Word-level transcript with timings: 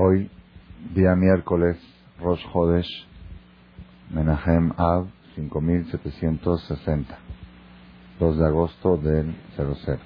Hoy, 0.00 0.30
día 0.94 1.16
miércoles, 1.16 1.76
Rosh 2.20 2.44
Hodesh, 2.52 2.86
Menahem 4.10 4.70
Av, 4.76 5.08
5760, 5.34 7.18
2 8.20 8.38
de 8.38 8.46
agosto 8.46 8.96
del 8.96 9.34
00. 9.56 9.98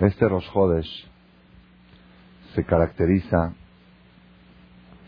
Este 0.00 0.28
Rosh 0.28 0.48
Hodesh 0.52 1.08
se 2.56 2.64
caracteriza, 2.64 3.54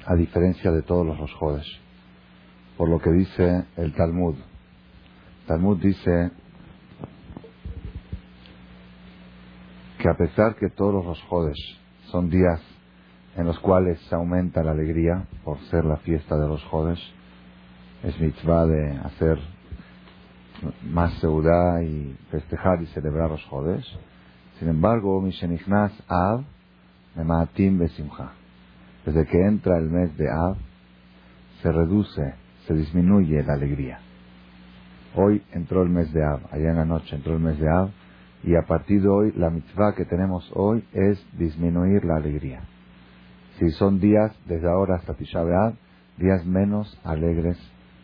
a 0.07 0.15
diferencia 0.15 0.71
de 0.71 0.83
todos 0.83 1.05
los 1.05 1.19
Rosh 1.19 1.35
Hodesh, 1.41 1.81
por 2.77 2.89
lo 2.89 3.01
que 3.01 3.11
dice 3.11 3.65
el 3.77 3.93
Talmud. 3.95 4.37
Talmud 5.49 5.79
dice 5.83 6.31
que 9.99 10.09
a 10.09 10.15
pesar 10.15 10.55
que 10.55 10.71
todos 10.71 10.95
los 10.95 11.05
Rosh 11.05 11.84
son 12.15 12.31
días 12.31 12.61
en 13.37 13.45
los 13.45 13.59
cuales 13.59 13.99
aumenta 14.13 14.63
la 14.63 14.71
alegría 14.71 15.27
por 15.43 15.59
ser 15.63 15.85
la 15.85 15.97
fiesta 15.97 16.37
de 16.37 16.47
los 16.47 16.63
Jodes, 16.67 17.01
es 18.05 18.21
mitzvah 18.21 18.67
de 18.67 18.99
hacer 18.99 19.37
más 20.85 21.13
seudá 21.15 21.83
y 21.83 22.17
festejar 22.31 22.81
y 22.83 22.87
celebrar 22.95 23.31
los 23.31 23.45
Jodes. 23.47 23.85
Sin 24.61 24.69
embargo, 24.69 25.21
Mishenichnas 25.21 25.93
Av, 26.07 26.45
Besimcha. 27.17 28.31
Desde 29.05 29.27
que 29.27 29.45
entra 29.45 29.77
el 29.79 29.91
mes 29.91 30.17
de 30.17 30.31
Av, 30.31 30.57
se 31.63 31.73
reduce, 31.73 32.35
se 32.69 32.75
disminuye 32.75 33.43
la 33.43 33.55
alegría. 33.55 33.99
Hoy 35.17 35.43
entró 35.51 35.83
el 35.83 35.89
mes 35.89 36.13
de 36.13 36.25
Av, 36.25 36.43
allá 36.53 36.71
en 36.71 36.77
la 36.77 36.85
noche 36.85 37.17
entró 37.17 37.33
el 37.35 37.41
mes 37.41 37.59
de 37.59 37.69
Av, 37.69 37.91
y 38.47 38.57
a 38.57 38.63
partir 38.63 39.01
de 39.01 39.09
hoy, 39.09 39.33
la 39.37 39.49
mitzvah 39.49 39.95
que 39.95 40.05
tenemos 40.05 40.51
hoy 40.55 40.85
es 40.93 41.25
disminuir 41.39 42.05
la 42.05 42.17
alegría. 42.17 42.61
Si 43.59 43.71
son 43.71 44.01
días, 44.01 44.33
desde 44.47 44.69
ahora 44.69 44.97
hasta 44.97 45.15
Tisha 45.15 45.43
días 46.19 46.45
menos 46.45 47.01
alegres 47.05 47.57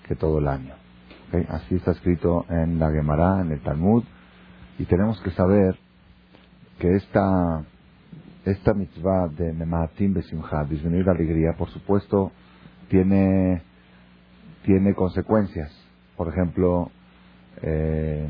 que 0.09 0.17
todo 0.17 0.39
el 0.39 0.49
año. 0.49 0.75
Así 1.49 1.75
está 1.77 1.93
escrito 1.93 2.47
en 2.49 2.79
la 2.79 2.91
Gemara, 2.91 3.41
en 3.43 3.53
el 3.53 3.61
Talmud, 3.61 4.03
y 4.79 4.85
tenemos 4.87 5.21
que 5.21 5.31
saber 5.31 5.79
que 6.79 6.97
esta, 6.97 7.63
esta 8.47 8.73
mitzvah 8.73 9.29
de 9.29 9.53
Mematim 9.53 10.15
Besimcha, 10.15 10.65
disminuir 10.65 11.05
la 11.05 11.13
alegría, 11.13 11.53
por 11.59 11.69
supuesto, 11.69 12.33
tiene, 12.89 13.63
tiene 14.65 14.95
consecuencias. 14.95 15.71
Por 16.17 16.29
ejemplo, 16.29 16.91
eh, 17.63 18.29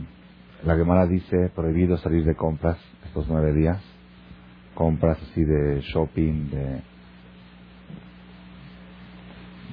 la 0.64 0.76
Gemara 0.76 1.06
dice 1.06 1.50
prohibido 1.54 1.96
salir 1.98 2.24
de 2.24 2.34
compras 2.34 2.78
estos 3.04 3.26
nueve 3.28 3.52
días. 3.54 3.82
Compras 4.74 5.18
así 5.22 5.42
de 5.42 5.80
shopping, 5.80 6.50
de, 6.50 6.82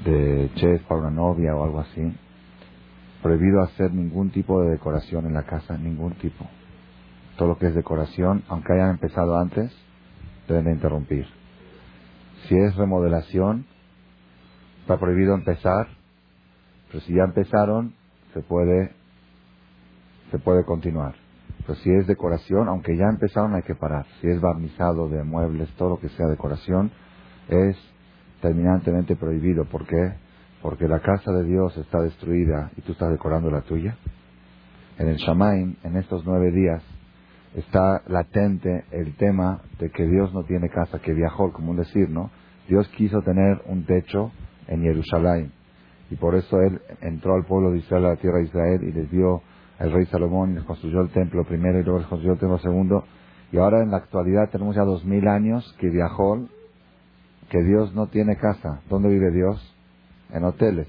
de 0.05 0.51
chef 0.55 0.81
para 0.83 1.01
una 1.01 1.11
novia 1.11 1.55
o 1.55 1.63
algo 1.63 1.79
así. 1.81 2.13
Prohibido 3.21 3.61
hacer 3.61 3.91
ningún 3.91 4.31
tipo 4.31 4.61
de 4.61 4.71
decoración 4.71 5.25
en 5.25 5.33
la 5.33 5.43
casa, 5.43 5.77
ningún 5.77 6.13
tipo. 6.13 6.45
Todo 7.37 7.49
lo 7.49 7.57
que 7.57 7.67
es 7.67 7.75
decoración, 7.75 8.43
aunque 8.47 8.73
hayan 8.73 8.91
empezado 8.91 9.37
antes, 9.37 9.71
deben 10.47 10.65
de 10.65 10.71
interrumpir. 10.71 11.27
Si 12.47 12.55
es 12.55 12.75
remodelación, 12.75 13.65
está 14.81 14.97
prohibido 14.97 15.35
empezar, 15.35 15.87
pero 16.87 17.01
si 17.01 17.13
ya 17.13 17.23
empezaron, 17.23 17.93
se 18.33 18.41
puede 18.41 18.96
se 20.31 20.39
puede 20.39 20.63
continuar. 20.65 21.15
Pero 21.61 21.75
si 21.79 21.91
es 21.91 22.07
decoración, 22.07 22.67
aunque 22.69 22.95
ya 22.95 23.05
empezaron, 23.05 23.55
hay 23.55 23.63
que 23.63 23.75
parar. 23.75 24.05
Si 24.21 24.27
es 24.27 24.39
barnizado 24.39 25.09
de 25.09 25.23
muebles, 25.23 25.69
todo 25.75 25.89
lo 25.89 25.99
que 25.99 26.09
sea 26.09 26.27
decoración, 26.27 26.91
es 27.49 27.77
terminantemente 28.41 29.15
prohibido. 29.15 29.65
¿Por 29.65 29.85
qué? 29.85 30.13
Porque 30.61 30.87
la 30.87 30.99
casa 30.99 31.31
de 31.31 31.43
Dios 31.43 31.75
está 31.77 31.99
destruida 32.01 32.71
y 32.77 32.81
tú 32.81 32.93
estás 32.93 33.11
decorando 33.11 33.49
la 33.49 33.61
tuya. 33.61 33.97
En 34.97 35.09
el 35.09 35.17
Shamaim, 35.17 35.75
en 35.83 35.97
estos 35.97 36.25
nueve 36.25 36.51
días, 36.51 36.83
está 37.55 38.01
latente 38.07 38.85
el 38.91 39.15
tema 39.15 39.61
de 39.79 39.89
que 39.89 40.05
Dios 40.05 40.33
no 40.33 40.43
tiene 40.43 40.69
casa, 40.69 40.99
que 40.99 41.13
viajó, 41.13 41.51
como 41.51 41.71
un 41.71 41.77
decir, 41.77 42.09
¿no? 42.09 42.31
Dios 42.67 42.87
quiso 42.89 43.21
tener 43.21 43.61
un 43.65 43.85
techo 43.85 44.31
en 44.67 44.81
Jerusalén. 44.81 45.51
Y 46.09 46.15
por 46.15 46.35
eso 46.35 46.61
Él 46.61 46.81
entró 47.01 47.35
al 47.35 47.45
pueblo 47.45 47.71
de 47.71 47.79
Israel, 47.79 48.05
a 48.05 48.09
la 48.09 48.15
tierra 48.15 48.39
de 48.39 48.45
Israel, 48.45 48.83
y 48.83 48.91
les 48.91 49.11
dio 49.11 49.41
el 49.79 49.91
rey 49.91 50.05
Salomón 50.07 50.63
construyó 50.65 51.01
el 51.01 51.09
templo 51.09 51.43
primero 51.43 51.79
y 51.79 51.83
luego 51.83 51.99
construyó 52.07 52.33
el 52.33 52.39
templo 52.39 52.57
segundo. 52.59 53.03
Y 53.51 53.57
ahora 53.57 53.81
en 53.81 53.91
la 53.91 53.97
actualidad 53.97 54.49
tenemos 54.49 54.75
ya 54.75 54.83
dos 54.83 55.05
mil 55.05 55.27
años 55.27 55.75
que 55.79 55.89
viajó, 55.89 56.47
que 57.49 57.63
Dios 57.63 57.93
no 57.93 58.07
tiene 58.07 58.37
casa. 58.37 58.81
¿Dónde 58.89 59.09
vive 59.09 59.31
Dios? 59.31 59.75
En 60.33 60.43
hoteles. 60.43 60.87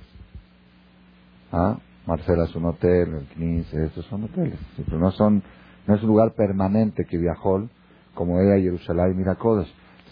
¿Ah? 1.53 1.78
Marcela 2.06 2.44
es 2.44 2.56
un 2.56 2.65
hotel, 2.65 3.15
el 3.15 3.26
Knis, 3.34 3.72
estos 3.75 4.06
son 4.06 4.25
hoteles. 4.25 4.59
pero 4.87 4.99
no 4.99 5.10
son, 5.10 5.43
no 5.87 5.94
es 5.94 6.03
un 6.03 6.09
lugar 6.09 6.32
permanente 6.32 7.05
que 7.05 7.19
viajó, 7.19 7.69
como 8.15 8.41
era 8.41 8.59
Jerusalén 8.59 9.12
y 9.12 9.16
Miracodes. 9.16 9.69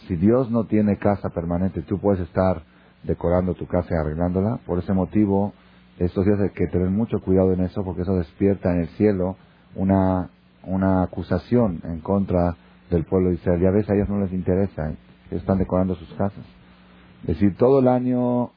Si 0.06 0.14
Dios 0.14 0.50
no 0.50 0.64
tiene 0.64 0.98
casa 0.98 1.31
permanente, 1.31 1.81
tú 1.82 1.98
puedes 1.98 2.20
estar 2.20 2.62
decorando 3.03 3.54
tu 3.54 3.66
casa 3.66 3.88
y 3.94 3.97
arreglándola. 3.97 4.58
Por 4.66 4.78
ese 4.78 4.93
motivo, 4.93 5.54
estos 5.99 6.27
días 6.27 6.39
hay 6.41 6.51
que 6.51 6.67
tener 6.67 6.91
mucho 6.91 7.21
cuidado 7.21 7.53
en 7.53 7.61
eso 7.61 7.83
porque 7.84 8.03
eso 8.03 8.17
despierta 8.17 8.73
en 8.73 8.81
el 8.81 8.89
cielo 8.91 9.37
una, 9.75 10.31
una 10.65 11.03
acusación 11.03 11.81
en 11.84 12.01
contra 12.01 12.57
del 12.91 13.05
pueblo 13.05 13.31
de 13.31 13.37
Israel. 13.37 13.61
Ya 13.61 13.71
ves, 13.71 13.89
a 13.89 13.95
ellos 13.95 14.09
no 14.09 14.21
les 14.21 14.33
interesa, 14.33 14.91
¿eh? 14.91 14.97
están 15.31 15.59
decorando 15.59 15.95
sus 15.95 16.12
casas. 16.15 16.45
Es 17.23 17.29
decir, 17.29 17.56
todo 17.56 17.81
el 17.81 17.89
año, 17.89 18.51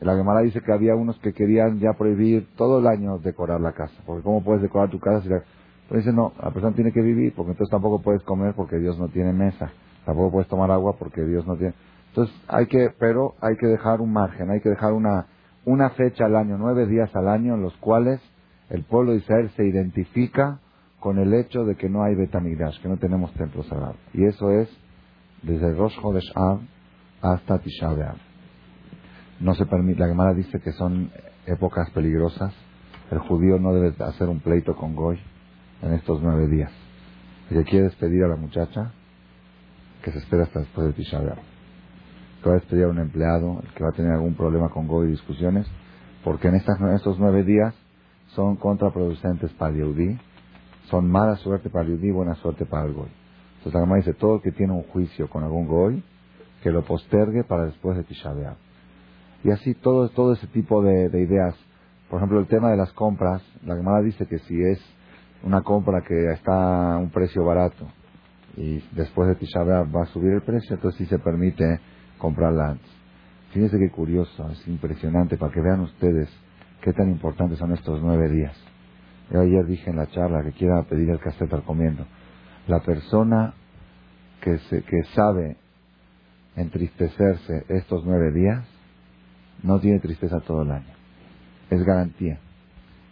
la 0.00 0.16
Gemara 0.16 0.40
dice 0.40 0.60
que 0.60 0.72
había 0.72 0.94
unos 0.94 1.18
que 1.18 1.32
querían 1.32 1.80
ya 1.80 1.92
prohibir 1.94 2.48
todo 2.56 2.78
el 2.78 2.86
año 2.86 3.18
decorar 3.18 3.60
la 3.60 3.72
casa, 3.72 3.94
porque 4.06 4.22
¿cómo 4.22 4.42
puedes 4.42 4.62
decorar 4.62 4.90
tu 4.90 5.00
casa 5.00 5.22
si 5.22 5.28
la... 5.28 5.42
Pues 5.88 6.04
dice, 6.04 6.14
no, 6.14 6.32
la 6.42 6.50
persona 6.50 6.74
tiene 6.74 6.92
que 6.92 7.00
vivir, 7.00 7.32
porque 7.34 7.52
entonces 7.52 7.70
tampoco 7.70 8.02
puedes 8.02 8.22
comer 8.22 8.52
porque 8.54 8.76
Dios 8.76 8.98
no 8.98 9.08
tiene 9.08 9.32
mesa, 9.32 9.72
tampoco 10.04 10.32
puedes 10.32 10.48
tomar 10.48 10.70
agua 10.70 10.96
porque 10.98 11.22
Dios 11.22 11.46
no 11.46 11.56
tiene... 11.56 11.74
Entonces 12.08 12.34
hay 12.46 12.66
que, 12.66 12.90
pero 12.98 13.34
hay 13.40 13.56
que 13.56 13.66
dejar 13.66 14.00
un 14.00 14.12
margen, 14.12 14.50
hay 14.50 14.60
que 14.60 14.68
dejar 14.68 14.92
una 14.92 15.26
una 15.68 15.90
fecha 15.90 16.24
al 16.24 16.34
año, 16.34 16.56
nueve 16.58 16.86
días 16.86 17.14
al 17.14 17.28
año, 17.28 17.54
en 17.54 17.60
los 17.60 17.76
cuales 17.76 18.20
el 18.70 18.84
pueblo 18.84 19.12
de 19.12 19.18
Israel 19.18 19.50
se 19.54 19.66
identifica 19.66 20.60
con 20.98 21.18
el 21.18 21.34
hecho 21.34 21.64
de 21.64 21.76
que 21.76 21.90
no 21.90 22.02
hay 22.02 22.14
Betamigdash, 22.14 22.80
que 22.80 22.88
no 22.88 22.96
tenemos 22.96 23.34
templo 23.34 23.62
sagrado. 23.64 23.96
Y 24.14 24.24
eso 24.24 24.50
es 24.50 24.68
desde 25.42 25.74
Rosh 25.74 25.94
Chodesh 26.00 26.32
hasta 27.20 27.58
Tisha 27.58 27.92
B'Av. 27.92 28.16
No 29.40 29.54
se 29.54 29.66
permite, 29.66 30.00
la 30.00 30.08
Gemara 30.08 30.32
dice 30.32 30.58
que 30.58 30.72
son 30.72 31.10
épocas 31.46 31.90
peligrosas. 31.90 32.54
El 33.10 33.18
judío 33.18 33.58
no 33.58 33.74
debe 33.74 33.94
hacer 34.04 34.28
un 34.28 34.40
pleito 34.40 34.74
con 34.74 34.96
Goy 34.96 35.18
en 35.82 35.92
estos 35.92 36.22
nueve 36.22 36.48
días. 36.48 36.72
Si 37.50 37.54
que 37.54 37.64
quiere 37.64 37.84
despedir 37.84 38.24
a 38.24 38.28
la 38.28 38.36
muchacha, 38.36 38.92
que 40.02 40.12
se 40.12 40.18
espera 40.18 40.44
hasta 40.44 40.60
después 40.60 40.86
de 40.86 40.92
Tisha 40.94 41.20
B'Av 41.20 41.57
que 42.42 42.48
va 42.48 42.56
a 42.56 42.58
despedir 42.58 42.84
a 42.84 42.88
un 42.88 42.98
empleado, 42.98 43.60
el 43.62 43.72
que 43.74 43.82
va 43.82 43.90
a 43.90 43.96
tener 43.96 44.12
algún 44.12 44.34
problema 44.34 44.68
con 44.68 44.86
Goy 44.86 45.08
y 45.08 45.10
discusiones, 45.12 45.66
porque 46.24 46.48
en, 46.48 46.54
estas, 46.56 46.80
estos 46.94 47.18
nueve 47.18 47.42
días 47.44 47.74
son 48.28 48.56
contraproducentes 48.56 49.52
para 49.52 49.72
el 49.72 49.78
Yehudi, 49.78 50.18
son 50.84 51.10
mala 51.10 51.36
suerte 51.36 51.70
para 51.70 51.84
el 51.84 51.92
Yehudi 51.92 52.08
y 52.08 52.12
buena 52.12 52.34
suerte 52.36 52.64
para 52.64 52.86
el 52.86 52.94
Goy. 52.94 53.08
Entonces 53.58 53.74
la 53.74 53.80
mamá 53.80 53.96
dice, 53.96 54.14
todo 54.14 54.36
el 54.36 54.42
que 54.42 54.52
tiene 54.52 54.72
un 54.72 54.84
juicio 54.84 55.28
con 55.28 55.42
algún 55.42 55.66
Goy, 55.66 56.02
que 56.62 56.70
lo 56.70 56.84
postergue 56.84 57.44
para 57.44 57.66
después 57.66 57.96
de 57.96 58.04
Tisha 58.04 58.32
Y 59.44 59.50
así 59.50 59.74
todo, 59.74 60.08
todo 60.10 60.32
ese 60.32 60.46
tipo 60.48 60.82
de, 60.82 61.06
ideas. 61.20 61.54
Por 62.08 62.18
ejemplo, 62.18 62.40
el 62.40 62.46
tema 62.46 62.70
de 62.70 62.76
las 62.76 62.92
compras, 62.92 63.42
la 63.64 63.76
Gemara 63.76 64.02
dice 64.02 64.26
que 64.26 64.38
si 64.38 64.60
es 64.62 64.80
una 65.42 65.62
compra 65.62 66.02
que 66.06 66.32
está 66.32 66.94
a 66.94 66.98
un 66.98 67.10
precio 67.10 67.44
barato 67.44 67.86
y 68.56 68.82
después 68.92 69.28
de 69.28 69.36
Tisha 69.36 69.62
va 69.62 70.02
a 70.02 70.06
subir 70.06 70.32
el 70.32 70.42
precio, 70.42 70.74
entonces 70.74 70.98
sí 70.98 71.06
se 71.06 71.18
permite 71.18 71.80
comprarla 72.18 72.70
antes. 72.70 72.90
Fíjense 73.52 73.78
qué 73.78 73.90
curioso, 73.90 74.50
es 74.50 74.68
impresionante 74.68 75.36
para 75.36 75.52
que 75.52 75.60
vean 75.60 75.80
ustedes 75.80 76.28
qué 76.82 76.92
tan 76.92 77.10
importantes 77.10 77.58
son 77.58 77.72
estos 77.72 78.00
nueve 78.02 78.28
días. 78.28 78.56
Yo 79.30 79.40
ayer 79.40 79.66
dije 79.66 79.90
en 79.90 79.96
la 79.96 80.06
charla 80.08 80.42
que 80.42 80.52
quiera 80.52 80.82
pedir 80.82 81.10
el 81.10 81.20
cassette 81.20 81.52
al 81.52 81.64
comiendo. 81.64 82.06
La 82.66 82.80
persona 82.80 83.54
que, 84.40 84.58
se, 84.58 84.82
que 84.82 85.02
sabe 85.14 85.56
entristecerse 86.56 87.64
estos 87.68 88.04
nueve 88.04 88.32
días 88.32 88.64
no 89.62 89.80
tiene 89.80 90.00
tristeza 90.00 90.40
todo 90.40 90.62
el 90.62 90.70
año. 90.70 90.94
Es 91.70 91.82
garantía. 91.84 92.38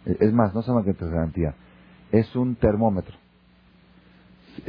Es 0.05 0.33
más, 0.33 0.53
no 0.53 0.61
solamente 0.61 1.03
es 1.03 1.11
garantía, 1.11 1.53
es 2.11 2.35
un 2.35 2.55
termómetro. 2.55 3.15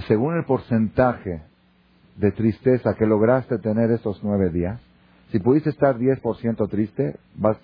Según 0.06 0.36
el 0.36 0.44
porcentaje 0.44 1.42
de 2.18 2.32
tristeza 2.32 2.94
que 2.94 3.06
lograste 3.06 3.58
tener 3.58 3.90
estos 3.90 4.22
nueve 4.22 4.50
días, 4.50 4.80
si 5.30 5.38
pudiste 5.38 5.70
estar 5.70 5.96
10% 5.96 6.68
triste, 6.68 7.16
vas, 7.36 7.58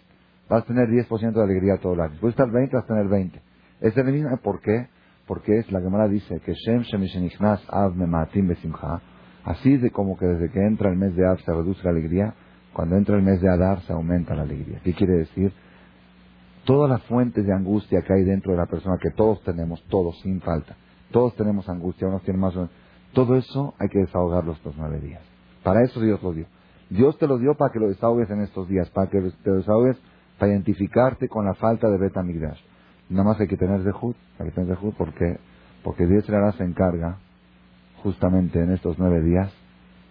vas 0.49 0.62
a 0.62 0.67
tener 0.67 0.89
10% 0.89 1.33
de 1.33 1.43
alegría 1.43 1.79
todo 1.79 1.95
el 1.95 2.01
año. 2.01 2.15
Si 2.15 2.21
pudiste 2.21 2.43
estar 2.43 2.55
20, 2.55 2.77
vas 2.77 2.85
a 2.85 2.89
tener 2.89 3.09
20. 3.09 3.41
Es 3.81 3.97
el 3.97 4.05
mismo, 4.05 4.37
¿por 4.39 4.61
qué? 4.61 4.89
Porque 5.27 5.59
es, 5.59 5.73
la 5.73 5.81
Gemara 5.81 6.09
dice 6.09 6.41
que 6.41 6.53
Shem 6.53 6.83
Av 7.69 7.95
Mematim 7.95 8.49
Besimcha, 8.49 9.01
Así 9.45 9.77
de 9.77 9.91
como 9.91 10.17
que 10.17 10.27
desde 10.27 10.51
que 10.51 10.61
entra 10.61 10.91
el 10.91 10.97
mes 10.97 11.15
de 11.17 11.27
Av 11.27 11.39
se 11.41 11.53
reduce 11.53 11.83
la 11.85 11.91
alegría, 11.91 12.35
cuando 12.75 12.97
entra 12.97 13.17
el 13.17 13.23
mes 13.23 13.41
de 13.41 13.49
Adar 13.49 13.81
se 13.83 13.93
aumenta 13.93 14.35
la 14.35 14.43
alegría. 14.43 14.81
¿Qué 14.83 14.93
quiere 14.93 15.15
decir? 15.19 15.53
Todas 16.65 16.91
las 16.91 17.03
fuentes 17.05 17.47
de 17.47 17.53
angustia 17.53 18.03
que 18.03 18.12
hay 18.12 18.25
dentro 18.25 18.53
de 18.53 18.59
la 18.59 18.67
persona, 18.67 18.99
que 19.01 19.11
todos 19.11 19.43
tenemos, 19.45 19.83
todos, 19.89 20.21
sin 20.23 20.41
falta. 20.41 20.77
Todos 21.11 21.35
tenemos 21.37 21.69
angustia, 21.69 22.09
unos 22.09 22.23
tienen 22.23 22.41
más. 22.41 22.55
Todo 23.14 23.37
eso 23.37 23.75
hay 23.78 23.88
que 23.88 24.00
desahogarlo 24.00 24.52
estos 24.52 24.75
nueve 24.76 25.00
días. 25.00 25.22
Para 25.62 25.82
eso 25.82 26.00
Dios 26.00 26.22
lo 26.22 26.32
dio. 26.32 26.46
Dios 26.90 27.16
te 27.19 27.26
lo 27.26 27.38
dio 27.38 27.55
para 27.55 27.72
que 27.72 27.78
lo 27.78 27.88
desahogues 27.88 28.28
en 28.31 28.43
estos 28.43 28.69
días, 28.69 28.90
para 28.90 29.08
que 29.08 29.20
te 29.20 29.50
desahogues, 29.50 29.96
para 30.38 30.52
identificarte 30.52 31.28
con 31.28 31.46
la 31.46 31.55
falta 31.55 31.88
de 31.88 31.96
Beta 31.96 32.22
Migdash. 32.22 32.61
Nada 33.08 33.25
más 33.25 33.40
hay 33.40 33.46
que 33.46 33.56
tener 33.56 33.82
Zehut, 33.82 34.16
hay 34.38 34.46
que 34.46 34.52
tener 34.52 34.76
Zehut 34.76 34.94
porque, 34.96 35.38
porque 35.82 36.06
Dios 36.06 36.25
se 36.26 36.64
encarga, 36.64 37.19
justamente 38.02 38.61
en 38.61 38.72
estos 38.72 38.99
nueve 38.99 39.22
días, 39.22 39.52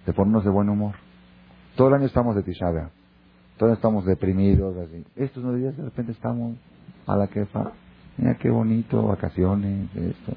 de 0.06 0.14
ponernos 0.14 0.44
de 0.44 0.50
buen 0.50 0.70
humor. 0.70 0.96
Todo 1.76 1.90
el 1.90 1.96
año 1.96 2.06
estamos 2.06 2.36
de 2.36 2.44
Tisha 2.44 2.72
todos 3.58 3.74
estamos 3.74 4.06
deprimidos. 4.06 4.76
Estos 5.16 5.44
nueve 5.44 5.60
días 5.60 5.78
de 5.78 5.84
repente 5.84 6.12
estamos 6.12 6.58
a 7.06 7.16
la 7.16 7.28
quefa. 7.28 7.72
Mira 8.18 8.36
qué 8.36 8.50
bonito, 8.50 9.04
vacaciones, 9.04 9.96
esto. 9.96 10.34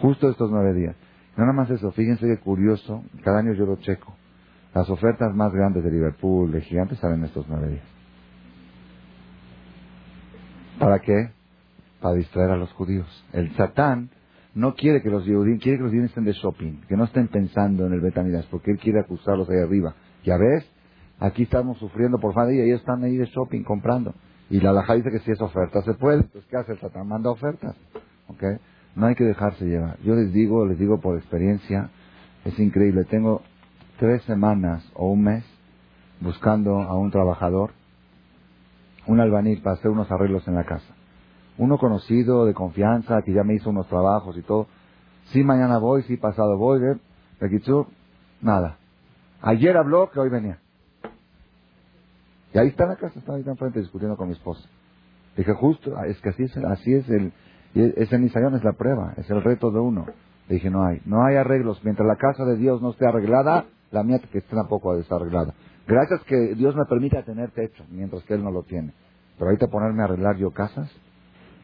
Justo 0.00 0.30
estos 0.30 0.50
nueve 0.50 0.72
días. 0.74 0.96
No 1.38 1.44
nada 1.44 1.52
más 1.52 1.70
eso, 1.70 1.92
fíjense 1.92 2.26
qué 2.26 2.38
curioso, 2.38 3.04
cada 3.22 3.38
año 3.38 3.52
yo 3.52 3.64
lo 3.64 3.76
checo. 3.76 4.12
Las 4.74 4.90
ofertas 4.90 5.32
más 5.36 5.52
grandes 5.52 5.84
de 5.84 5.90
Liverpool, 5.92 6.50
de 6.50 6.62
Gigantes, 6.62 6.98
salen 6.98 7.24
estos 7.24 7.46
nueve 7.48 7.68
días. 7.68 7.84
¿Para 10.80 10.98
qué? 10.98 11.30
Para 12.00 12.16
distraer 12.16 12.50
a 12.50 12.56
los 12.56 12.72
judíos. 12.72 13.06
El 13.32 13.54
Satán 13.54 14.10
no 14.52 14.74
quiere 14.74 15.00
que 15.00 15.10
los 15.10 15.22
judíos, 15.22 15.60
quiere 15.62 15.78
que 15.78 15.84
los 15.84 15.92
judíos 15.92 16.06
estén 16.06 16.24
de 16.24 16.32
shopping, 16.32 16.80
que 16.88 16.96
no 16.96 17.04
estén 17.04 17.28
pensando 17.28 17.86
en 17.86 17.92
el 17.92 18.00
Betamidas, 18.00 18.44
porque 18.46 18.72
él 18.72 18.78
quiere 18.78 18.98
acusarlos 18.98 19.48
ahí 19.48 19.60
arriba. 19.60 19.94
Ya 20.24 20.36
ves, 20.36 20.68
aquí 21.20 21.44
estamos 21.44 21.78
sufriendo 21.78 22.18
por 22.18 22.34
falta 22.34 22.52
y 22.52 22.60
ellos 22.60 22.80
están 22.80 23.04
ahí 23.04 23.16
de 23.16 23.26
shopping 23.26 23.62
comprando. 23.62 24.12
Y 24.50 24.58
la 24.58 24.72
laja 24.72 24.94
dice 24.94 25.12
que 25.12 25.20
si 25.20 25.30
es 25.30 25.40
oferta 25.40 25.82
se 25.82 25.94
puede, 25.94 26.24
pues 26.24 26.44
¿qué 26.46 26.56
hace 26.56 26.72
el 26.72 26.80
Satán? 26.80 27.06
Manda 27.06 27.30
ofertas. 27.30 27.76
¿Ok? 28.26 28.42
No 28.94 29.06
hay 29.06 29.14
que 29.14 29.24
dejarse 29.24 29.64
llevar. 29.64 29.98
Yo 30.00 30.14
les 30.14 30.32
digo, 30.32 30.66
les 30.66 30.78
digo 30.78 31.00
por 31.00 31.16
experiencia, 31.16 31.90
es 32.44 32.58
increíble. 32.58 33.04
Tengo 33.04 33.42
tres 33.98 34.22
semanas 34.24 34.84
o 34.94 35.10
un 35.10 35.22
mes 35.22 35.44
buscando 36.20 36.80
a 36.80 36.96
un 36.96 37.10
trabajador, 37.10 37.70
un 39.06 39.20
albañil 39.20 39.62
para 39.62 39.76
hacer 39.76 39.90
unos 39.90 40.10
arreglos 40.10 40.46
en 40.48 40.54
la 40.54 40.64
casa. 40.64 40.94
Uno 41.58 41.78
conocido, 41.78 42.44
de 42.46 42.54
confianza, 42.54 43.22
que 43.22 43.32
ya 43.32 43.42
me 43.42 43.54
hizo 43.54 43.70
unos 43.70 43.88
trabajos 43.88 44.36
y 44.36 44.42
todo. 44.42 44.66
Sí, 45.32 45.42
mañana 45.42 45.78
voy, 45.78 46.02
sí, 46.02 46.16
pasado 46.16 46.56
voy, 46.56 46.80
¿eh? 46.82 47.86
nada. 48.40 48.78
Ayer 49.40 49.76
habló 49.76 50.10
que 50.10 50.20
hoy 50.20 50.30
venía. 50.30 50.58
Y 52.54 52.58
ahí 52.58 52.68
está 52.68 52.86
la 52.86 52.96
casa, 52.96 53.18
estaba 53.18 53.38
ahí 53.38 53.44
enfrente 53.46 53.80
discutiendo 53.80 54.16
con 54.16 54.28
mi 54.28 54.34
esposa. 54.34 54.68
Dije, 55.36 55.52
justo, 55.54 56.02
es 56.04 56.18
que 56.20 56.30
así 56.30 56.44
es, 56.44 56.56
así 56.56 56.94
es 56.94 57.08
el, 57.08 57.32
ese 57.74 58.18
Nisayón 58.18 58.54
es 58.54 58.64
la 58.64 58.72
prueba, 58.72 59.14
es 59.16 59.28
el 59.30 59.42
reto 59.42 59.70
de 59.70 59.80
uno. 59.80 60.06
Le 60.48 60.54
dije, 60.54 60.70
no 60.70 60.84
hay, 60.84 61.00
no 61.04 61.24
hay 61.24 61.36
arreglos. 61.36 61.80
Mientras 61.84 62.06
la 62.06 62.16
casa 62.16 62.44
de 62.44 62.56
Dios 62.56 62.80
no 62.80 62.90
esté 62.90 63.06
arreglada, 63.06 63.66
la 63.90 64.02
mía 64.02 64.18
que 64.18 64.38
esté 64.38 64.54
tampoco 64.54 64.96
desarreglada. 64.96 65.54
Gracias 65.86 66.22
que 66.24 66.54
Dios 66.54 66.74
me 66.76 66.84
permite 66.86 67.22
tener 67.22 67.50
techo, 67.50 67.84
mientras 67.90 68.22
que 68.24 68.34
Él 68.34 68.44
no 68.44 68.50
lo 68.50 68.62
tiene. 68.62 68.92
Pero 69.36 69.50
ahorita 69.50 69.68
ponerme 69.68 70.02
a 70.02 70.04
arreglar 70.06 70.36
yo 70.36 70.50
casas, 70.50 70.90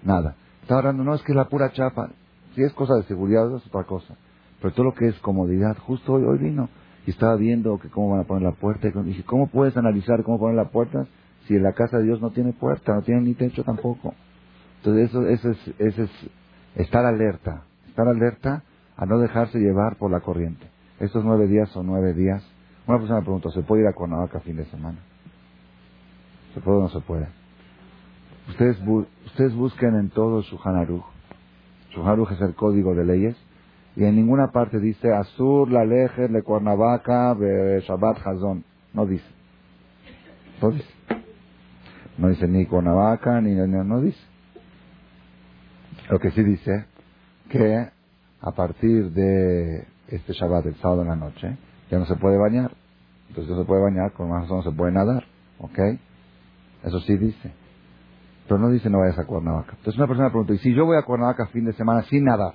nada. 0.02 0.36
Estaba 0.62 0.80
hablando, 0.80 1.04
no, 1.04 1.14
es 1.14 1.22
que 1.22 1.32
es 1.32 1.36
la 1.36 1.48
pura 1.48 1.72
chapa. 1.72 2.10
Si 2.54 2.62
es 2.62 2.72
cosa 2.72 2.94
de 2.94 3.02
seguridad, 3.04 3.54
es 3.54 3.66
otra 3.66 3.84
cosa. 3.84 4.14
Pero 4.60 4.72
todo 4.72 4.84
lo 4.84 4.94
que 4.94 5.08
es 5.08 5.18
comodidad, 5.18 5.76
justo 5.78 6.14
hoy, 6.14 6.24
hoy 6.24 6.38
vino 6.38 6.68
y 7.06 7.10
estaba 7.10 7.36
viendo 7.36 7.78
que 7.78 7.88
cómo 7.90 8.10
van 8.10 8.20
a 8.20 8.24
poner 8.24 8.44
la 8.44 8.52
puerta. 8.52 8.88
Y 8.88 9.02
dije, 9.02 9.24
¿cómo 9.24 9.48
puedes 9.48 9.76
analizar 9.76 10.22
cómo 10.22 10.38
poner 10.38 10.56
la 10.56 10.70
puerta 10.70 11.06
si 11.46 11.58
la 11.58 11.72
casa 11.72 11.98
de 11.98 12.04
Dios 12.04 12.20
no 12.20 12.30
tiene 12.30 12.52
puerta, 12.52 12.94
no 12.94 13.02
tiene 13.02 13.22
ni 13.22 13.34
techo 13.34 13.62
tampoco? 13.62 14.14
Entonces 14.84 15.08
eso, 15.08 15.26
eso, 15.26 15.50
es, 15.50 15.74
eso 15.78 16.02
es 16.02 16.10
estar 16.74 17.06
alerta, 17.06 17.62
estar 17.88 18.06
alerta 18.06 18.62
a 18.98 19.06
no 19.06 19.18
dejarse 19.18 19.58
llevar 19.58 19.96
por 19.96 20.10
la 20.10 20.20
corriente. 20.20 20.66
Estos 21.00 21.24
nueve 21.24 21.46
días 21.46 21.70
son 21.70 21.86
nueve 21.86 22.12
días. 22.12 22.46
Una 22.86 22.98
persona 22.98 23.20
me 23.20 23.24
preguntó, 23.24 23.50
¿se 23.50 23.62
puede 23.62 23.82
ir 23.82 23.88
a 23.88 23.94
Cuernavaca 23.94 24.40
fin 24.40 24.56
de 24.56 24.66
semana? 24.66 24.98
¿Se 26.52 26.60
puede 26.60 26.78
o 26.78 26.80
no 26.82 26.88
se 26.90 27.00
puede? 27.00 27.28
Ustedes, 28.50 28.78
ustedes 29.24 29.54
busquen 29.54 29.94
en 29.96 30.10
todo 30.10 30.42
Shulchan 30.42 30.76
Aruch 30.76 32.32
es 32.32 32.40
el 32.42 32.54
código 32.54 32.94
de 32.94 33.06
leyes. 33.06 33.36
Y 33.96 34.04
en 34.04 34.16
ninguna 34.16 34.48
parte 34.48 34.80
dice 34.80 35.14
Azur, 35.14 35.70
la 35.70 35.86
Lejer, 35.86 36.30
le 36.30 36.42
Cuernavaca, 36.42 37.34
Shabbat, 37.34 38.18
Hazón. 38.26 38.64
No 38.92 39.06
dice. 39.06 39.24
No 40.60 40.72
dice. 40.72 40.90
No 42.18 42.28
dice 42.28 42.46
ni 42.48 42.66
Cuernavaca, 42.66 43.40
ni 43.40 43.54
no 43.54 44.00
dice. 44.02 44.33
Lo 46.10 46.18
que 46.18 46.30
sí 46.32 46.42
dice 46.42 46.86
que 47.50 47.88
a 48.40 48.50
partir 48.52 49.10
de 49.12 49.86
este 50.08 50.32
Shabbat, 50.32 50.66
el 50.66 50.76
sábado 50.76 51.02
en 51.02 51.08
la 51.08 51.16
noche, 51.16 51.56
ya 51.90 51.98
no 51.98 52.04
se 52.06 52.16
puede 52.16 52.36
bañar. 52.36 52.72
Entonces 53.28 53.50
no 53.50 53.62
se 53.62 53.66
puede 53.66 53.82
bañar, 53.82 54.12
con 54.12 54.28
más 54.28 54.42
razón 54.42 54.58
no 54.58 54.62
se 54.62 54.76
puede 54.76 54.92
nadar. 54.92 55.24
¿Ok? 55.58 55.78
Eso 56.84 57.00
sí 57.00 57.16
dice. 57.16 57.52
Pero 58.46 58.58
no 58.60 58.68
dice 58.68 58.90
no 58.90 58.98
vayas 59.00 59.18
a 59.18 59.24
Cuernavaca. 59.24 59.72
Entonces 59.72 59.96
una 59.96 60.06
persona 60.06 60.28
pregunta, 60.28 60.52
¿y 60.52 60.58
si 60.58 60.74
yo 60.74 60.84
voy 60.84 60.98
a 60.98 61.02
Cuernavaca 61.02 61.46
fin 61.46 61.64
de 61.64 61.72
semana 61.72 62.02
sin 62.04 62.24
nadar? 62.24 62.54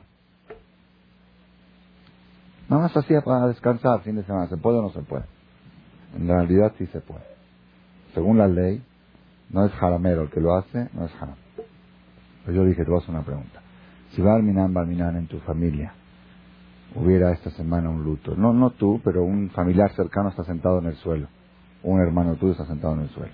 Nada 2.70 2.84
más 2.84 2.96
hacía 2.96 3.22
para 3.22 3.48
descansar 3.48 4.02
fin 4.02 4.16
de 4.16 4.24
semana. 4.24 4.48
¿Se 4.48 4.58
puede 4.58 4.78
o 4.78 4.84
no 4.84 4.92
se 4.92 5.02
puede? 5.02 5.26
En 6.16 6.28
realidad 6.28 6.74
sí 6.78 6.86
se 6.88 7.02
puede. 7.02 7.26
Según 8.14 8.38
la 8.38 8.48
ley, 8.48 8.84
no 9.50 9.66
es 9.66 9.72
jaramero 9.74 10.24
el 10.24 10.30
que 10.30 10.40
lo 10.40 10.56
hace, 10.56 10.88
no 10.94 11.06
es 11.06 11.12
haram. 11.16 11.36
Yo 12.52 12.66
dije, 12.66 12.84
te 12.84 12.90
voy 12.90 13.00
a 13.00 13.04
hacer 13.04 13.16
una 13.16 13.24
pregunta. 13.24 13.62
Si 14.12 14.22
Barminan, 14.22 14.74
Barminan 14.74 15.16
en 15.18 15.28
tu 15.28 15.40
familia, 15.40 15.94
hubiera 16.96 17.32
esta 17.32 17.52
semana 17.52 17.90
un 17.90 18.04
luto, 18.04 18.36
no, 18.36 18.54
no 18.54 18.72
tú, 18.72 19.00
pero 19.04 19.24
un 19.24 19.50
familiar 19.52 19.92
cercano 19.94 20.30
está 20.30 20.44
sentado 20.44 20.80
en 20.80 20.88
el 20.88 20.96
suelo, 20.96 21.28
un 21.84 22.00
hermano 22.02 22.36
tuyo 22.36 22.54
está 22.54 22.66
sentado 22.66 22.96
en 22.96 23.02
el 23.02 23.10
suelo. 23.10 23.34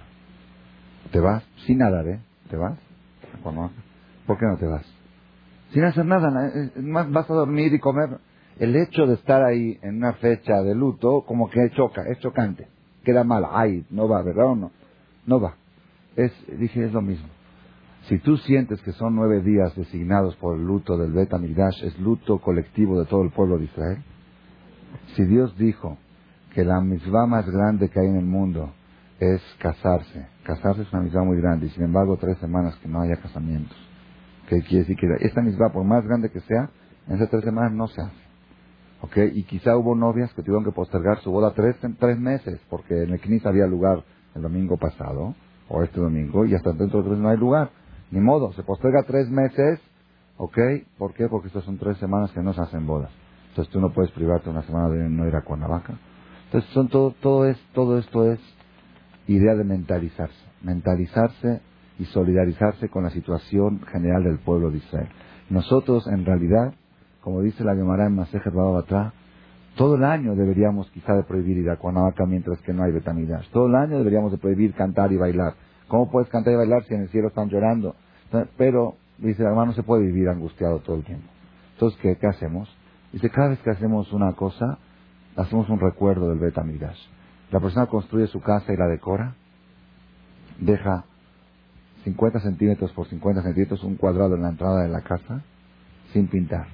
¿Te 1.11 1.19
vas? 1.19 1.43
Sin 1.65 1.77
nada, 1.77 2.03
¿eh? 2.03 2.19
¿Te 2.49 2.57
vas? 2.57 2.77
¿Por 4.25 4.37
qué 4.37 4.45
no 4.45 4.57
te 4.57 4.65
vas? 4.65 4.85
Sin 5.71 5.83
hacer 5.83 6.05
nada, 6.05 6.47
eh, 6.47 6.71
vas 7.09 7.29
a 7.29 7.33
dormir 7.33 7.73
y 7.73 7.79
comer. 7.79 8.17
El 8.57 8.75
hecho 8.75 9.05
de 9.05 9.15
estar 9.15 9.43
ahí 9.43 9.77
en 9.81 9.97
una 9.97 10.13
fecha 10.13 10.61
de 10.61 10.73
luto, 10.73 11.23
como 11.27 11.49
que 11.49 11.69
choca, 11.75 12.03
es 12.03 12.19
chocante. 12.19 12.67
Queda 13.03 13.23
mal, 13.23 13.45
ay, 13.51 13.85
no 13.89 14.07
va, 14.07 14.21
¿verdad 14.23 14.47
o 14.47 14.55
no? 14.55 14.71
No 15.25 15.39
va. 15.39 15.55
Es, 16.15 16.31
dije, 16.57 16.85
es 16.85 16.93
lo 16.93 17.01
mismo. 17.01 17.27
Si 18.07 18.19
tú 18.19 18.37
sientes 18.37 18.79
que 18.81 18.91
son 18.91 19.15
nueve 19.15 19.41
días 19.41 19.75
designados 19.75 20.35
por 20.35 20.55
el 20.57 20.63
luto 20.63 20.95
del 20.95 21.11
Bet 21.11 21.33
es 21.83 21.99
luto 21.99 22.37
colectivo 22.37 22.99
de 22.99 23.07
todo 23.07 23.23
el 23.23 23.31
pueblo 23.31 23.57
de 23.57 23.65
Israel. 23.65 24.03
Si 25.15 25.25
Dios 25.25 25.57
dijo 25.57 25.97
que 26.53 26.63
la 26.63 26.81
misma 26.81 27.25
más 27.25 27.49
grande 27.49 27.89
que 27.89 27.99
hay 27.99 28.05
en 28.05 28.17
el 28.17 28.25
mundo 28.25 28.71
es 29.19 29.41
casarse, 29.59 30.27
casarse 30.43 30.83
es 30.83 30.93
una 30.93 31.01
misma 31.01 31.23
muy 31.23 31.37
grande, 31.37 31.65
y 31.65 31.69
sin 31.69 31.83
embargo 31.83 32.17
tres 32.17 32.37
semanas 32.37 32.75
que 32.75 32.87
no 32.87 33.01
haya 33.01 33.15
casamientos, 33.15 33.75
que 34.49 34.61
quiere 34.61 34.85
decir 34.85 34.97
que 34.97 35.07
esta 35.25 35.41
misma, 35.41 35.69
por 35.69 35.83
más 35.83 36.05
grande 36.05 36.29
que 36.29 36.41
sea, 36.41 36.69
en 37.07 37.15
esas 37.15 37.29
tres 37.29 37.43
semanas 37.43 37.73
no 37.73 37.87
se 37.87 38.01
hace. 38.01 38.25
¿Ok? 39.01 39.17
Y 39.33 39.43
quizá 39.43 39.75
hubo 39.77 39.95
novias 39.95 40.31
que 40.33 40.43
tuvieron 40.43 40.63
que 40.63 40.71
postergar 40.71 41.19
su 41.19 41.31
boda 41.31 41.53
tres, 41.55 41.75
tres 41.99 42.19
meses, 42.19 42.59
porque 42.69 43.03
en 43.03 43.13
el 43.13 43.19
CNIS 43.19 43.45
había 43.45 43.65
lugar 43.65 44.03
el 44.35 44.41
domingo 44.43 44.77
pasado, 44.77 45.33
o 45.69 45.81
este 45.81 45.99
domingo, 45.99 46.45
y 46.45 46.53
hasta 46.53 46.71
dentro 46.71 47.01
de 47.01 47.09
tres 47.09 47.19
no 47.19 47.29
hay 47.29 47.37
lugar. 47.37 47.71
Ni 48.11 48.19
modo, 48.19 48.53
se 48.53 48.63
posterga 48.63 49.03
tres 49.03 49.29
meses, 49.29 49.79
¿ok? 50.37 50.57
¿Por 50.97 51.13
qué? 51.13 51.27
Porque 51.27 51.47
estas 51.47 51.63
son 51.63 51.77
tres 51.77 51.97
semanas 51.97 52.31
que 52.31 52.41
no 52.41 52.53
se 52.53 52.61
hacen 52.61 52.85
bodas. 52.85 53.11
Entonces 53.49 53.71
tú 53.71 53.79
no 53.79 53.91
puedes 53.91 54.11
privarte 54.11 54.49
una 54.49 54.63
semana 54.63 54.89
de 54.89 55.09
no 55.09 55.27
ir 55.27 55.35
a 55.35 55.41
Cuernavaca. 55.41 55.93
Entonces 56.45 56.69
son 56.71 56.89
todo, 56.89 57.11
todo, 57.21 57.47
es, 57.47 57.57
todo 57.73 57.97
esto 57.97 58.31
es 58.31 58.39
idea 59.27 59.55
de 59.55 59.63
mentalizarse. 59.63 60.45
Mentalizarse 60.61 61.61
y 61.97 62.05
solidarizarse 62.05 62.89
con 62.89 63.03
la 63.03 63.09
situación 63.09 63.81
general 63.91 64.23
del 64.23 64.39
pueblo 64.39 64.71
de 64.71 64.77
Israel. 64.77 65.09
Nosotros, 65.49 66.07
en 66.07 66.25
realidad, 66.25 66.73
como 67.21 67.41
dice 67.41 67.63
la 67.63 67.75
Gemara 67.75 68.07
en 68.07 68.15
Masejet 68.15 68.53
Babatra, 68.53 69.13
todo 69.75 69.95
el 69.95 70.03
año 70.03 70.35
deberíamos 70.35 70.89
quizá 70.91 71.13
de 71.15 71.23
prohibir 71.23 71.57
ir 71.57 71.69
a 71.69 71.77
Cuernavaca 71.77 72.25
mientras 72.25 72.59
que 72.61 72.73
no 72.73 72.83
hay 72.83 72.91
betamidas. 72.91 73.47
Todo 73.51 73.67
el 73.67 73.75
año 73.75 73.97
deberíamos 73.97 74.31
de 74.31 74.37
prohibir 74.37 74.73
cantar 74.73 75.11
y 75.11 75.17
bailar. 75.17 75.53
¿Cómo 75.87 76.09
puedes 76.09 76.29
cantar 76.29 76.53
y 76.53 76.57
bailar 76.57 76.83
si 76.83 76.93
en 76.93 77.01
el 77.01 77.09
cielo 77.09 77.27
están 77.27 77.49
llorando? 77.49 77.95
Pero, 78.57 78.95
dice 79.17 79.43
el 79.43 79.49
hermano, 79.49 79.67
no 79.67 79.73
se 79.73 79.83
puede 79.83 80.05
vivir 80.05 80.29
angustiado 80.29 80.79
todo 80.79 80.97
el 80.97 81.03
tiempo. 81.03 81.27
Entonces, 81.73 81.99
¿qué, 82.01 82.17
¿qué 82.17 82.27
hacemos? 82.27 82.69
Dice, 83.11 83.29
cada 83.29 83.49
vez 83.49 83.59
que 83.59 83.69
hacemos 83.69 84.11
una 84.13 84.33
cosa, 84.33 84.77
hacemos 85.35 85.69
un 85.69 85.79
recuerdo 85.79 86.29
del 86.29 86.39
Betamidash. 86.39 86.99
La 87.51 87.59
persona 87.59 87.85
construye 87.85 88.27
su 88.27 88.41
casa 88.41 88.73
y 88.73 88.77
la 88.77 88.87
decora, 88.87 89.35
deja 90.59 91.05
50 92.03 92.39
centímetros 92.39 92.91
por 92.91 93.07
50 93.07 93.41
centímetros 93.43 93.83
un 93.83 93.95
cuadrado 93.95 94.35
en 94.35 94.41
la 94.41 94.49
entrada 94.49 94.83
de 94.83 94.89
la 94.89 95.01
casa, 95.01 95.41
sin 96.13 96.27
pintar. 96.27 96.67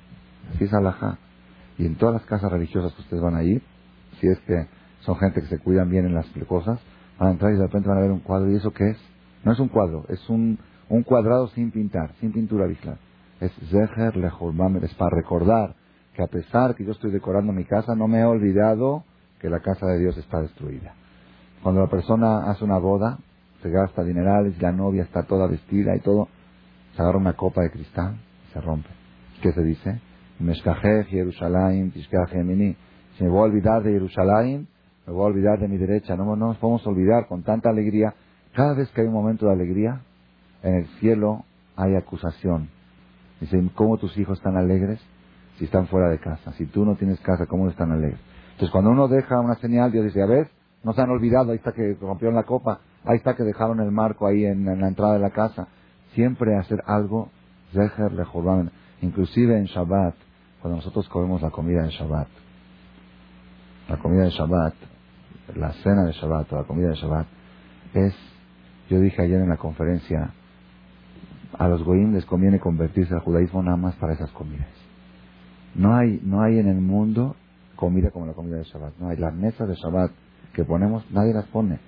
Así 0.54 0.66
es 0.66 0.74
alajá. 0.74 1.18
Y 1.78 1.86
en 1.86 1.96
todas 1.96 2.16
las 2.16 2.26
casas 2.26 2.52
religiosas 2.52 2.94
que 2.94 3.02
ustedes 3.02 3.24
van 3.24 3.36
a 3.36 3.44
ir, 3.44 3.62
si 4.20 4.28
es 4.28 4.40
que 4.42 4.68
son 5.02 5.16
gente 5.18 5.42
que 5.42 5.48
se 5.48 5.60
cuidan 5.60 5.90
bien 5.90 6.06
en 6.06 6.14
las 6.14 6.28
cosas, 6.48 6.80
van 7.22 7.30
a 7.30 7.32
entrar 7.34 7.54
y 7.54 7.58
de 7.58 7.62
repente 7.62 7.88
van 7.88 8.00
a 8.00 8.02
ver 8.02 8.12
un 8.12 8.20
cuadro. 8.20 8.52
¿Y 8.52 8.56
eso 8.56 8.72
qué 8.72 8.90
es? 8.90 8.98
No 9.44 9.52
es 9.52 9.60
un 9.60 9.68
cuadro, 9.68 10.06
es 10.10 10.28
un, 10.28 10.58
un 10.90 11.04
cuadrado 11.04 11.48
sin 11.50 11.70
pintar, 11.70 12.14
sin 12.20 12.32
pintura 12.32 12.66
visual. 12.66 12.98
Es 13.40 13.52
Zeher 13.70 14.18
Lehurbamer, 14.18 14.84
es 14.84 14.94
para 14.96 15.16
recordar 15.16 15.76
que 16.16 16.24
a 16.24 16.28
pesar 16.28 16.74
que 16.76 16.84
yo 16.84 16.92
estoy 16.92 17.12
decorando 17.12 17.54
mi 17.54 17.64
casa, 17.66 17.94
no 17.96 18.08
me 18.08 18.22
he 18.22 18.26
olvidado 18.26 19.04
que 19.40 19.50
la 19.50 19.60
casa 19.60 19.86
de 19.86 20.00
Dios 20.00 20.18
está 20.18 20.42
destruida. 20.42 20.96
Cuando 21.62 21.82
la 21.82 21.88
persona 21.88 22.50
hace 22.50 22.64
una 22.64 22.80
boda, 22.80 23.20
se 23.62 23.70
gasta 23.70 24.04
dinerales, 24.04 24.60
la 24.60 24.72
novia 24.72 25.04
está 25.04 25.22
toda 25.24 25.46
vestida 25.46 25.96
y 25.96 26.00
todo, 26.00 26.28
se 26.96 27.02
agarra 27.04 27.20
una 27.20 27.34
copa 27.34 27.62
de 27.62 27.70
cristal 27.70 28.16
y 28.50 28.54
se 28.54 28.62
rompe. 28.62 28.90
¿Qué 29.44 29.52
se 29.52 29.62
dice? 29.62 30.02
Jerusalén, 31.08 31.94
Si 31.94 33.24
me 33.24 33.30
voy 33.30 33.40
a 33.40 33.44
olvidar 33.44 33.84
de 33.84 33.92
Jerusalén, 33.92 34.68
me 35.12 35.18
voy 35.18 35.26
a 35.26 35.28
olvidar 35.28 35.60
de 35.60 35.68
mi 35.68 35.78
derecha. 35.78 36.16
No, 36.16 36.24
no 36.24 36.48
nos 36.48 36.58
podemos 36.58 36.88
olvidar 36.88 37.28
con 37.28 37.44
tanta 37.44 37.70
alegría. 37.70 38.14
Cada 38.54 38.74
vez 38.74 38.90
que 38.92 39.02
hay 39.02 39.08
un 39.08 39.14
momento 39.14 39.46
de 39.46 39.52
alegría, 39.52 40.02
en 40.64 40.76
el 40.76 40.88
cielo 41.00 41.44
hay 41.76 41.96
acusación. 41.96 42.70
Dicen, 43.42 43.70
¿cómo 43.76 43.98
tus 43.98 44.18
hijos 44.18 44.38
están 44.38 44.56
alegres 44.56 45.02
si 45.58 45.66
están 45.66 45.88
fuera 45.88 46.10
de 46.10 46.20
casa? 46.20 46.54
Si 46.54 46.66
tú 46.66 46.86
no 46.86 46.96
tienes 46.96 47.20
casa, 47.20 47.46
¿cómo 47.46 47.70
están 47.70 47.92
alegres? 47.92 48.20
Entonces, 48.52 48.72
cuando 48.72 48.92
uno 48.92 49.10
deja 49.10 49.40
una 49.42 49.56
señal, 49.56 49.92
Dios 49.92 50.06
dice, 50.06 50.22
a 50.22 50.28
ver, 50.28 50.50
no 50.84 50.94
se 50.94 51.02
han 51.02 51.10
olvidado, 51.10 51.52
ahí 51.52 51.58
está 51.58 51.74
que 51.74 51.98
rompieron 52.00 52.36
la 52.36 52.44
copa, 52.44 52.80
ahí 53.04 53.18
está 53.18 53.36
que 53.36 53.44
dejaron 53.44 53.82
el 53.82 53.92
marco 53.92 54.28
ahí 54.28 54.46
en, 54.46 54.64
la 54.64 54.88
entrada 54.88 55.14
de 55.14 55.20
la 55.20 55.32
casa. 55.32 55.68
Siempre 56.14 56.56
hacer 56.56 56.82
algo, 56.86 57.30
Zeher 57.74 58.14
Lejoban. 58.14 58.72
Inclusive 59.02 59.58
en 59.58 59.66
Shabbat, 59.66 60.16
cuando 60.62 60.78
nosotros 60.78 61.10
comemos 61.10 61.42
la 61.42 61.50
comida 61.50 61.84
de 61.84 61.90
Shabbat, 61.90 62.28
la 63.90 63.98
comida 63.98 64.24
de 64.24 64.30
Shabbat, 64.30 64.91
la 65.56 65.72
cena 65.84 66.06
de 66.06 66.14
Shabbat 66.14 66.52
o 66.54 66.56
la 66.58 66.64
comida 66.64 66.90
de 66.90 66.96
Shabbat, 66.96 67.28
es, 67.94 68.16
yo 68.90 69.00
dije 69.00 69.22
ayer 69.22 69.42
en 69.42 69.50
la 69.50 69.58
conferencia, 69.58 70.34
a 71.58 71.68
los 71.68 71.84
goyim 71.84 72.14
les 72.14 72.26
conviene 72.26 72.60
convertirse 72.60 73.14
al 73.14 73.22
judaísmo 73.22 73.62
nada 73.62 73.78
más 73.78 73.96
para 73.96 74.14
esas 74.14 74.32
comidas. 74.32 74.68
No 75.76 75.96
hay, 75.96 76.20
no 76.24 76.42
hay 76.42 76.60
en 76.60 76.68
el 76.68 76.82
mundo 76.82 77.36
comida 77.76 78.12
como 78.12 78.26
la 78.26 78.34
comida 78.34 78.58
de 78.58 78.64
Shabbat. 78.64 78.98
No 79.00 79.10
hay 79.10 79.18
las 79.18 79.34
mesas 79.34 79.68
de 79.68 79.76
Shabbat 79.76 80.12
que 80.54 80.64
ponemos, 80.64 81.10
nadie 81.12 81.34
las 81.34 81.46
pone. 81.48 81.80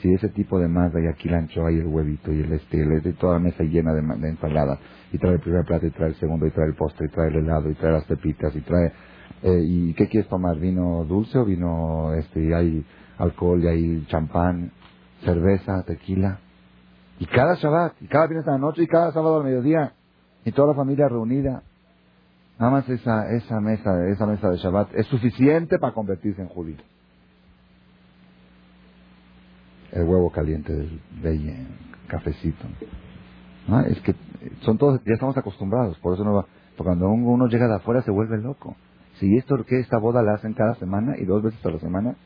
Si 0.00 0.12
ese 0.12 0.28
tipo 0.30 0.58
de 0.58 0.66
masa 0.66 0.98
y 1.00 1.06
aquí 1.06 1.28
la 1.28 1.38
anchoa 1.38 1.70
y 1.70 1.78
el 1.78 1.86
huevito 1.86 2.32
y 2.32 2.40
el 2.40 2.52
este, 2.52 2.78
y 2.78 3.12
toda 3.12 3.34
la 3.34 3.38
mesa 3.38 3.62
llena 3.62 3.92
de, 3.92 4.28
ensaladas, 4.28 4.80
y 5.12 5.18
trae 5.18 5.34
el 5.34 5.40
primer 5.40 5.64
plato 5.64 5.86
y 5.86 5.90
trae 5.90 6.08
el 6.08 6.14
segundo 6.16 6.46
y 6.46 6.50
trae 6.50 6.66
el 6.66 6.74
postre 6.74 7.06
y 7.06 7.10
trae 7.10 7.28
el 7.28 7.36
helado 7.36 7.70
y 7.70 7.74
trae 7.74 7.92
las 7.92 8.04
pepitas 8.04 8.54
y 8.56 8.60
trae 8.62 8.92
eh, 9.42 9.60
¿Y 9.64 9.94
qué 9.94 10.06
quieres 10.08 10.28
tomar? 10.28 10.56
¿Vino 10.58 11.04
dulce 11.04 11.36
o 11.36 11.44
vino, 11.44 12.14
este, 12.14 12.44
y 12.44 12.52
hay 12.52 12.84
alcohol 13.18 13.62
y 13.62 13.68
hay 13.68 14.06
champán, 14.06 14.72
cerveza, 15.24 15.82
tequila? 15.84 16.38
Y 17.18 17.26
cada 17.26 17.54
Shabbat, 17.54 18.00
y 18.00 18.08
cada 18.08 18.26
viernes 18.26 18.48
a 18.48 18.52
la 18.52 18.58
noche, 18.58 18.82
y 18.82 18.86
cada 18.86 19.12
sábado 19.12 19.38
al 19.38 19.44
mediodía, 19.44 19.92
y 20.44 20.52
toda 20.52 20.68
la 20.68 20.74
familia 20.74 21.08
reunida. 21.08 21.62
Nada 22.58 22.72
más 22.72 22.88
esa, 22.88 23.30
esa 23.32 23.60
mesa, 23.60 23.90
esa 24.08 24.26
mesa 24.26 24.50
de 24.50 24.56
Shabbat 24.56 24.94
es 24.94 25.06
suficiente 25.06 25.78
para 25.78 25.94
convertirse 25.94 26.42
en 26.42 26.48
judío. 26.48 26.78
El 29.92 30.04
huevo 30.04 30.30
caliente 30.30 30.72
del 30.72 31.00
el 31.22 31.66
cafecito. 32.08 32.64
¿No? 33.68 33.80
Es 33.80 34.00
que 34.00 34.14
son 34.62 34.78
todos, 34.78 35.00
ya 35.04 35.12
estamos 35.14 35.36
acostumbrados, 35.36 35.98
por 35.98 36.14
eso 36.14 36.24
no 36.24 36.34
va, 36.34 36.46
porque 36.76 36.88
cuando 36.88 37.08
uno 37.08 37.46
llega 37.46 37.68
de 37.68 37.76
afuera 37.76 38.02
se 38.02 38.10
vuelve 38.10 38.38
loco. 38.38 38.74
Si 39.18 39.36
esto 39.36 39.62
que 39.64 39.78
esta 39.78 39.98
boda 39.98 40.22
la 40.22 40.34
hacen 40.34 40.54
cada 40.54 40.74
semana 40.76 41.16
y 41.18 41.24
dos 41.24 41.42
veces 41.42 41.64
a 41.64 41.70
la 41.70 41.78
semana, 41.78 42.16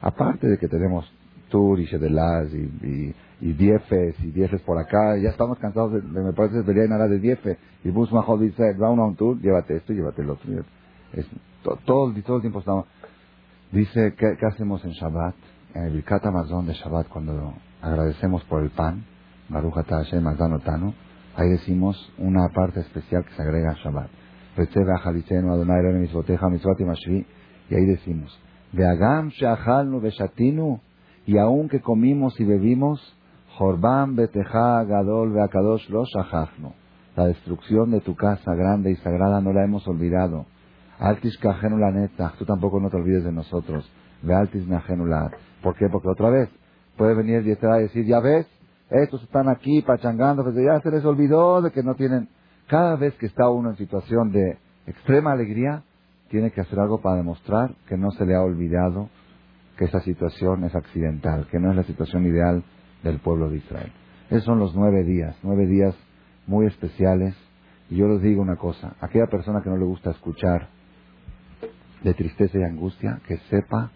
aparte 0.00 0.46
de 0.46 0.58
que 0.58 0.68
tenemos 0.68 1.10
tour 1.50 1.78
y 1.80 1.86
shedelaz 1.86 2.48
y, 2.52 2.86
y, 2.86 3.14
y 3.40 3.52
diefes 3.52 4.14
y 4.20 4.30
diefes 4.30 4.60
por 4.62 4.78
acá, 4.78 5.16
ya 5.16 5.30
estamos 5.30 5.58
cansados 5.58 5.92
de, 5.92 6.02
me 6.02 6.32
parece 6.32 6.56
que 6.56 6.62
debería 6.62 6.88
nada 6.88 7.08
de 7.08 7.18
diefe. 7.18 7.58
Y 7.84 7.90
Bus 7.90 8.10
dice, 8.40 8.74
va 8.74 8.90
uno 8.90 9.02
a 9.02 9.06
un 9.08 9.16
tour, 9.16 9.40
llévate 9.40 9.76
esto, 9.76 9.92
llévate 9.92 10.22
el 10.22 10.30
otro. 10.30 10.50
Es, 11.12 11.26
todo, 11.62 11.78
todo, 11.84 12.36
el 12.36 12.40
tiempo 12.40 12.60
estamos... 12.60 12.86
Dice, 13.72 14.14
¿qué, 14.16 14.36
hacemos 14.46 14.84
en 14.84 14.90
Shabbat? 14.92 15.34
En 15.74 15.84
el 15.84 15.92
Birkat 15.92 16.26
Amazon 16.26 16.66
de 16.66 16.72
Shabbat, 16.74 17.08
cuando 17.08 17.54
agradecemos 17.80 18.42
por 18.44 18.62
el 18.62 18.70
pan, 18.70 19.04
Baruch 19.48 19.74
Hashem 19.74 20.24
Tano, 20.36 20.94
ahí 21.36 21.48
decimos 21.50 22.12
una 22.18 22.48
parte 22.48 22.80
especial 22.80 23.24
que 23.24 23.34
se 23.34 23.42
agrega 23.42 23.70
a 23.70 23.74
Shabbat. 23.74 24.10
Y 27.70 27.74
ahí 27.74 27.86
decimos, 27.86 28.40
Veagam 28.72 29.30
sheachalnu 29.30 30.00
beshatinu, 30.00 30.80
y 31.26 31.38
aun 31.38 31.68
que 31.68 31.80
comimos 31.80 32.38
y 32.40 32.44
bebimos, 32.44 33.00
Jorban 33.56 34.16
beteja 34.16 34.84
gadol 34.84 35.32
veakadosh 35.32 35.88
lo 35.90 36.04
shachachnu. 36.04 36.72
La 37.16 37.26
destrucción 37.26 37.90
de 37.90 38.00
tu 38.00 38.14
casa 38.14 38.54
grande 38.54 38.92
y 38.92 38.96
sagrada 38.96 39.40
no 39.40 39.52
la 39.52 39.64
hemos 39.64 39.86
olvidado. 39.88 40.46
Altis 40.98 41.36
kajenu 41.38 41.78
la 41.78 41.90
neta, 41.90 42.32
tú 42.38 42.44
tampoco 42.44 42.78
no 42.78 42.90
te 42.90 42.96
olvides 42.96 43.24
de 43.24 43.32
nosotros. 43.32 43.90
Ve 44.22 44.34
altis. 44.34 44.64
¿Por 45.62 45.74
qué? 45.76 45.88
Porque 45.90 46.08
otra 46.08 46.30
vez 46.30 46.48
puede 46.96 47.14
venir 47.14 47.42
y 47.42 47.50
decir, 47.50 48.04
ya 48.04 48.20
ves, 48.20 48.46
estos 48.90 49.22
están 49.22 49.48
aquí 49.48 49.82
pachangando, 49.82 50.42
pues 50.42 50.54
ya 50.56 50.80
se 50.80 50.90
les 50.90 51.04
olvidó 51.04 51.62
de 51.62 51.70
que 51.70 51.82
no 51.82 51.94
tienen 51.94 52.28
cada 52.66 52.96
vez 52.96 53.14
que 53.14 53.26
está 53.26 53.48
uno 53.48 53.70
en 53.70 53.76
situación 53.76 54.30
de 54.32 54.58
extrema 54.86 55.32
alegría, 55.32 55.82
tiene 56.30 56.52
que 56.52 56.60
hacer 56.60 56.78
algo 56.78 57.00
para 57.00 57.16
demostrar 57.16 57.74
que 57.88 57.96
no 57.96 58.12
se 58.12 58.24
le 58.24 58.36
ha 58.36 58.42
olvidado 58.42 59.10
que 59.76 59.86
esa 59.86 60.00
situación 60.00 60.64
es 60.64 60.74
accidental, 60.74 61.48
que 61.50 61.58
no 61.58 61.70
es 61.70 61.76
la 61.76 61.82
situación 61.82 62.24
ideal 62.24 62.62
del 63.02 63.18
pueblo 63.18 63.50
de 63.50 63.56
Israel. 63.56 63.92
Esos 64.28 64.44
son 64.44 64.60
los 64.60 64.74
nueve 64.76 65.02
días, 65.02 65.36
nueve 65.42 65.66
días 65.66 65.94
muy 66.46 66.66
especiales. 66.66 67.34
Y 67.88 67.96
yo 67.96 68.06
les 68.06 68.22
digo 68.22 68.40
una 68.40 68.56
cosa, 68.56 68.94
aquella 69.00 69.26
persona 69.26 69.60
que 69.62 69.70
no 69.70 69.76
le 69.76 69.84
gusta 69.84 70.10
escuchar 70.10 70.68
de 72.04 72.14
tristeza 72.14 72.58
y 72.58 72.62
angustia, 72.62 73.20
que 73.26 73.38
sepa 73.50 73.90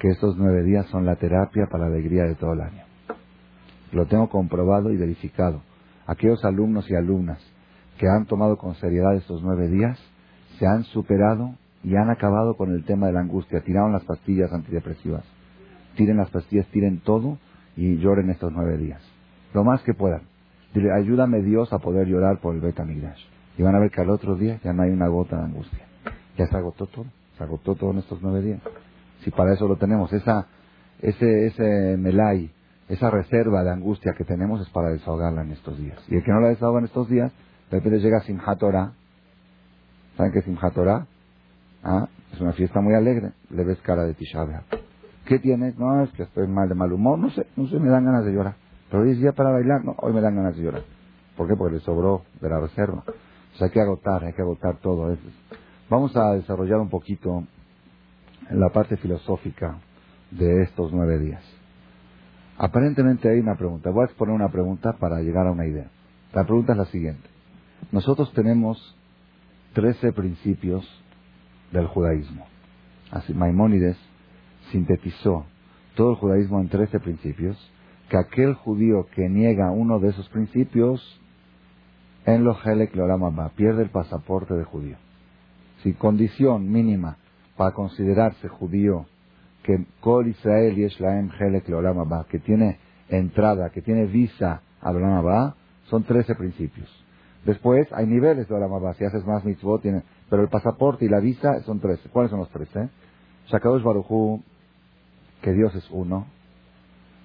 que 0.00 0.08
estos 0.08 0.36
nueve 0.38 0.62
días 0.62 0.86
son 0.86 1.04
la 1.04 1.16
terapia 1.16 1.66
para 1.70 1.88
la 1.88 1.94
alegría 1.94 2.24
de 2.24 2.34
todo 2.34 2.54
el 2.54 2.62
año. 2.62 2.84
Lo 3.92 4.06
tengo 4.06 4.30
comprobado 4.30 4.90
y 4.90 4.96
verificado. 4.96 5.60
Aquellos 6.06 6.42
alumnos 6.44 6.90
y 6.90 6.94
alumnas 6.94 7.38
que 7.98 8.08
han 8.08 8.24
tomado 8.24 8.56
con 8.56 8.74
seriedad 8.76 9.14
estos 9.14 9.42
nueve 9.42 9.68
días 9.68 9.98
se 10.58 10.66
han 10.66 10.84
superado 10.84 11.56
y 11.84 11.96
han 11.96 12.10
acabado 12.10 12.56
con 12.56 12.72
el 12.72 12.84
tema 12.84 13.06
de 13.06 13.12
la 13.12 13.20
angustia. 13.20 13.60
Tiraron 13.60 13.92
las 13.92 14.04
pastillas 14.04 14.52
antidepresivas. 14.52 15.22
Tiren 15.96 16.16
las 16.16 16.30
pastillas, 16.30 16.66
tiren 16.68 17.00
todo 17.00 17.38
y 17.76 17.98
lloren 17.98 18.30
estos 18.30 18.50
nueve 18.52 18.78
días. 18.78 19.02
Lo 19.52 19.64
más 19.64 19.82
que 19.82 19.94
puedan. 19.94 20.22
Dile, 20.72 20.90
ayúdame 20.92 21.42
Dios 21.42 21.72
a 21.72 21.78
poder 21.78 22.08
llorar 22.08 22.40
por 22.40 22.54
el 22.54 22.60
beta 22.60 22.84
Y 23.56 23.62
van 23.62 23.76
a 23.76 23.78
ver 23.78 23.90
que 23.90 24.00
al 24.00 24.10
otro 24.10 24.34
día 24.34 24.58
ya 24.64 24.72
no 24.72 24.82
hay 24.82 24.90
una 24.90 25.08
gota 25.08 25.36
de 25.36 25.44
angustia. 25.44 25.86
Ya 26.36 26.46
se 26.46 26.56
agotó 26.56 26.86
todo. 26.86 27.06
Se 27.36 27.44
agotó 27.44 27.74
todo 27.74 27.90
en 27.92 27.98
estos 27.98 28.20
nueve 28.22 28.40
días. 28.40 28.60
Si 29.22 29.30
para 29.30 29.52
eso 29.52 29.68
lo 29.68 29.76
tenemos, 29.76 30.12
esa, 30.12 30.46
ese, 31.00 31.46
ese 31.46 31.96
melay, 31.96 32.50
esa 32.88 33.10
reserva 33.10 33.62
de 33.62 33.70
angustia 33.70 34.14
que 34.16 34.24
tenemos 34.24 34.60
es 34.60 34.68
para 34.70 34.88
desahogarla 34.88 35.42
en 35.42 35.52
estos 35.52 35.78
días. 35.78 35.98
Y 36.08 36.16
el 36.16 36.24
que 36.24 36.32
no 36.32 36.40
la 36.40 36.48
desahoga 36.48 36.80
en 36.80 36.86
estos 36.86 37.08
días, 37.08 37.32
de 37.70 37.78
repente 37.78 38.00
llega 38.00 38.20
Simchat 38.20 38.58
Torah. 38.58 38.92
¿Saben 40.16 40.32
qué 40.32 40.38
es? 40.40 41.13
Ah, 41.84 42.08
es 42.32 42.40
una 42.40 42.52
fiesta 42.52 42.80
muy 42.80 42.94
alegre. 42.94 43.32
Le 43.50 43.62
ves 43.62 43.78
cara 43.82 44.04
de 44.04 44.14
Tisha 44.14 44.46
¿Qué 45.26 45.38
tienes? 45.38 45.78
No, 45.78 46.02
es 46.02 46.10
que 46.12 46.22
estoy 46.22 46.48
mal 46.48 46.68
de 46.68 46.74
mal 46.74 46.92
humor. 46.92 47.18
No 47.18 47.30
sé, 47.30 47.46
no 47.56 47.66
sé, 47.68 47.78
me 47.78 47.90
dan 47.90 48.06
ganas 48.06 48.24
de 48.24 48.32
llorar. 48.32 48.56
Pero 48.90 49.02
hoy 49.02 49.12
es 49.12 49.18
día 49.18 49.32
para 49.32 49.50
bailar. 49.50 49.84
No, 49.84 49.94
hoy 49.98 50.12
me 50.14 50.22
dan 50.22 50.34
ganas 50.34 50.56
de 50.56 50.62
llorar. 50.62 50.82
¿Por 51.36 51.46
qué? 51.46 51.54
Porque 51.56 51.74
le 51.74 51.80
sobró 51.80 52.22
de 52.40 52.48
la 52.48 52.58
reserva. 52.60 53.04
O 53.06 53.56
sea, 53.56 53.66
hay 53.66 53.72
que 53.72 53.80
agotar, 53.80 54.24
hay 54.24 54.32
que 54.32 54.42
agotar 54.42 54.78
todo. 54.78 55.14
Vamos 55.90 56.16
a 56.16 56.32
desarrollar 56.32 56.80
un 56.80 56.88
poquito 56.88 57.44
la 58.50 58.70
parte 58.70 58.96
filosófica 58.96 59.78
de 60.30 60.62
estos 60.62 60.92
nueve 60.92 61.18
días. 61.18 61.42
Aparentemente 62.56 63.28
hay 63.28 63.40
una 63.40 63.56
pregunta. 63.56 63.90
Voy 63.90 64.02
a 64.02 64.06
exponer 64.06 64.34
una 64.34 64.48
pregunta 64.48 64.94
para 64.94 65.20
llegar 65.20 65.46
a 65.46 65.52
una 65.52 65.66
idea. 65.66 65.90
La 66.32 66.44
pregunta 66.44 66.72
es 66.72 66.78
la 66.78 66.86
siguiente. 66.86 67.28
Nosotros 67.92 68.32
tenemos 68.32 68.96
trece 69.74 70.12
principios 70.12 70.86
del 71.74 71.86
judaísmo. 71.88 72.46
Así 73.10 73.34
Maimónides 73.34 73.98
sintetizó 74.72 75.44
todo 75.94 76.12
el 76.12 76.16
judaísmo 76.16 76.60
en 76.60 76.68
trece 76.68 76.98
principios, 77.00 77.56
que 78.08 78.16
aquel 78.16 78.54
judío 78.54 79.06
que 79.14 79.28
niega 79.28 79.70
uno 79.70 79.98
de 79.98 80.08
esos 80.08 80.28
principios, 80.28 81.20
en 82.26 82.44
lo 82.44 82.56
helek 82.64 82.96
va, 82.96 83.48
pierde 83.50 83.82
el 83.82 83.90
pasaporte 83.90 84.54
de 84.54 84.64
judío. 84.64 84.96
Si 85.82 85.92
condición 85.92 86.72
mínima 86.72 87.18
para 87.56 87.72
considerarse 87.72 88.48
judío, 88.48 89.06
que 89.62 89.84
Kol 90.00 90.28
Israel 90.28 90.78
y 90.78 90.84
helek 90.84 91.70
va, 91.70 92.26
que 92.28 92.38
tiene 92.38 92.78
entrada, 93.08 93.70
que 93.70 93.82
tiene 93.82 94.06
visa 94.06 94.62
a 94.80 94.92
va, 94.92 95.54
son 95.88 96.04
trece 96.04 96.34
principios. 96.34 96.88
Después 97.44 97.86
hay 97.92 98.06
niveles 98.06 98.48
de 98.48 98.54
Olam 98.54 98.94
Si 98.94 99.04
haces 99.04 99.24
más 99.26 99.44
mitzvot, 99.44 99.82
tiene, 99.82 100.02
pero 100.30 100.42
el 100.42 100.48
pasaporte 100.48 101.04
y 101.04 101.08
la 101.08 101.20
visa 101.20 101.60
son 101.64 101.80
tres. 101.80 102.00
¿Cuáles 102.12 102.30
son 102.30 102.40
los 102.40 102.50
tres? 102.50 102.68
Eh? 102.76 102.88
Shakadosh 103.48 103.82
Barujú, 103.82 104.42
que 105.42 105.52
Dios 105.52 105.74
es 105.74 105.88
uno, 105.90 106.26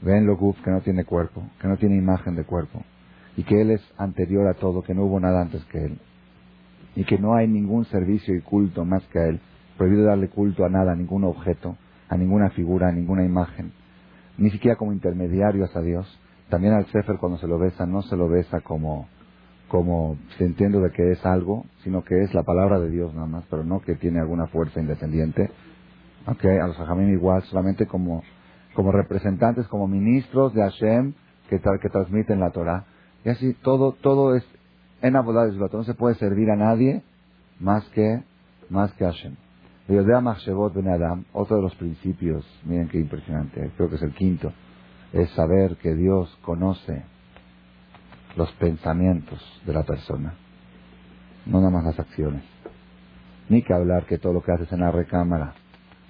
ven 0.02 0.26
lo 0.26 0.38
que 0.38 0.72
no 0.72 0.82
tiene 0.82 1.06
cuerpo, 1.06 1.44
que 1.62 1.68
no 1.68 1.78
tiene 1.78 1.96
imagen 1.96 2.36
de 2.36 2.44
cuerpo, 2.44 2.84
y 3.38 3.44
que 3.44 3.62
Él 3.62 3.72
es 3.72 3.82
anterior 3.98 4.48
a 4.48 4.54
todo, 4.54 4.82
que 4.82 4.94
no 4.94 5.04
hubo 5.04 5.20
nada 5.20 5.42
antes 5.42 5.64
que 5.66 5.86
Él, 5.86 6.00
y 6.96 7.06
que 7.06 7.18
no 7.18 7.36
hay 7.36 7.48
ningún 7.48 7.86
servicio 7.86 8.36
y 8.36 8.42
culto 8.42 8.86
más 8.86 9.04
que 9.08 9.20
a 9.20 9.28
Él, 9.28 9.40
prohibido 9.78 10.04
darle 10.04 10.28
culto 10.30 10.66
a 10.66 10.70
nada, 10.70 10.92
a 10.92 10.96
ningún 10.96 11.24
objeto, 11.24 11.78
a 12.10 12.18
ninguna 12.18 12.50
figura, 12.50 12.90
a 12.90 12.92
ninguna 12.92 13.24
imagen, 13.24 13.72
ni 14.38 14.50
siquiera 14.52 14.78
como 14.78 14.94
intermediario 14.94 15.66
hacia 15.66 15.82
Dios. 15.82 16.20
También 16.50 16.74
al 16.74 16.86
Sefer 16.88 17.18
cuando 17.18 17.38
se 17.38 17.48
lo 17.48 17.60
besa, 17.60 17.86
no 17.86 18.02
se 18.02 18.18
lo 18.18 18.28
besa 18.28 18.62
como, 18.62 19.08
como 19.70 20.18
se 20.38 20.46
entiende 20.46 20.80
de 20.80 20.92
que 20.92 21.12
es 21.12 21.26
algo, 21.26 21.66
sino 21.84 22.04
que 22.04 22.24
es 22.24 22.34
la 22.34 22.44
palabra 22.44 22.80
de 22.80 22.90
Dios 22.90 23.14
nada 23.14 23.28
más, 23.28 23.46
pero 23.50 23.64
no 23.64 23.82
que 23.82 23.96
tiene 23.96 24.20
alguna 24.20 24.48
fuerza 24.48 24.82
independiente. 24.82 25.50
Okay, 26.28 26.58
a 26.58 26.68
los 26.68 26.80
Hajamim 26.80 27.10
igual, 27.14 27.44
solamente 27.44 27.88
como, 27.88 28.24
como 28.74 28.92
representantes, 28.92 29.68
como 29.68 29.88
ministros 29.88 30.54
de 30.54 30.62
Hashem 30.62 31.14
que, 31.50 31.60
que 31.60 31.90
transmiten 31.90 32.40
la 32.40 32.52
Torah. 32.52 32.86
Y 33.24 33.30
así 33.30 33.54
todo, 33.62 33.94
todo 33.94 34.36
es 34.36 34.44
en 35.02 35.16
Abodá 35.16 35.48
no 35.48 35.84
se 35.84 35.94
puede 35.94 36.16
servir 36.16 36.52
a 36.52 36.58
nadie 36.58 37.04
más 37.60 37.88
que, 37.90 38.22
más 38.70 38.92
que 38.94 39.06
Hashem. 39.06 39.36
Otro 41.34 41.56
de 41.56 41.62
los 41.62 41.76
principios, 41.76 42.46
miren 42.66 42.90
qué 42.90 43.00
impresionante, 43.00 43.72
creo 43.78 43.90
que 43.90 43.96
es 43.96 44.02
el 44.02 44.14
quinto, 44.14 44.52
es 45.14 45.30
saber 45.32 45.78
que 45.78 45.96
Dios 45.96 46.38
conoce 46.44 47.04
los 48.40 48.52
pensamientos 48.54 49.38
de 49.66 49.74
la 49.74 49.84
persona, 49.84 50.34
no 51.46 51.60
nada 51.60 51.72
más 51.72 51.84
las 51.84 52.00
acciones. 52.00 52.42
Ni 53.50 53.64
que 53.64 53.74
hablar 53.74 54.06
que 54.06 54.18
todo 54.18 54.32
lo 54.32 54.42
que 54.42 54.54
haces 54.54 54.72
en 54.72 54.80
la 54.80 54.92
recámara, 54.92 55.56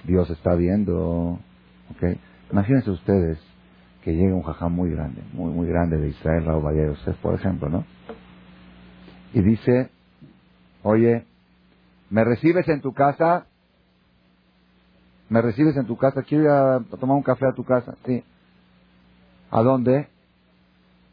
Dios 0.03 0.29
está 0.29 0.53
viendo. 0.53 1.39
¿okay? 1.95 2.19
Imagínense 2.51 2.91
ustedes 2.91 3.39
que 4.03 4.13
llega 4.13 4.35
un 4.35 4.43
jajá 4.43 4.67
muy 4.69 4.91
grande, 4.91 5.23
muy, 5.33 5.51
muy 5.51 5.67
grande 5.67 5.97
de 5.97 6.09
Israel, 6.09 6.45
Raúl 6.45 6.63
Valle 6.63 6.85
Yosef, 6.85 7.17
por 7.17 7.33
ejemplo, 7.33 7.67
¿no? 7.67 7.83
Y 9.33 9.41
dice, 9.41 9.89
oye, 10.83 11.25
¿me 12.11 12.23
recibes 12.23 12.67
en 12.67 12.81
tu 12.81 12.93
casa? 12.93 13.47
¿Me 15.29 15.41
recibes 15.41 15.75
en 15.77 15.87
tu 15.87 15.97
casa? 15.97 16.21
Quiero 16.21 16.43
ir 16.43 16.49
a 16.51 16.97
tomar 16.99 17.17
un 17.17 17.23
café 17.23 17.47
a 17.47 17.55
tu 17.55 17.63
casa. 17.63 17.95
Sí. 18.05 18.23
¿A 19.49 19.61
dónde? 19.63 20.07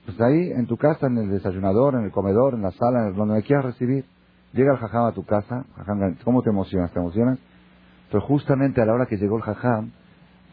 Pues 0.06 0.20
ahí, 0.20 0.52
en 0.52 0.66
tu 0.66 0.76
casa, 0.76 1.08
en 1.08 1.18
el 1.18 1.30
desayunador, 1.30 1.96
en 1.96 2.04
el 2.04 2.12
comedor, 2.12 2.54
en 2.54 2.62
la 2.62 2.70
sala, 2.70 3.08
en 3.08 3.16
donde 3.16 3.42
quieras 3.42 3.64
recibir. 3.64 4.04
Llega 4.52 4.72
el 4.72 4.78
jajam 4.78 5.06
a 5.06 5.12
tu 5.12 5.24
casa. 5.24 5.64
¿Cómo 6.24 6.42
te 6.42 6.50
emocionas? 6.50 6.92
¿Te 6.92 7.00
emocionas? 7.00 7.38
Pero 8.10 8.20
justamente 8.22 8.80
a 8.80 8.86
la 8.86 8.94
hora 8.94 9.06
que 9.06 9.16
llegó 9.16 9.36
el 9.36 9.42
jajam, 9.42 9.90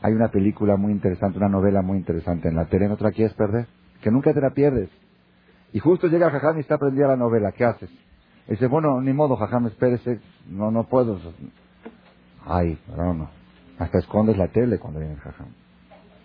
hay 0.01 0.12
una 0.12 0.29
película 0.29 0.75
muy 0.75 0.91
interesante, 0.91 1.38
una 1.38 1.50
novela 1.50 1.83
muy 1.83 2.00
interesante 2.00 2.50
en 2.50 2.55
la 2.55 2.65
tele. 2.65 2.88
¿No 2.89 2.98
te 2.98 3.03
la 3.03 3.12
quieres 3.12 3.36
perder? 3.36 3.67
Que 4.01 4.10
nunca 4.10 4.33
te 4.33 4.41
la 4.41 4.50
pierdes. 4.50 4.89
Y 5.72 5.79
justo 5.79 6.07
llega 6.07 6.25
el 6.25 6.31
jajam 6.31 6.57
y 6.57 6.62
está 6.62 6.79
prendida 6.79 7.07
la 7.07 7.15
novela. 7.15 7.51
¿Qué 7.51 7.63
haces? 7.63 7.89
dice, 8.48 8.67
bueno, 8.67 9.00
ni 9.01 9.13
modo, 9.13 9.36
jajam, 9.36 9.67
espérese. 9.67 10.19
No, 10.50 10.72
no 10.72 10.86
puedo. 10.86 11.19
Ay, 12.45 12.77
no, 12.98 13.13
no. 13.13 13.29
Hasta 13.77 14.00
escondes 14.00 14.36
la 14.38 14.48
tele 14.48 14.79
cuando 14.79 15.00
viene 15.00 15.13
el 15.13 15.22
jajam. 15.22 15.48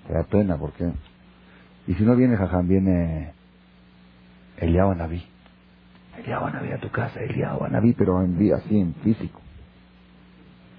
Te 0.07 0.15
da 0.15 0.25
pena, 0.25 0.57
¿por 0.57 0.73
qué? 0.73 0.91
Y 1.89 1.95
si 1.95 2.05
no 2.05 2.15
viene 2.15 2.37
Jajam, 2.37 2.69
viene 2.69 3.33
Eliyahu 4.59 4.95
Naví. 4.95 5.23
Eliyahu 6.19 6.51
Naví 6.51 6.71
a 6.71 6.79
tu 6.79 6.91
casa, 6.91 7.19
Eliyahu 7.19 7.67
Naví, 7.67 7.95
pero 7.95 8.23
en 8.23 8.39
día 8.39 8.57
así, 8.57 8.79
en 8.79 8.95
físico. 8.97 9.41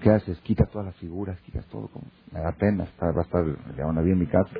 ¿Qué 0.02 0.10
haces? 0.10 0.38
Quitas 0.38 0.70
todas 0.70 0.86
las 0.86 0.96
figuras, 0.96 1.38
quitas 1.40 1.66
todo. 1.66 1.88
Como, 1.88 2.06
me 2.32 2.38
da 2.38 2.52
pena, 2.52 2.84
estar, 2.84 3.14
va 3.14 3.22
a 3.22 3.24
estar 3.24 3.44
Eliyahu 3.72 3.92
Naví 3.92 4.12
en 4.12 4.18
mi 4.20 4.26
casa. 4.26 4.54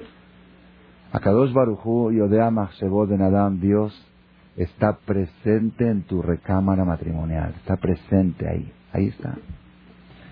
Akadosh 1.13 1.53
Barujú 1.53 2.11
y 2.11 2.21
Odea 2.21 2.51
de 2.51 3.19
Nadam, 3.19 3.61
Dios 3.61 3.95
está 4.57 4.99
presente 4.99 5.89
en 5.89 6.03
tu 6.03 6.21
recámara 6.21 6.85
matrimonial, 6.85 7.55
está 7.59 7.77
presente 7.77 8.49
ahí, 8.49 8.73
ahí 8.93 9.07
está. 9.07 9.37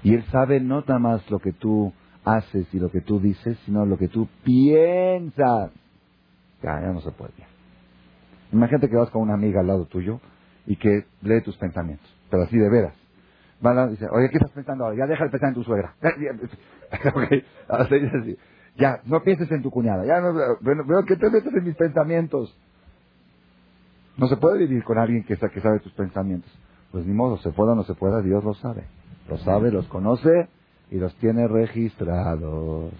Y 0.02 0.14
Él 0.14 0.24
sabe 0.32 0.58
no 0.58 0.80
nada 0.80 0.98
más 0.98 1.30
lo 1.30 1.38
que 1.38 1.52
tú 1.52 1.92
haces 2.24 2.66
y 2.74 2.80
lo 2.80 2.90
que 2.90 3.02
tú 3.02 3.20
dices, 3.20 3.56
sino 3.64 3.86
lo 3.86 3.96
que 3.96 4.08
tú 4.08 4.28
piensas. 4.42 5.70
Ya, 6.62 6.80
ya 6.80 6.92
no 6.92 7.00
se 7.00 7.10
puede. 7.12 7.32
Imagínate 8.52 8.88
que 8.88 8.96
vas 8.96 9.10
con 9.10 9.22
una 9.22 9.34
amiga 9.34 9.60
al 9.60 9.66
lado 9.66 9.86
tuyo 9.86 10.20
y 10.66 10.76
que 10.76 11.04
lee 11.22 11.42
tus 11.42 11.56
pensamientos, 11.56 12.08
pero 12.30 12.44
así 12.44 12.56
de 12.56 12.68
veras. 12.68 12.94
Va 13.64 13.86
dice, 13.88 14.06
oye, 14.10 14.30
¿qué 14.30 14.36
estás 14.36 14.52
pensando 14.52 14.84
ahora? 14.84 14.96
Ya 14.96 15.06
deja 15.06 15.24
de 15.24 15.30
pensar 15.30 15.48
en 15.48 15.54
tu 15.54 15.64
suegra. 15.64 15.94
Ya, 18.76 19.00
no 19.06 19.24
pienses 19.24 19.50
en 19.50 19.60
tu 19.60 19.72
cuñada. 19.72 20.06
Ya 20.06 20.20
no, 20.20 20.32
veo 20.62 21.04
que 21.04 21.16
te 21.16 21.28
metes 21.28 21.52
en 21.52 21.64
mis 21.64 21.74
pensamientos. 21.74 22.56
No 24.16 24.28
se 24.28 24.36
puede 24.36 24.58
vivir 24.58 24.84
con 24.84 24.98
alguien 24.98 25.24
que, 25.24 25.36
que 25.36 25.60
sabe 25.60 25.80
tus 25.80 25.92
pensamientos. 25.94 26.48
Pues 26.92 27.04
ni 27.04 27.12
modo, 27.12 27.38
se 27.38 27.50
pueda 27.50 27.72
o 27.72 27.74
no 27.74 27.82
se 27.82 27.94
pueda, 27.94 28.22
Dios 28.22 28.44
lo 28.44 28.54
sabe. 28.54 28.84
Lo 29.28 29.36
sabe, 29.38 29.72
los 29.72 29.88
conoce 29.88 30.48
y 30.92 30.98
los 30.98 31.12
tiene 31.16 31.48
registrados. 31.48 32.92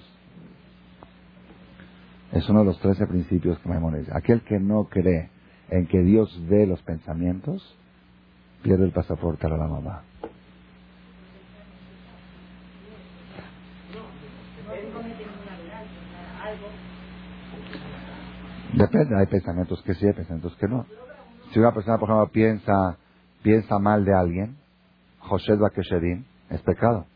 Es 2.32 2.48
uno 2.48 2.60
de 2.60 2.66
los 2.66 2.80
trece 2.80 3.06
principios 3.06 3.58
que 3.58 3.68
me 3.68 3.98
dice. 3.98 4.12
Aquel 4.14 4.42
que 4.42 4.58
no 4.60 4.84
cree 4.84 5.30
en 5.70 5.86
que 5.86 6.00
Dios 6.00 6.28
ve 6.48 6.66
los 6.66 6.82
pensamientos, 6.82 7.76
pierde 8.62 8.84
el 8.84 8.92
pasaporte 8.92 9.46
a 9.46 9.50
la 9.50 9.66
mamá. 9.66 10.02
Depende, 18.74 19.16
hay 19.18 19.26
pensamientos 19.26 19.82
que 19.82 19.94
sí, 19.94 20.06
hay 20.06 20.12
pensamientos 20.12 20.54
que 20.56 20.68
no. 20.68 20.86
Si 21.52 21.58
una 21.58 21.72
persona, 21.72 21.98
por 21.98 22.10
ejemplo, 22.10 22.30
piensa, 22.30 22.98
piensa 23.42 23.78
mal 23.78 24.04
de 24.04 24.14
alguien, 24.14 24.56
José 25.20 25.54
Bakesherim, 25.56 26.24
es 26.50 26.60
pecado. 26.62 27.06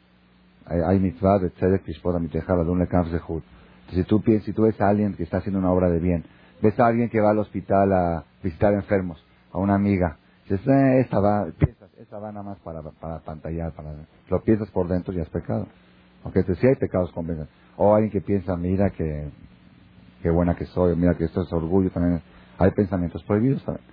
Hay, 0.64 0.98
mitzvah 1.00 1.38
de 1.38 1.50
tzedek 1.50 1.84
tishpot 1.84 2.14
de 2.14 2.70
un 2.70 2.78
lekam 2.78 3.10
zehut. 3.10 3.44
Si 3.92 4.04
tú, 4.04 4.22
piensas, 4.22 4.46
si 4.46 4.52
tú 4.54 4.62
ves 4.62 4.80
a 4.80 4.88
alguien 4.88 5.14
que 5.14 5.22
está 5.22 5.38
haciendo 5.38 5.58
una 5.58 5.70
obra 5.70 5.90
de 5.90 5.98
bien, 5.98 6.24
ves 6.62 6.78
a 6.80 6.86
alguien 6.86 7.10
que 7.10 7.20
va 7.20 7.30
al 7.30 7.38
hospital 7.38 7.92
a 7.92 8.24
visitar 8.42 8.72
enfermos, 8.72 9.22
a 9.52 9.58
una 9.58 9.74
amiga, 9.74 10.16
dices, 10.48 10.66
eh, 10.66 11.00
esa 11.00 11.20
va, 11.20 11.46
piensas, 11.58 11.90
esa 11.98 12.18
va 12.18 12.32
nada 12.32 12.42
más 12.42 12.58
para, 12.60 12.80
para 12.82 13.18
pantallar, 13.18 13.72
para, 13.72 13.94
lo 14.30 14.42
piensas 14.42 14.70
por 14.70 14.88
dentro 14.88 15.12
y 15.12 15.20
es 15.20 15.28
pecado. 15.28 15.66
Aunque 16.24 16.42
te 16.42 16.54
sí 16.54 16.66
hay 16.66 16.76
pecados 16.76 17.12
con 17.12 17.26
O 17.76 17.94
alguien 17.94 18.10
que 18.10 18.20
piensa, 18.20 18.56
mira 18.56 18.90
que, 18.90 19.28
qué 20.22 20.30
buena 20.30 20.54
que 20.54 20.64
soy, 20.66 20.96
mira 20.96 21.14
que 21.14 21.24
esto 21.24 21.42
es 21.42 21.52
orgullo 21.52 21.90
también. 21.90 22.22
Hay 22.58 22.70
pensamientos 22.70 23.22
prohibidos 23.24 23.62
también. 23.64 23.84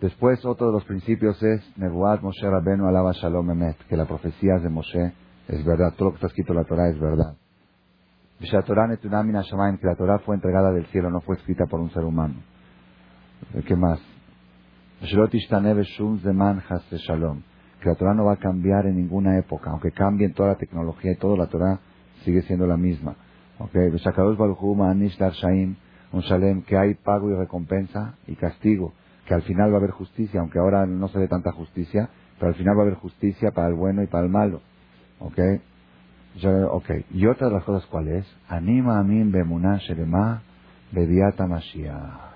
Después, 0.00 0.44
otro 0.44 0.68
de 0.68 0.72
los 0.74 0.84
principios 0.84 1.42
es 1.42 1.76
Nebuat 1.76 2.22
Moshe 2.22 2.48
Rabenu 2.48 2.86
alaba 2.86 3.12
Shalom 3.12 3.50
Emet, 3.50 3.76
que 3.88 3.96
la 3.96 4.06
profecía 4.06 4.54
de 4.62 4.68
Moshe 4.68 5.12
es 5.48 5.64
verdad, 5.64 5.92
todo 5.96 6.04
lo 6.06 6.10
que 6.12 6.16
está 6.16 6.28
escrito 6.28 6.52
en 6.52 6.58
la 6.58 6.64
Torah 6.64 6.88
es 6.88 7.00
verdad 7.00 7.34
que 8.40 9.86
la 9.86 9.94
Torah 9.96 10.18
fue 10.20 10.36
entregada 10.36 10.72
del 10.72 10.86
cielo, 10.86 11.10
no 11.10 11.20
fue 11.20 11.36
escrita 11.36 11.66
por 11.66 11.80
un 11.80 11.90
ser 11.90 12.04
humano. 12.04 12.34
¿Qué 13.66 13.76
más? 13.76 14.00
Que 17.80 17.88
la 17.88 17.94
Torah 17.94 18.14
no 18.14 18.24
va 18.24 18.34
a 18.34 18.36
cambiar 18.36 18.86
en 18.86 18.96
ninguna 18.96 19.38
época, 19.38 19.70
aunque 19.70 19.92
cambie 19.92 20.28
toda 20.30 20.50
la 20.50 20.56
tecnología 20.56 21.12
y 21.12 21.16
toda 21.16 21.36
la 21.36 21.46
Torah 21.46 21.80
sigue 22.24 22.42
siendo 22.42 22.66
la 22.66 22.76
misma. 22.76 23.14
Okay. 23.58 23.90
Que 26.66 26.76
hay 26.76 26.94
pago 26.94 27.30
y 27.30 27.34
recompensa 27.34 28.14
y 28.26 28.36
castigo, 28.36 28.92
que 29.26 29.34
al 29.34 29.42
final 29.42 29.70
va 29.70 29.74
a 29.74 29.78
haber 29.78 29.90
justicia, 29.90 30.40
aunque 30.40 30.58
ahora 30.58 30.86
no 30.86 31.08
se 31.08 31.18
ve 31.18 31.28
tanta 31.28 31.52
justicia, 31.52 32.08
pero 32.38 32.48
al 32.48 32.54
final 32.54 32.76
va 32.76 32.82
a 32.82 32.86
haber 32.86 32.94
justicia 32.94 33.50
para 33.50 33.68
el 33.68 33.74
bueno 33.74 34.02
y 34.02 34.06
para 34.06 34.24
el 34.24 34.30
malo. 34.30 34.60
¿okay? 35.18 35.60
Ok. 36.70 36.90
Y 37.10 37.26
otra 37.26 37.48
de 37.48 37.54
las 37.54 37.64
cosas, 37.64 37.86
¿cuál 37.86 38.08
es? 38.08 38.26
Anima 38.48 38.98
a 38.98 39.02
mí 39.02 39.22
bemuná 39.30 39.78
shelema 39.78 40.42
bediata 40.92 41.46
mashiach. 41.46 42.28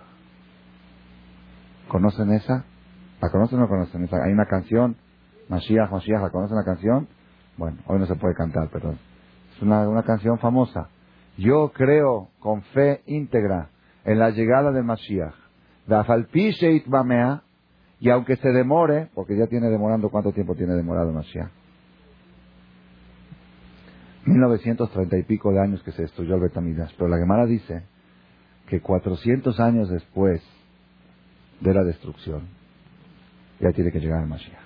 ¿Conocen 1.88 2.32
esa? 2.32 2.64
¿La 3.20 3.30
conocen 3.30 3.58
o 3.58 3.62
no 3.62 3.68
conocen 3.68 4.04
esa? 4.04 4.16
Hay 4.24 4.32
una 4.32 4.46
canción, 4.46 4.96
Mashiach, 5.48 5.90
Mashiach, 5.90 6.22
¿la 6.22 6.30
conocen 6.30 6.56
la 6.56 6.64
canción? 6.64 7.06
Bueno, 7.56 7.78
hoy 7.86 7.98
no 7.98 8.06
se 8.06 8.16
puede 8.16 8.34
cantar, 8.34 8.68
pero 8.72 8.92
es 8.92 9.62
una, 9.62 9.88
una 9.88 10.02
canción 10.02 10.38
famosa. 10.38 10.88
Yo 11.36 11.70
creo 11.72 12.30
con 12.40 12.62
fe 12.62 13.02
íntegra 13.06 13.68
en 14.04 14.18
la 14.18 14.30
llegada 14.30 14.72
de 14.72 14.82
Mashiach. 14.82 15.34
Y 18.00 18.10
aunque 18.10 18.36
se 18.36 18.48
demore, 18.48 19.10
porque 19.14 19.36
ya 19.36 19.46
tiene 19.46 19.68
demorando, 19.68 20.08
¿cuánto 20.10 20.32
tiempo 20.32 20.54
tiene 20.54 20.74
demorado 20.74 21.12
Mashiach? 21.12 21.61
1930 24.24 25.18
y 25.18 25.22
pico 25.24 25.52
de 25.52 25.60
años 25.60 25.82
que 25.82 25.92
se 25.92 26.02
destruyó 26.02 26.36
el 26.36 26.42
Betamidas. 26.42 26.92
Pero 26.96 27.08
la 27.08 27.18
Gemara 27.18 27.46
dice 27.46 27.82
que 28.68 28.80
400 28.80 29.58
años 29.60 29.88
después 29.88 30.42
de 31.60 31.74
la 31.74 31.84
destrucción, 31.84 32.48
ya 33.60 33.72
tiene 33.72 33.92
que 33.92 34.00
llegar 34.00 34.22
el 34.22 34.28
Mashiach. 34.28 34.58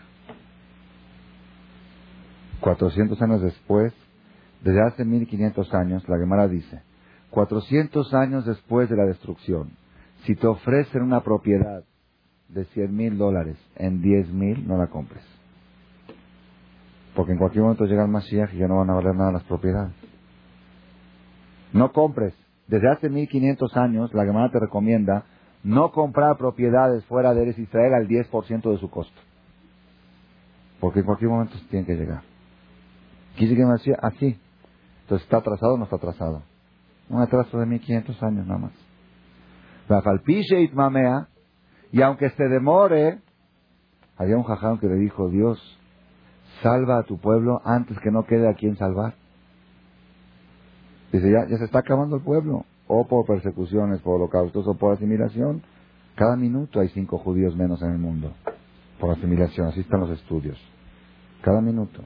400 2.61 3.21
años 3.21 3.43
después, 3.43 3.93
desde 4.63 4.83
hace 4.83 5.05
1500 5.05 5.75
años, 5.75 6.09
la 6.09 6.19
Gemara 6.19 6.49
dice, 6.49 6.83
400 7.31 8.15
años 8.15 8.47
después 8.47 8.89
de 8.89 8.97
la 8.97 9.05
destrucción, 9.05 9.71
si 10.25 10.35
te 10.35 10.47
ofrecen 10.47 11.03
una 11.03 11.23
propiedad 11.23 11.85
de 12.49 12.65
100 12.65 12.97
mil 12.97 13.19
dólares 13.19 13.57
en 13.77 14.01
10 14.01 14.33
mil, 14.33 14.67
no 14.67 14.79
la 14.79 14.87
compres. 14.87 15.36
Porque 17.17 17.33
en 17.33 17.39
cualquier 17.39 17.63
momento 17.63 17.87
llega 17.87 18.03
el 18.03 18.11
Mashiach 18.11 18.53
y 18.53 18.59
ya 18.59 18.69
no 18.69 18.77
van 18.77 18.91
a 18.91 18.95
valer 18.95 19.15
nada 19.15 19.33
las 19.33 19.45
propiedades. 19.45 19.95
No 21.73 21.91
compres. 21.91 22.35
Desde 22.69 22.91
hace 22.91 23.09
1500 23.09 23.75
años, 23.77 24.13
la 24.13 24.25
Gemara 24.25 24.51
te 24.51 24.61
recomienda 24.61 25.25
no 25.65 25.93
comprar 25.93 26.37
propiedades 26.37 27.05
fuera 27.07 27.33
de 27.33 27.43
Eres 27.43 27.59
Israel 27.59 27.95
al 27.95 28.07
10% 28.07 28.71
de 28.71 28.79
su 28.79 28.91
costo. 28.91 29.19
Porque 30.79 31.01
en 31.01 31.07
cualquier 31.07 31.31
momento 31.31 31.57
se 31.57 31.65
tienen 31.69 31.87
que 31.87 31.97
llegar. 31.97 32.23
Quise 33.37 33.57
que 33.57 33.65
me 33.65 33.73
decía 33.73 33.97
así. 34.03 34.39
Entonces, 35.03 35.25
¿está 35.25 35.39
atrasado 35.39 35.75
o 35.75 35.79
no 35.79 35.85
está 35.85 35.97
atrasado? 35.97 36.43
Un 37.09 37.23
atraso 37.23 37.59
de 37.59 37.65
1500 37.65 38.23
años 38.23 38.47
nada 38.47 38.59
más. 38.59 38.73
Y 41.93 42.03
aunque 42.03 42.29
se 42.31 42.45
demore, 42.45 43.21
había 44.19 44.37
un 44.37 44.43
jaján 44.43 44.79
que 44.79 44.87
le 44.87 44.97
dijo, 44.97 45.31
Dios, 45.31 45.79
salva 46.63 46.99
a 46.99 47.03
tu 47.03 47.19
pueblo 47.19 47.61
antes 47.65 47.99
que 48.01 48.11
no 48.11 48.25
quede 48.25 48.49
a 48.49 48.55
quien 48.55 48.77
salvar. 48.77 49.15
Dice, 51.13 51.31
ya, 51.31 51.47
se 51.47 51.65
está 51.65 51.81
acabando 51.81 52.17
el 52.17 52.23
pueblo. 52.23 52.65
O 52.89 53.07
por 53.07 53.27
persecuciones, 53.27 54.01
por 54.01 54.15
holocaustos 54.15 54.67
o 54.69 54.75
por 54.75 54.95
asimilación. 54.95 55.63
Cada 56.15 56.37
minuto 56.37 56.81
hay 56.81 56.89
cinco 56.91 57.19
judíos 57.19 57.57
menos 57.57 57.83
en 57.83 57.91
el 57.91 57.99
mundo. 57.99 58.33
Por 59.01 59.11
asimilación, 59.11 59.69
así 59.69 59.81
están 59.81 60.01
los 60.01 60.11
estudios. 60.11 60.59
Cada 61.43 61.61
minuto. 61.61 62.03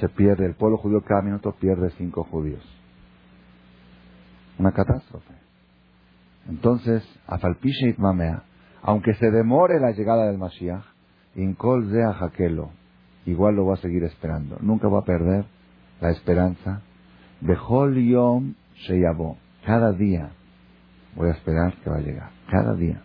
Se 0.00 0.08
pierde, 0.08 0.46
el 0.46 0.54
pueblo 0.54 0.78
judío 0.78 1.02
cada 1.02 1.22
minuto 1.22 1.52
pierde 1.60 1.90
cinco 1.98 2.24
judíos. 2.24 2.62
Una 4.58 4.72
catástrofe. 4.72 5.34
Entonces, 6.48 7.04
Afalpishe 7.26 7.94
Mamea, 7.98 8.44
aunque 8.82 9.14
se 9.14 9.30
demore 9.30 9.78
la 9.78 9.92
llegada 9.92 10.26
del 10.26 10.38
Mashiach, 10.38 10.84
Inkol 11.36 11.90
Jaquelo, 11.90 12.70
igual 13.26 13.56
lo 13.56 13.66
va 13.66 13.74
a 13.74 13.78
seguir 13.78 14.04
esperando. 14.04 14.58
Nunca 14.60 14.88
va 14.88 15.00
a 15.00 15.04
perder 15.04 15.44
la 16.00 16.10
esperanza. 16.10 16.82
Bejol 17.40 17.94
Yom 17.96 18.54
Sheyabo. 18.74 19.36
Cada 19.64 19.92
día 19.92 20.30
voy 21.14 21.28
a 21.28 21.32
esperar 21.32 21.74
que 21.82 21.90
va 21.90 21.96
a 21.96 22.00
llegar. 22.00 22.30
Cada 22.50 22.74
día. 22.74 23.02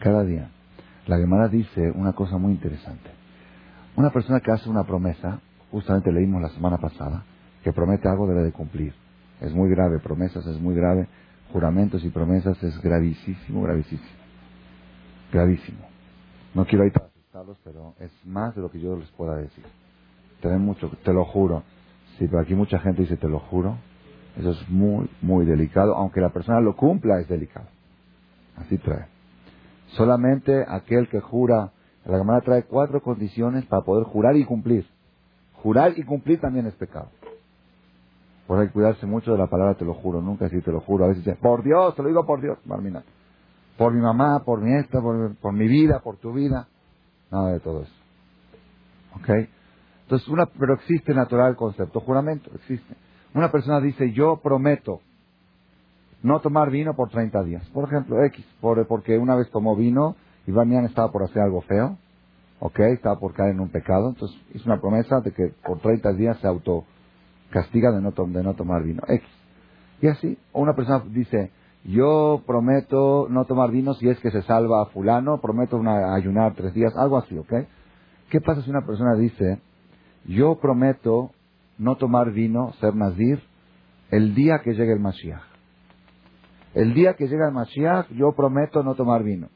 Cada 0.00 0.24
día. 0.24 0.50
La 1.06 1.18
Gemara 1.18 1.48
dice 1.48 1.90
una 1.94 2.12
cosa 2.12 2.38
muy 2.38 2.52
interesante. 2.52 3.10
Una 3.96 4.10
persona 4.10 4.40
que 4.40 4.50
hace 4.50 4.68
una 4.68 4.84
promesa, 4.84 5.40
justamente 5.70 6.12
leímos 6.12 6.42
la 6.42 6.50
semana 6.50 6.78
pasada, 6.78 7.24
que 7.62 7.72
promete 7.72 8.08
algo 8.08 8.26
debe 8.26 8.42
de 8.42 8.52
cumplir. 8.52 8.92
Es 9.40 9.52
muy 9.54 9.70
grave, 9.70 9.98
promesas 10.00 10.46
es 10.46 10.60
muy 10.60 10.74
grave, 10.74 11.08
juramentos 11.52 12.04
y 12.04 12.10
promesas 12.10 12.62
es 12.62 12.80
gravísimo, 12.80 13.62
gravísimo. 13.62 14.02
Gravísimo. 15.32 15.86
No 16.54 16.64
quiero 16.66 16.84
ir 16.84 16.92
para 16.92 17.15
pero 17.64 17.94
es 18.00 18.10
más 18.24 18.54
de 18.54 18.62
lo 18.62 18.70
que 18.70 18.80
yo 18.80 18.96
les 18.96 19.10
pueda 19.10 19.36
decir. 19.36 19.64
Te, 20.40 20.48
mucho, 20.56 20.90
te 21.04 21.12
lo 21.12 21.24
juro. 21.24 21.62
Si 22.18 22.26
pero 22.26 22.40
aquí 22.40 22.54
mucha 22.54 22.78
gente 22.78 23.02
dice 23.02 23.16
te 23.16 23.28
lo 23.28 23.40
juro, 23.40 23.76
eso 24.38 24.50
es 24.50 24.68
muy, 24.68 25.08
muy 25.22 25.44
delicado. 25.44 25.94
Aunque 25.96 26.20
la 26.20 26.30
persona 26.30 26.60
lo 26.60 26.76
cumpla, 26.76 27.20
es 27.20 27.28
delicado. 27.28 27.66
Así 28.56 28.78
trae. 28.78 29.06
Solamente 29.88 30.64
aquel 30.66 31.08
que 31.08 31.20
jura, 31.20 31.72
la 32.04 32.18
Gemara 32.18 32.40
trae 32.40 32.64
cuatro 32.64 33.02
condiciones 33.02 33.66
para 33.66 33.82
poder 33.82 34.04
jurar 34.04 34.36
y 34.36 34.44
cumplir. 34.44 34.86
Jurar 35.62 35.92
y 35.96 36.04
cumplir 36.04 36.40
también 36.40 36.66
es 36.66 36.74
pecado. 36.74 37.08
Por 38.46 38.60
hay 38.60 38.68
que 38.68 38.72
cuidarse 38.72 39.06
mucho 39.06 39.32
de 39.32 39.38
la 39.38 39.48
palabra 39.48 39.74
te 39.74 39.84
lo 39.84 39.94
juro, 39.94 40.20
nunca 40.20 40.44
decir 40.44 40.62
te 40.62 40.70
lo 40.70 40.80
juro. 40.80 41.04
A 41.04 41.08
veces 41.08 41.24
dice, 41.24 41.36
por 41.36 41.64
Dios, 41.64 41.94
te 41.96 42.02
lo 42.02 42.08
digo 42.08 42.24
por 42.24 42.40
Dios, 42.40 42.58
Marmina 42.64 43.02
por 43.76 43.92
mi 43.92 44.00
mamá, 44.00 44.42
por 44.44 44.60
mi 44.60 44.74
esta, 44.74 45.00
por, 45.00 45.52
mi 45.52 45.68
vida, 45.68 46.00
por 46.00 46.16
tu 46.16 46.32
vida. 46.32 46.68
Nada 47.30 47.52
de 47.52 47.60
todo 47.60 47.82
eso. 47.82 47.92
¿Ok? 49.16 49.48
Entonces, 50.02 50.28
una, 50.28 50.46
pero 50.46 50.74
existe 50.74 51.14
natural 51.14 51.56
concepto, 51.56 52.00
juramento, 52.00 52.50
existe. 52.54 52.94
Una 53.34 53.50
persona 53.50 53.80
dice, 53.80 54.12
yo 54.12 54.40
prometo 54.42 55.00
no 56.22 56.40
tomar 56.40 56.70
vino 56.70 56.94
por 56.94 57.10
30 57.10 57.42
días. 57.44 57.68
Por 57.70 57.84
ejemplo, 57.84 58.22
X, 58.24 58.44
por, 58.60 58.86
porque 58.86 59.18
una 59.18 59.34
vez 59.34 59.50
tomó 59.50 59.76
vino 59.76 60.16
y 60.46 60.52
mañana 60.52 60.86
estaba 60.86 61.10
por 61.10 61.24
hacer 61.24 61.42
algo 61.42 61.60
feo, 61.62 61.98
¿ok? 62.60 62.78
Estaba 62.80 63.18
por 63.18 63.34
caer 63.34 63.52
en 63.52 63.60
un 63.60 63.68
pecado, 63.68 64.08
entonces 64.08 64.38
hizo 64.54 64.64
una 64.66 64.80
promesa 64.80 65.20
de 65.20 65.32
que 65.32 65.52
por 65.64 65.80
30 65.80 66.12
días 66.12 66.38
se 66.38 66.46
auto 66.46 66.84
castiga 67.50 67.90
de 67.92 68.00
no, 68.00 68.12
de 68.12 68.42
no 68.42 68.54
tomar 68.54 68.82
vino. 68.82 69.02
X. 69.08 69.28
Y 70.02 70.08
así, 70.08 70.38
o 70.52 70.62
una 70.62 70.74
persona 70.74 71.02
dice, 71.08 71.50
yo 71.86 72.42
prometo 72.46 73.28
no 73.30 73.44
tomar 73.44 73.70
vino 73.70 73.94
si 73.94 74.08
es 74.08 74.18
que 74.18 74.30
se 74.30 74.42
salva 74.42 74.82
a 74.82 74.86
fulano, 74.86 75.40
prometo 75.40 75.76
una, 75.76 76.14
ayunar 76.14 76.54
tres 76.54 76.74
días, 76.74 76.92
algo 76.96 77.16
así, 77.16 77.38
¿ok? 77.38 77.52
¿Qué 78.28 78.40
pasa 78.40 78.62
si 78.62 78.70
una 78.70 78.84
persona 78.84 79.14
dice, 79.14 79.60
yo 80.24 80.56
prometo 80.56 81.30
no 81.78 81.96
tomar 81.96 82.32
vino, 82.32 82.72
ser 82.80 82.96
nazir, 82.96 83.40
el 84.10 84.34
día 84.34 84.60
que 84.64 84.72
llegue 84.72 84.92
el 84.92 85.00
Mashiach? 85.00 85.42
El 86.74 86.92
día 86.92 87.14
que 87.14 87.28
llega 87.28 87.46
el 87.46 87.54
Mashiach, 87.54 88.08
yo 88.10 88.32
prometo 88.32 88.82
no 88.82 88.94
tomar 88.96 89.22
vino. 89.22 89.48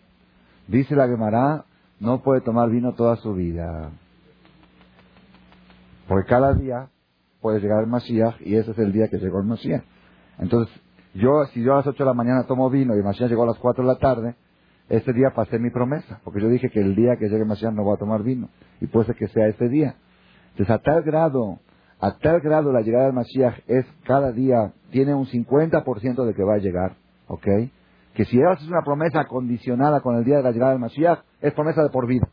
Dice 0.68 0.94
la 0.94 1.08
Gemara, 1.08 1.64
no 1.98 2.22
puede 2.22 2.40
tomar 2.42 2.70
vino 2.70 2.94
toda 2.94 3.16
su 3.16 3.34
vida. 3.34 3.90
Porque 6.06 6.28
cada 6.28 6.54
día 6.54 6.88
puede 7.40 7.60
llegar 7.60 7.82
el 7.82 7.90
Mashiach 7.90 8.40
y 8.40 8.54
ese 8.54 8.70
es 8.70 8.78
el 8.78 8.92
día 8.92 9.08
que 9.08 9.18
llegó 9.18 9.40
el 9.40 9.46
Mashiach. 9.46 9.82
Entonces, 10.38 10.74
yo, 11.14 11.44
si 11.52 11.62
yo 11.62 11.74
a 11.74 11.76
las 11.78 11.86
8 11.86 11.98
de 11.98 12.08
la 12.08 12.14
mañana 12.14 12.44
tomo 12.46 12.70
vino 12.70 12.96
y 12.96 13.02
Mashiach 13.02 13.28
llegó 13.28 13.42
a 13.42 13.46
las 13.46 13.58
4 13.58 13.82
de 13.82 13.88
la 13.88 13.98
tarde, 13.98 14.36
ese 14.88 15.12
día 15.12 15.30
pasé 15.34 15.58
mi 15.58 15.70
promesa, 15.70 16.20
porque 16.24 16.40
yo 16.40 16.48
dije 16.48 16.70
que 16.70 16.80
el 16.80 16.94
día 16.94 17.16
que 17.16 17.28
llegue 17.28 17.44
Mashiach 17.44 17.72
no 17.72 17.84
voy 17.84 17.94
a 17.94 17.98
tomar 17.98 18.22
vino, 18.22 18.48
y 18.80 18.86
puede 18.86 19.06
ser 19.06 19.16
que 19.16 19.28
sea 19.28 19.46
ese 19.48 19.68
día. 19.68 19.96
Entonces, 20.52 20.70
a 20.74 20.78
tal 20.78 21.02
grado, 21.02 21.58
a 22.00 22.16
tal 22.18 22.40
grado 22.40 22.72
la 22.72 22.80
llegada 22.80 23.04
del 23.04 23.12
Mashiach 23.12 23.60
es 23.66 23.86
cada 24.04 24.32
día, 24.32 24.72
tiene 24.90 25.14
un 25.14 25.26
50% 25.26 26.24
de 26.24 26.34
que 26.34 26.42
va 26.44 26.54
a 26.54 26.58
llegar, 26.58 26.96
¿ok? 27.28 27.46
Que 28.14 28.24
si 28.24 28.42
haces 28.42 28.68
una 28.68 28.82
promesa 28.82 29.24
condicionada 29.26 30.00
con 30.00 30.16
el 30.16 30.24
día 30.24 30.38
de 30.38 30.42
la 30.42 30.50
llegada 30.50 30.72
del 30.72 30.80
Mashiach, 30.80 31.20
es 31.40 31.52
promesa 31.54 31.82
de 31.82 31.90
por 31.90 32.06
vida. 32.06 32.28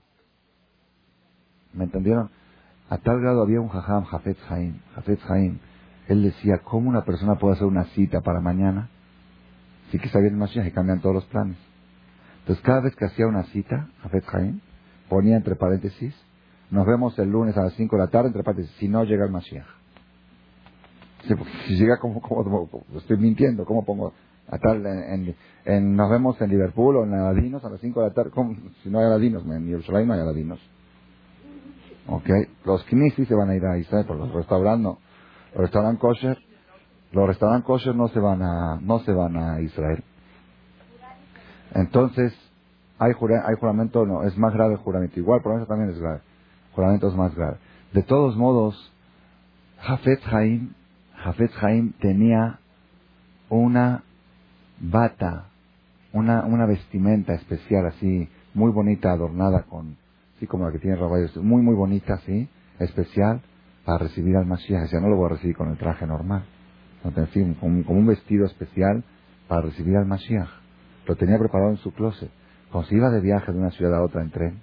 ¿Me 1.73 1.83
entendieron? 1.83 2.29
A 2.89 2.97
tal 2.97 3.19
grado 3.19 3.43
había 3.43 3.59
un 3.59 3.67
jajam, 3.67 4.05
Jafet 4.05 4.37
Haim, 4.49 4.79
Jafet 4.95 5.19
Haim, 5.29 5.59
él 6.07 6.23
decía, 6.23 6.59
¿cómo 6.63 6.89
una 6.89 7.03
persona 7.03 7.35
puede 7.35 7.55
hacer 7.55 7.67
una 7.67 7.85
cita 7.85 8.21
para 8.21 8.39
mañana? 8.39 8.89
Sí 9.91 9.99
que 9.99 10.09
sabía 10.09 10.29
el 10.29 10.35
Mashiach 10.35 10.65
y 10.67 10.71
cambian 10.71 11.01
todos 11.01 11.15
los 11.15 11.25
planes. 11.25 11.57
Entonces, 12.39 12.63
cada 12.63 12.81
vez 12.81 12.95
que 12.95 13.05
hacía 13.05 13.27
una 13.27 13.43
cita, 13.45 13.89
Jafet 14.03 14.25
Jaim, 14.25 14.59
ponía 15.09 15.35
entre 15.35 15.55
paréntesis, 15.55 16.15
nos 16.71 16.85
vemos 16.85 17.17
el 17.19 17.29
lunes 17.29 17.57
a 17.57 17.63
las 17.63 17.73
5 17.73 17.95
de 17.95 18.01
la 18.01 18.09
tarde, 18.09 18.27
entre 18.27 18.43
paréntesis, 18.43 18.75
si 18.77 18.87
no 18.87 19.03
llega 19.03 19.25
el 19.25 19.31
Mashiach. 19.31 19.65
Si 21.67 21.75
llega 21.75 21.97
como, 21.99 22.21
como, 22.21 22.69
estoy 22.95 23.17
mintiendo, 23.17 23.65
¿cómo 23.65 23.83
pongo? 23.83 24.13
A 24.49 24.57
tal, 24.59 24.85
en, 24.85 25.95
nos 25.95 26.09
vemos 26.09 26.39
en 26.39 26.49
Liverpool 26.49 26.95
o 26.95 27.03
en 27.03 27.13
Aladinos 27.13 27.65
a 27.65 27.69
las 27.69 27.81
5 27.81 27.99
de 28.01 28.07
la 28.07 28.13
tarde, 28.13 28.31
si 28.81 28.89
no 28.89 28.99
hay 28.99 29.05
Aladinos, 29.05 29.43
en 29.45 29.67
Jerusalén 29.67 30.07
no 30.07 30.13
hay 30.13 30.21
Aladinos. 30.21 30.59
¿Ok? 32.07 32.29
Los 32.63 32.85
Knesset 32.85 33.27
se 33.27 33.35
van 33.35 33.49
a 33.49 33.55
ir 33.55 33.65
a 33.65 33.77
Israel, 33.77 34.05
por 34.05 34.15
los 34.15 34.31
restaurantes. 34.31 34.93
Los 35.53 35.63
restaurantes 35.63 36.01
kosher, 36.01 36.37
los 37.11 37.27
restaurantes 37.27 37.65
kosher 37.65 37.95
no 37.95 38.07
se 38.09 38.19
van 38.19 38.41
a, 38.41 38.79
no 38.81 38.99
se 38.99 39.11
van 39.11 39.37
a 39.37 39.61
Israel. 39.61 40.03
Entonces, 41.73 42.33
hay, 42.99 43.11
hay 43.11 43.55
juramento, 43.59 44.05
no, 44.05 44.23
es 44.23 44.37
más 44.37 44.53
grave 44.53 44.73
el 44.73 44.79
juramento. 44.79 45.19
Igual, 45.19 45.41
por 45.41 45.55
eso 45.57 45.65
también 45.65 45.91
es 45.91 45.99
grave. 45.99 46.21
Juramento 46.73 47.07
es 47.07 47.15
más 47.15 47.35
grave. 47.35 47.57
De 47.93 48.03
todos 48.03 48.35
modos, 48.35 48.91
Jafet 49.79 50.21
Haim, 50.31 50.73
Jafet 51.15 51.51
Haim 51.61 51.93
tenía 51.93 52.59
una 53.49 54.03
bata, 54.79 55.45
una, 56.13 56.45
una 56.45 56.65
vestimenta 56.65 57.33
especial 57.33 57.85
así, 57.87 58.29
muy 58.53 58.71
bonita, 58.71 59.11
adornada 59.11 59.63
con, 59.63 59.97
así 60.35 60.47
como 60.47 60.65
la 60.65 60.71
que 60.71 60.79
tiene 60.79 60.97
Rabayos, 60.97 61.35
muy, 61.37 61.61
muy 61.61 61.75
bonita, 61.75 62.15
así, 62.15 62.49
especial, 62.79 63.41
para 63.87 63.99
recibir 63.99 64.35
al 64.35 64.45
Mashiach. 64.45 64.81
Decía, 64.81 64.99
no 64.99 65.07
lo 65.07 65.15
voy 65.15 65.27
a 65.27 65.35
recibir 65.35 65.55
con 65.55 65.69
el 65.69 65.77
traje 65.77 66.05
normal. 66.05 66.43
como, 67.61 67.83
un 67.87 68.05
vestido 68.05 68.45
especial 68.45 69.05
para 69.47 69.61
recibir 69.61 69.95
al 69.95 70.05
Mashiach. 70.05 70.49
Lo 71.07 71.15
tenía 71.15 71.39
preparado 71.39 71.71
en 71.71 71.77
su 71.77 71.93
closet. 71.93 72.29
Cuando 72.69 72.89
se 72.89 72.95
iba 72.97 73.09
de 73.09 73.21
viaje 73.21 73.53
de 73.53 73.57
una 73.57 73.71
ciudad 73.71 73.95
a 73.95 74.03
otra 74.03 74.23
en 74.23 74.31
tren, 74.31 74.61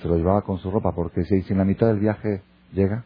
se 0.00 0.08
lo 0.08 0.16
llevaba 0.16 0.40
con 0.40 0.56
su 0.60 0.70
ropa, 0.70 0.92
porque 0.94 1.24
si, 1.24 1.44
en 1.52 1.58
la 1.58 1.66
mitad 1.66 1.88
del 1.88 1.98
viaje 1.98 2.40
llega, 2.72 3.04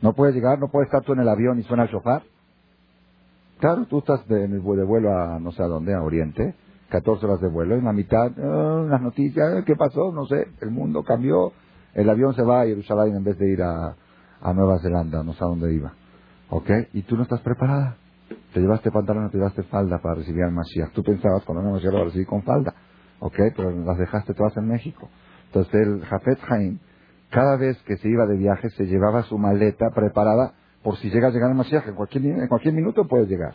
no 0.00 0.14
puede 0.14 0.32
llegar, 0.32 0.58
no 0.58 0.68
puede 0.68 0.86
estar 0.86 1.02
tú 1.02 1.12
en 1.12 1.20
el 1.20 1.28
avión 1.28 1.58
y 1.58 1.62
suena 1.64 1.82
el 1.82 1.90
sofá. 1.90 2.22
Claro, 3.58 3.84
tú 3.84 3.98
estás 3.98 4.26
de, 4.28 4.48
de 4.48 4.58
vuelo 4.58 5.14
a 5.14 5.38
no 5.38 5.52
sé 5.52 5.62
a 5.62 5.66
dónde, 5.66 5.92
a 5.92 6.00
Oriente, 6.00 6.54
14 6.88 7.26
horas 7.26 7.40
de 7.42 7.48
vuelo, 7.50 7.74
en 7.74 7.84
la 7.84 7.92
mitad, 7.92 8.32
ah, 8.38 8.86
las 8.88 9.02
noticias, 9.02 9.62
¿qué 9.66 9.76
pasó? 9.76 10.10
No 10.10 10.24
sé, 10.24 10.46
el 10.62 10.70
mundo 10.70 11.02
cambió, 11.02 11.52
el 11.94 12.08
avión 12.08 12.34
se 12.34 12.42
va 12.42 12.62
a 12.62 12.66
Jerusalén 12.66 13.16
en 13.16 13.24
vez 13.24 13.38
de 13.38 13.52
ir 13.52 13.62
a, 13.62 13.96
a 14.40 14.52
Nueva 14.52 14.78
Zelanda, 14.80 15.22
no 15.22 15.32
sé 15.32 15.44
a 15.44 15.48
dónde 15.48 15.72
iba. 15.72 15.92
¿Ok? 16.50 16.70
Y 16.92 17.02
tú 17.02 17.16
no 17.16 17.22
estás 17.22 17.40
preparada. 17.40 17.96
Te 18.52 18.60
llevaste 18.60 18.90
pantalón, 18.90 19.30
te 19.30 19.38
llevaste 19.38 19.62
falda 19.64 19.98
para 19.98 20.16
recibir 20.16 20.42
al 20.44 20.52
Mashiach. 20.52 20.92
Tú 20.92 21.02
pensabas 21.02 21.44
cuando 21.44 21.62
no 21.62 21.72
Mashiach 21.72 21.92
lo 21.92 22.04
recibí 22.04 22.24
con 22.24 22.42
falda. 22.42 22.74
¿Ok? 23.20 23.36
Pero 23.56 23.70
las 23.70 23.98
dejaste 23.98 24.34
todas 24.34 24.56
en 24.56 24.66
México. 24.66 25.08
Entonces 25.46 25.74
el 25.74 26.04
Jafet 26.04 26.38
Haim, 26.48 26.78
cada 27.30 27.56
vez 27.56 27.76
que 27.84 27.96
se 27.96 28.08
iba 28.08 28.26
de 28.26 28.36
viaje, 28.36 28.70
se 28.70 28.86
llevaba 28.86 29.22
su 29.24 29.38
maleta 29.38 29.90
preparada 29.94 30.54
por 30.82 30.96
si 30.96 31.10
llega 31.10 31.28
a 31.28 31.30
llegar 31.30 31.50
el 31.50 31.56
Mashiach. 31.56 31.86
En 31.86 31.94
cualquier, 31.94 32.24
en 32.24 32.48
cualquier 32.48 32.74
minuto 32.74 33.06
puede 33.06 33.26
llegar. 33.26 33.54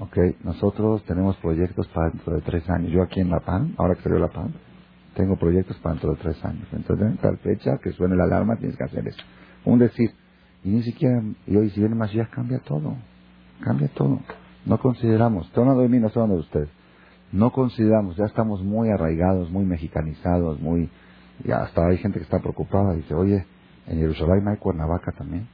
Ok, 0.00 0.16
nosotros 0.42 1.04
tenemos 1.04 1.36
proyectos 1.36 1.86
para 1.88 2.10
dentro 2.10 2.34
de 2.34 2.40
tres 2.40 2.68
años. 2.68 2.90
Yo 2.90 3.02
aquí 3.02 3.20
en 3.20 3.30
La 3.30 3.40
PAN, 3.40 3.74
ahora 3.78 3.94
que 3.94 4.02
salió 4.02 4.18
La 4.18 4.28
PAN, 4.28 4.52
tengo 5.14 5.36
proyectos 5.36 5.76
para 5.78 5.94
dentro 5.94 6.12
de 6.12 6.16
tres 6.16 6.44
años. 6.44 6.66
Entonces, 6.72 7.06
en 7.06 7.16
tal 7.18 7.38
fecha 7.38 7.78
que 7.82 7.92
suene 7.92 8.16
la 8.16 8.24
alarma, 8.24 8.56
tienes 8.56 8.76
que 8.76 8.84
hacer 8.84 9.06
eso. 9.06 9.22
Un 9.64 9.78
decir, 9.78 10.10
y 10.62 10.70
ni 10.70 10.82
siquiera, 10.82 11.22
y 11.46 11.56
hoy 11.56 11.70
si 11.70 11.80
viene 11.80 11.94
Mashiach 11.94 12.30
cambia 12.30 12.58
todo. 12.60 12.96
Cambia 13.60 13.88
todo. 13.88 14.20
No 14.66 14.78
consideramos, 14.78 15.46
estoy 15.46 15.62
hablando 15.62 15.82
de 15.82 15.88
mí, 15.88 15.98
no 15.98 16.08
estoy 16.08 16.28
de 16.28 16.34
usted. 16.34 16.68
No 17.32 17.50
consideramos, 17.50 18.16
ya 18.16 18.26
estamos 18.26 18.62
muy 18.62 18.88
arraigados, 18.90 19.50
muy 19.50 19.64
mexicanizados, 19.64 20.60
muy... 20.60 20.88
Y 21.44 21.50
hasta 21.50 21.86
hay 21.86 21.98
gente 21.98 22.18
que 22.18 22.24
está 22.24 22.38
preocupada, 22.38 22.94
dice, 22.94 23.14
oye, 23.14 23.44
en 23.86 23.98
Jerusalén 23.98 24.46
hay 24.48 24.56
Cuernavaca 24.56 25.12
también. 25.12 25.48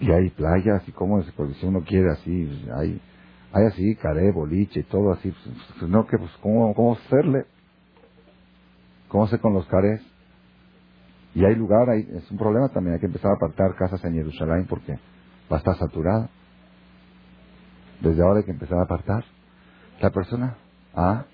Y 0.00 0.10
hay 0.10 0.30
playas, 0.30 0.86
y 0.86 0.92
cómo 0.92 1.20
es, 1.20 1.30
porque 1.32 1.54
si 1.54 1.66
uno 1.66 1.80
quiere 1.80 2.10
así, 2.10 2.64
hay, 2.76 3.00
hay 3.52 3.66
así, 3.66 3.96
caré, 3.96 4.32
boliche, 4.32 4.80
y 4.80 4.84
todo 4.84 5.12
así, 5.12 5.32
pues, 5.78 5.90
no, 5.90 6.06
que 6.06 6.16
pues, 6.18 6.30
¿cómo, 6.40 6.74
cómo 6.74 6.94
hacerle? 6.94 7.44
¿Cómo 9.08 9.24
hacer 9.24 9.40
con 9.40 9.52
los 9.52 9.66
carés? 9.66 10.00
Y 11.34 11.44
hay 11.44 11.54
lugar, 11.54 11.90
hay, 11.90 12.00
es 12.00 12.30
un 12.30 12.38
problema 12.38 12.68
también, 12.70 12.94
hay 12.94 13.00
que 13.00 13.06
empezar 13.06 13.30
a 13.30 13.34
apartar 13.34 13.74
casas 13.76 14.02
en 14.04 14.14
Jerusalén 14.14 14.66
porque 14.68 14.98
va 15.50 15.56
a 15.56 15.58
estar 15.58 15.76
saturada. 15.76 16.30
Desde 18.00 18.22
ahora 18.22 18.40
hay 18.40 18.44
que 18.44 18.52
empezar 18.52 18.78
a 18.78 18.82
apartar. 18.82 19.24
La 20.00 20.10
persona, 20.10 20.56
ah, 20.94 21.24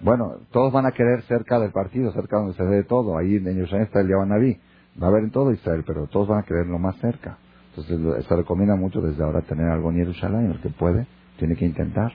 bueno, 0.00 0.38
todos 0.50 0.72
van 0.72 0.86
a 0.86 0.92
querer 0.92 1.22
cerca 1.22 1.58
del 1.58 1.72
partido, 1.72 2.12
cerca 2.12 2.38
donde 2.38 2.54
se 2.54 2.62
ve 2.62 2.84
todo. 2.84 3.16
Ahí 3.16 3.36
en 3.36 3.44
Jerusalén 3.44 3.84
está 3.84 4.00
el 4.00 4.08
Naví. 4.08 4.60
Va 5.00 5.06
a 5.06 5.10
haber 5.10 5.24
en 5.24 5.30
todo 5.30 5.52
Israel, 5.52 5.82
pero 5.86 6.06
todos 6.06 6.28
van 6.28 6.40
a 6.40 6.42
quererlo 6.44 6.78
más 6.78 6.96
cerca. 6.96 7.38
Entonces 7.76 8.26
se 8.26 8.36
recomienda 8.36 8.76
mucho 8.76 9.00
desde 9.00 9.22
ahora 9.24 9.40
tener 9.42 9.68
algo 9.68 9.90
en 9.90 9.96
Jerusalén. 9.96 10.50
El 10.52 10.60
que 10.60 10.70
puede, 10.70 11.06
tiene 11.38 11.56
que 11.56 11.66
intentar. 11.66 12.12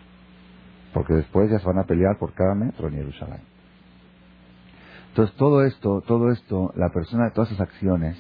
Porque 0.94 1.14
después 1.14 1.52
ya 1.52 1.60
se 1.60 1.66
van 1.66 1.80
a 1.80 1.84
pelear 1.84 2.18
por 2.18 2.34
cada 2.34 2.56
metro 2.56 2.88
en 2.88 2.96
Jerusalén. 2.96 3.42
Entonces 5.10 5.36
todo 5.38 5.64
esto, 5.66 6.02
todo 6.08 6.32
esto, 6.32 6.72
la 6.76 6.90
persona, 6.90 7.32
todas 7.34 7.52
esas 7.52 7.68
acciones 7.68 8.18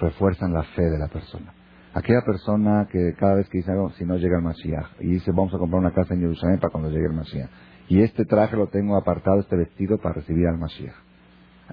refuerzan 0.00 0.52
la 0.52 0.62
fe 0.62 0.82
de 0.82 0.98
la 0.98 1.08
persona. 1.08 1.52
Aquella 1.92 2.22
persona 2.24 2.86
que 2.90 3.14
cada 3.18 3.34
vez 3.34 3.48
que 3.48 3.58
dice 3.58 3.72
algo, 3.72 3.90
si 3.90 4.04
no 4.04 4.16
llega 4.16 4.36
el 4.36 4.44
Mashiach, 4.44 5.00
y 5.00 5.08
dice 5.08 5.32
vamos 5.32 5.52
a 5.52 5.58
comprar 5.58 5.80
una 5.80 5.92
casa 5.92 6.14
en 6.14 6.20
Jerusalén 6.20 6.60
para 6.60 6.70
cuando 6.70 6.88
llegue 6.88 7.06
el 7.06 7.12
Mashiach, 7.12 7.50
y 7.88 8.00
este 8.02 8.24
traje 8.24 8.56
lo 8.56 8.68
tengo 8.68 8.96
apartado, 8.96 9.40
este 9.40 9.56
vestido 9.56 9.98
para 9.98 10.14
recibir 10.14 10.46
al 10.46 10.56
Mashiach. 10.56 10.94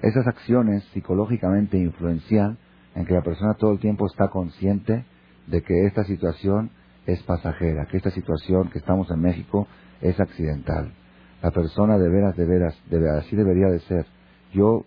Esas 0.02 0.26
acciones 0.26 0.82
psicológicamente 0.92 1.78
influencian 1.78 2.58
en 2.98 3.06
que 3.06 3.14
la 3.14 3.22
persona 3.22 3.54
todo 3.54 3.72
el 3.72 3.78
tiempo 3.78 4.06
está 4.06 4.26
consciente 4.26 5.04
de 5.46 5.62
que 5.62 5.86
esta 5.86 6.02
situación 6.02 6.70
es 7.06 7.22
pasajera, 7.22 7.86
que 7.86 7.96
esta 7.96 8.10
situación 8.10 8.70
que 8.70 8.78
estamos 8.78 9.08
en 9.12 9.20
México 9.20 9.68
es 10.00 10.18
accidental. 10.18 10.92
La 11.40 11.52
persona 11.52 11.96
de 11.96 12.08
veras, 12.08 12.36
de 12.36 12.44
veras, 12.44 12.76
de 12.90 12.98
veras 12.98 13.24
así 13.24 13.36
debería 13.36 13.68
de 13.68 13.78
ser 13.80 14.04
yo 14.52 14.84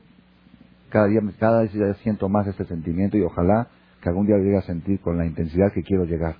cada 0.89 1.08
día, 1.08 1.21
cada 1.39 1.62
día 1.62 1.93
siento 2.04 2.28
más 2.28 2.45
este 2.47 2.65
sentimiento 2.65 3.17
y 3.17 3.21
ojalá 3.21 3.69
que 4.02 4.10
algún 4.10 4.28
día 4.28 4.36
lo 4.36 4.43
llegue 4.43 4.58
a 4.58 4.63
sentir 4.63 5.00
con 5.00 5.17
la 5.17 5.26
intensidad 5.26 5.71
que 5.71 5.82
quiero 5.82 6.04
llegar. 6.04 6.36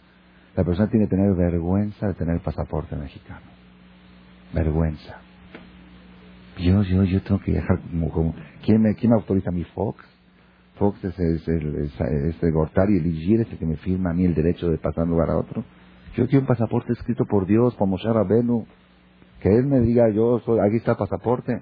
La 0.58 0.66
persona 0.66 0.90
tiene 0.90 1.06
que 1.06 1.16
tener 1.16 1.34
vergüenza 1.36 2.08
de 2.08 2.16
tener 2.16 2.42
pasaporte 2.42 2.98
mexicano. 2.98 3.48
Vergüenza. 4.54 5.22
Yo, 6.58 6.84
yo, 6.84 7.06
yo 7.06 7.22
tengo 7.22 7.40
que 7.40 7.54
dejar 7.54 7.80
como, 7.80 8.36
¿quién, 8.66 8.82
me, 8.82 8.94
¿quién 8.96 9.12
me 9.12 9.16
autoriza 9.16 9.52
mi 9.52 9.64
Fox? 9.64 10.11
Fox 10.82 11.04
es, 11.04 11.20
es, 11.20 11.48
es, 11.48 12.44
el 12.44 12.52
Gortari, 12.52 12.98
el 12.98 13.06
Igir, 13.06 13.42
es 13.42 13.52
el 13.52 13.60
que 13.60 13.68
me 13.68 13.76
firma 13.78 14.10
a 14.10 14.14
mí 14.14 14.26
el 14.26 14.34
derecho 14.34 14.68
de 14.68 14.80
pasar 14.80 15.04
de 15.04 15.04
un 15.04 15.10
lugar 15.12 15.30
a 15.30 15.38
otro. 15.38 15.64
Yo 16.16 16.26
quiero 16.26 16.40
un 16.40 16.48
pasaporte 16.48 16.92
escrito 16.94 17.24
por 17.26 17.46
Dios, 17.46 17.76
como 17.76 17.98
Shara 17.98 18.24
Benu, 18.24 18.66
que 19.42 19.50
él 19.50 19.68
me 19.68 19.80
diga, 19.80 20.10
yo 20.10 20.40
soy, 20.40 20.60
aquí 20.60 20.78
está 20.78 20.94
el 20.94 20.98
pasaporte 20.98 21.62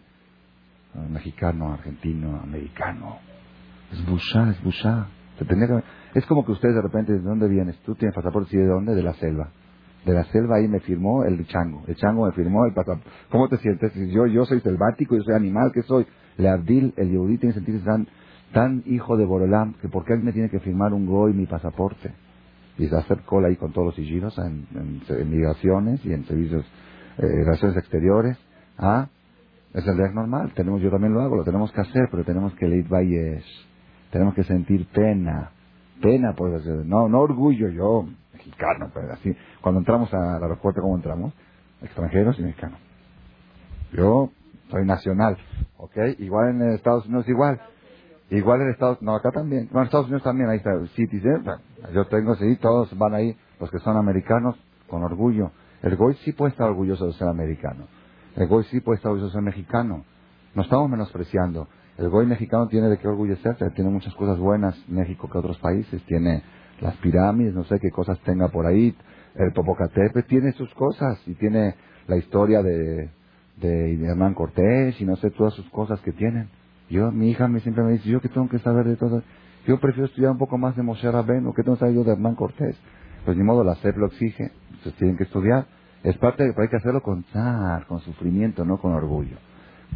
mexicano, 1.10 1.74
argentino, 1.74 2.40
americano. 2.42 3.18
Es 3.92 4.10
bushá, 4.10 4.52
es 4.52 4.64
bushá. 4.64 5.08
Es 6.16 6.26
como 6.26 6.46
que 6.46 6.54
ustedes 6.54 6.76
de 6.76 6.82
repente, 6.82 7.12
¿de 7.12 7.20
dónde 7.20 7.50
vienes? 7.50 7.78
Tú 7.80 7.96
tienes 7.96 8.16
pasaporte, 8.16 8.56
¿de 8.58 8.68
dónde? 8.68 8.96
De 8.96 9.04
la 9.04 9.16
selva. 9.16 9.50
De 10.06 10.14
la 10.14 10.24
selva 10.32 10.56
ahí 10.56 10.70
me 10.70 10.80
firmó 10.80 11.26
el 11.26 11.46
chango. 11.46 11.84
El 11.88 11.96
chango 11.96 12.26
me 12.26 12.32
firmó 12.32 12.66
el 12.66 12.74
pasaporte. 12.74 13.10
¿Cómo 13.30 13.50
te 13.50 13.58
sientes? 13.58 13.92
Yo, 14.14 14.28
yo 14.28 14.46
soy 14.46 14.62
selvático, 14.62 15.18
yo 15.18 15.24
soy 15.24 15.36
animal, 15.36 15.72
que 15.74 15.82
soy? 15.84 16.08
Le 16.38 16.48
Abdil, 16.48 16.94
el 16.96 17.12
yehudí, 17.12 17.38
tiene 17.38 17.54
que 17.54 17.60
sentirse 17.60 17.84
tan 18.54 18.84
hijo 18.86 19.18
de 19.18 19.26
Borolam, 19.26 19.74
que 19.82 19.90
¿por 19.90 20.06
qué 20.06 20.16
me 20.16 20.32
tiene 20.32 20.50
que 20.50 20.60
firmar 20.60 20.94
un 20.94 21.06
goy 21.06 21.34
mi 21.34 21.46
pasaporte? 21.46 22.14
Y 22.78 22.88
hacer 22.94 23.22
cola 23.22 23.50
ahí 23.50 23.58
con 23.58 23.74
todos 23.74 23.88
los 23.88 23.96
sigillos 23.96 24.38
en, 24.40 25.02
migraciones 25.30 26.04
y 26.06 26.14
en 26.14 26.24
servicios, 26.26 26.66
eh, 27.18 27.28
relaciones 27.28 27.78
exteriores. 27.78 28.38
¿Ah? 28.78 29.10
Es 29.74 29.86
el 29.86 29.98
deber 29.98 30.14
normal, 30.14 30.52
tenemos, 30.56 30.82
yo 30.82 30.90
también 30.90 31.14
lo 31.14 31.22
hago, 31.22 31.36
lo 31.36 31.44
tenemos 31.44 31.72
que 31.72 31.82
hacer, 31.82 32.08
pero 32.10 32.24
tenemos 32.24 32.56
que 32.56 32.68
leer 32.68 32.88
valles, 32.88 33.46
tenemos 34.12 34.34
que 34.34 34.44
sentir 34.44 34.88
pena, 34.88 35.52
pena 36.02 36.34
por 36.34 36.56
eso, 36.56 36.84
no, 36.86 37.08
no 37.08 37.20
orgullo 37.20 37.70
yo, 37.70 38.08
mexicano, 38.34 38.90
pero 38.94 39.14
así, 39.14 39.32
cuando 39.62 39.80
entramos 39.82 40.12
al 40.14 40.42
aeropuerto, 40.42 40.82
¿cómo 40.82 40.96
entramos? 40.96 41.34
Extranjeros 41.84 42.40
y 42.40 42.44
mexicanos. 42.44 42.80
Yo 43.94 44.32
soy 44.72 44.86
nacional, 44.86 45.38
¿ok? 45.78 45.98
Igual 46.18 46.50
en 46.50 46.74
Estados 46.74 47.06
Unidos 47.06 47.28
igual, 47.28 47.62
igual 48.32 48.62
en 48.62 48.70
Estados 48.70 49.02
no, 49.02 49.16
acá 49.16 49.32
también, 49.32 49.68
bueno, 49.68 49.82
en 49.82 49.86
Estados 49.86 50.08
Unidos 50.08 50.24
también, 50.24 50.50
ahí 50.50 50.58
está 50.58 50.72
Citizen, 50.96 51.44
yo 51.94 52.06
tengo, 52.06 52.36
sí, 52.36 52.56
todos 52.58 52.96
van 52.98 53.14
ahí, 53.14 53.36
los 53.60 53.70
que 53.72 53.80
son 53.80 53.98
americanos, 53.98 54.56
con 54.88 55.04
orgullo. 55.04 55.52
El 55.82 55.96
Goy 55.96 56.16
sí 56.26 56.34
puede 56.34 56.52
estar 56.52 56.68
orgulloso 56.68 57.06
de 57.06 57.14
ser 57.14 57.28
americano 57.28 57.88
el 58.36 58.48
Goy 58.48 58.64
sí 58.66 58.80
puede 58.80 58.98
estar 58.98 59.12
orgulloso 59.12 59.32
de 59.32 59.34
ser 59.34 59.42
mexicano. 59.42 60.06
No 60.56 60.62
estamos 60.62 60.90
menospreciando. 60.90 61.68
El 61.98 62.10
Goy 62.10 62.26
mexicano 62.26 62.68
tiene 62.68 62.88
de 62.88 62.98
qué 62.98 63.08
orgullecerse. 63.08 63.70
Tiene 63.72 63.90
muchas 63.90 64.14
cosas 64.16 64.38
buenas 64.40 64.78
México 64.88 65.30
que 65.30 65.38
otros 65.38 65.58
países. 65.60 66.02
Tiene 66.06 66.44
las 66.80 66.96
pirámides, 66.98 67.54
no 67.54 67.66
sé 67.66 67.80
qué 67.80 67.92
cosas 67.92 68.20
tenga 68.22 68.48
por 68.48 68.66
ahí. 68.66 68.96
El 69.36 69.52
Popocatépetl 69.52 70.28
tiene 70.28 70.54
sus 70.54 70.74
cosas 70.74 71.22
y 71.28 71.34
tiene 71.34 71.76
la 72.08 72.16
historia 72.18 72.64
de, 72.64 73.10
de 73.58 74.06
Hernán 74.06 74.34
Cortés 74.34 75.00
y 75.02 75.06
no 75.06 75.16
sé 75.18 75.32
todas 75.32 75.54
sus 75.54 75.70
cosas 75.70 76.00
que 76.02 76.14
tienen. 76.14 76.50
Yo, 76.90 77.12
mi 77.12 77.30
hija 77.30 77.48
me 77.48 77.60
siempre 77.60 77.84
me 77.84 77.94
dice, 77.94 78.10
yo 78.10 78.20
que 78.20 78.30
tengo 78.30 78.50
que 78.50 78.60
saber 78.60 78.86
de 78.86 78.96
todo. 78.96 79.22
Yo 79.68 79.80
prefiero 79.80 80.08
estudiar 80.08 80.32
un 80.32 80.38
poco 80.38 80.58
más 80.58 80.76
de 80.76 80.82
Moshe 80.82 81.10
Rabbeinu, 81.10 81.54
que 81.54 81.64
tengo 81.64 81.76
que 81.76 81.82
saber 81.82 81.96
yo 81.96 82.04
de 82.04 82.14
Hernán 82.14 82.36
Cortés. 82.36 82.76
Pues 83.26 83.38
ni 83.38 83.44
modo, 83.44 83.64
la 83.64 83.76
SEP 83.76 83.98
lo 83.98 84.08
exige, 84.08 84.52
entonces 84.70 84.94
tienen 84.96 85.18
que 85.18 85.24
estudiar. 85.24 85.68
Es 86.04 86.18
parte 86.18 86.44
de 86.44 86.54
que 86.54 86.62
hay 86.62 86.70
que 86.70 86.78
hacerlo 86.78 87.02
con 87.02 87.24
zar, 87.26 87.86
con 87.86 88.00
sufrimiento, 88.00 88.66
no 88.66 88.78
con 88.78 88.94
orgullo. 88.94 89.38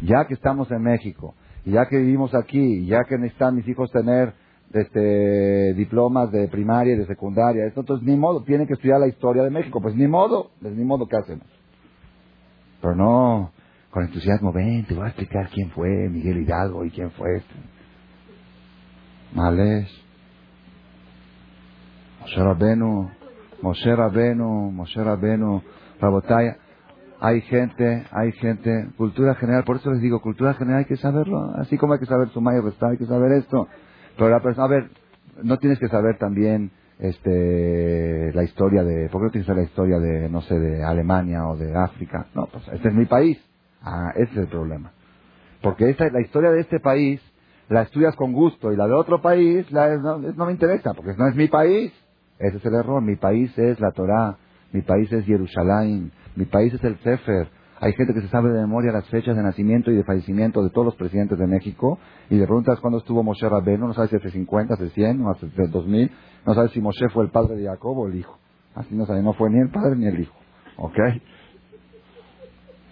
Ya 0.02 0.26
que 0.26 0.34
estamos 0.34 0.70
en 0.70 0.82
México, 0.82 1.34
ya 1.64 1.86
que 1.86 1.98
vivimos 1.98 2.34
aquí, 2.34 2.86
ya 2.86 3.04
que 3.08 3.16
necesitan 3.16 3.56
mis 3.56 3.66
hijos 3.66 3.90
tener 3.90 4.34
este, 4.72 5.74
diplomas 5.74 6.30
de 6.30 6.48
primaria 6.48 6.94
y 6.94 6.98
de 6.98 7.06
secundaria, 7.06 7.64
esto, 7.66 7.80
entonces 7.80 8.06
ni 8.06 8.16
modo, 8.16 8.42
tienen 8.42 8.66
que 8.66 8.74
estudiar 8.74 9.00
la 9.00 9.08
historia 9.08 9.42
de 9.42 9.50
México, 9.50 9.80
pues 9.80 9.96
ni 9.96 10.06
modo, 10.06 10.50
pues 10.60 10.74
ni 10.74 10.84
modo 10.84 11.06
que 11.06 11.16
hacemos. 11.16 11.46
Pero 12.80 12.94
no 12.94 13.53
con 13.94 14.02
entusiasmo, 14.02 14.52
ven, 14.52 14.84
te 14.86 14.94
voy 14.94 15.04
a 15.04 15.08
explicar 15.10 15.48
quién 15.50 15.70
fue 15.70 15.88
Miguel 16.08 16.38
Hidalgo 16.38 16.84
y 16.84 16.90
quién 16.90 17.12
fue 17.12 17.36
este. 17.36 17.54
Males. 19.32 19.88
Moshe 22.20 22.42
Rabenu, 22.42 23.10
Moshe 23.62 23.94
Rabenu, 23.94 24.72
Moshe 24.72 25.00
Rabenu 25.00 25.62
Rabotaya, 26.00 26.56
hay 27.20 27.40
gente, 27.42 28.04
hay 28.10 28.32
gente, 28.32 28.88
cultura 28.96 29.36
general, 29.36 29.62
por 29.62 29.76
eso 29.76 29.92
les 29.92 30.02
digo, 30.02 30.20
cultura 30.20 30.54
general 30.54 30.80
hay 30.80 30.86
que 30.86 30.96
saberlo, 30.96 31.54
así 31.54 31.78
como 31.78 31.92
hay 31.92 32.00
que 32.00 32.06
saber 32.06 32.30
sumar 32.30 32.56
y 32.56 32.62
restar, 32.62 32.90
hay 32.90 32.98
que 32.98 33.06
saber 33.06 33.30
esto. 33.30 33.68
Pero 34.16 34.28
la 34.28 34.40
persona, 34.40 34.64
a 34.64 34.70
ver, 34.70 34.90
no 35.44 35.56
tienes 35.58 35.78
que 35.78 35.86
saber 35.86 36.18
también 36.18 36.72
este 36.98 38.32
la 38.32 38.42
historia 38.42 38.82
de, 38.82 39.08
¿por 39.08 39.20
qué 39.20 39.26
no 39.26 39.30
tienes 39.30 39.46
que 39.46 39.52
saber 39.52 39.64
la 39.64 39.68
historia 39.68 39.98
de, 40.00 40.28
no 40.28 40.40
sé, 40.40 40.58
de 40.58 40.82
Alemania 40.82 41.46
o 41.46 41.56
de 41.56 41.76
África? 41.76 42.26
No, 42.34 42.46
pues 42.46 42.66
este 42.72 42.88
es 42.88 42.94
mi 42.94 43.06
país. 43.06 43.38
Ah, 43.84 44.12
ese 44.16 44.32
es 44.32 44.38
el 44.38 44.48
problema. 44.48 44.92
Porque 45.62 45.90
esta, 45.90 46.08
la 46.10 46.22
historia 46.22 46.50
de 46.50 46.60
este 46.60 46.80
país 46.80 47.20
la 47.68 47.82
estudias 47.82 48.16
con 48.16 48.32
gusto 48.32 48.72
y 48.72 48.76
la 48.76 48.86
de 48.86 48.94
otro 48.94 49.20
país 49.20 49.70
la, 49.70 49.96
no, 49.96 50.18
no 50.18 50.46
me 50.46 50.52
interesa, 50.52 50.92
porque 50.94 51.12
no 51.16 51.28
es 51.28 51.36
mi 51.36 51.48
país. 51.48 51.92
Ese 52.38 52.56
es 52.56 52.64
el 52.64 52.74
error. 52.74 53.02
Mi 53.02 53.16
país 53.16 53.56
es 53.58 53.78
la 53.80 53.90
Torah, 53.92 54.36
mi 54.72 54.82
país 54.82 55.12
es 55.12 55.24
Jerusalén, 55.24 56.10
mi 56.36 56.46
país 56.46 56.72
es 56.74 56.82
el 56.82 56.98
Sefer. 56.98 57.48
Hay 57.80 57.92
gente 57.92 58.14
que 58.14 58.22
se 58.22 58.28
sabe 58.28 58.50
de 58.50 58.60
memoria 58.60 58.92
las 58.92 59.08
fechas 59.08 59.36
de 59.36 59.42
nacimiento 59.42 59.90
y 59.90 59.96
de 59.96 60.04
fallecimiento 60.04 60.62
de 60.62 60.70
todos 60.70 60.86
los 60.86 60.94
presidentes 60.94 61.38
de 61.38 61.46
México 61.46 61.98
y 62.30 62.36
le 62.36 62.46
preguntas 62.46 62.80
cuándo 62.80 62.98
estuvo 62.98 63.22
Moshe 63.22 63.48
Rabbeinu, 63.48 63.88
no 63.88 63.94
sabes 63.94 64.10
si 64.10 64.16
hace 64.16 64.30
50, 64.30 64.74
hace 64.74 64.90
100, 64.90 65.20
o 65.20 65.30
hace 65.30 65.46
2000, 65.70 66.10
no 66.46 66.54
sabes 66.54 66.70
si 66.70 66.80
Moshe 66.80 67.08
fue 67.12 67.24
el 67.24 67.30
padre 67.30 67.56
de 67.56 67.64
Jacob 67.66 67.98
o 67.98 68.08
el 68.08 68.16
hijo. 68.16 68.38
Así 68.74 68.94
no 68.94 69.06
sabe, 69.06 69.22
no 69.22 69.34
fue 69.34 69.50
ni 69.50 69.60
el 69.60 69.70
padre 69.70 69.96
ni 69.96 70.06
el 70.06 70.20
hijo. 70.20 70.34
¿Ok? 70.76 70.98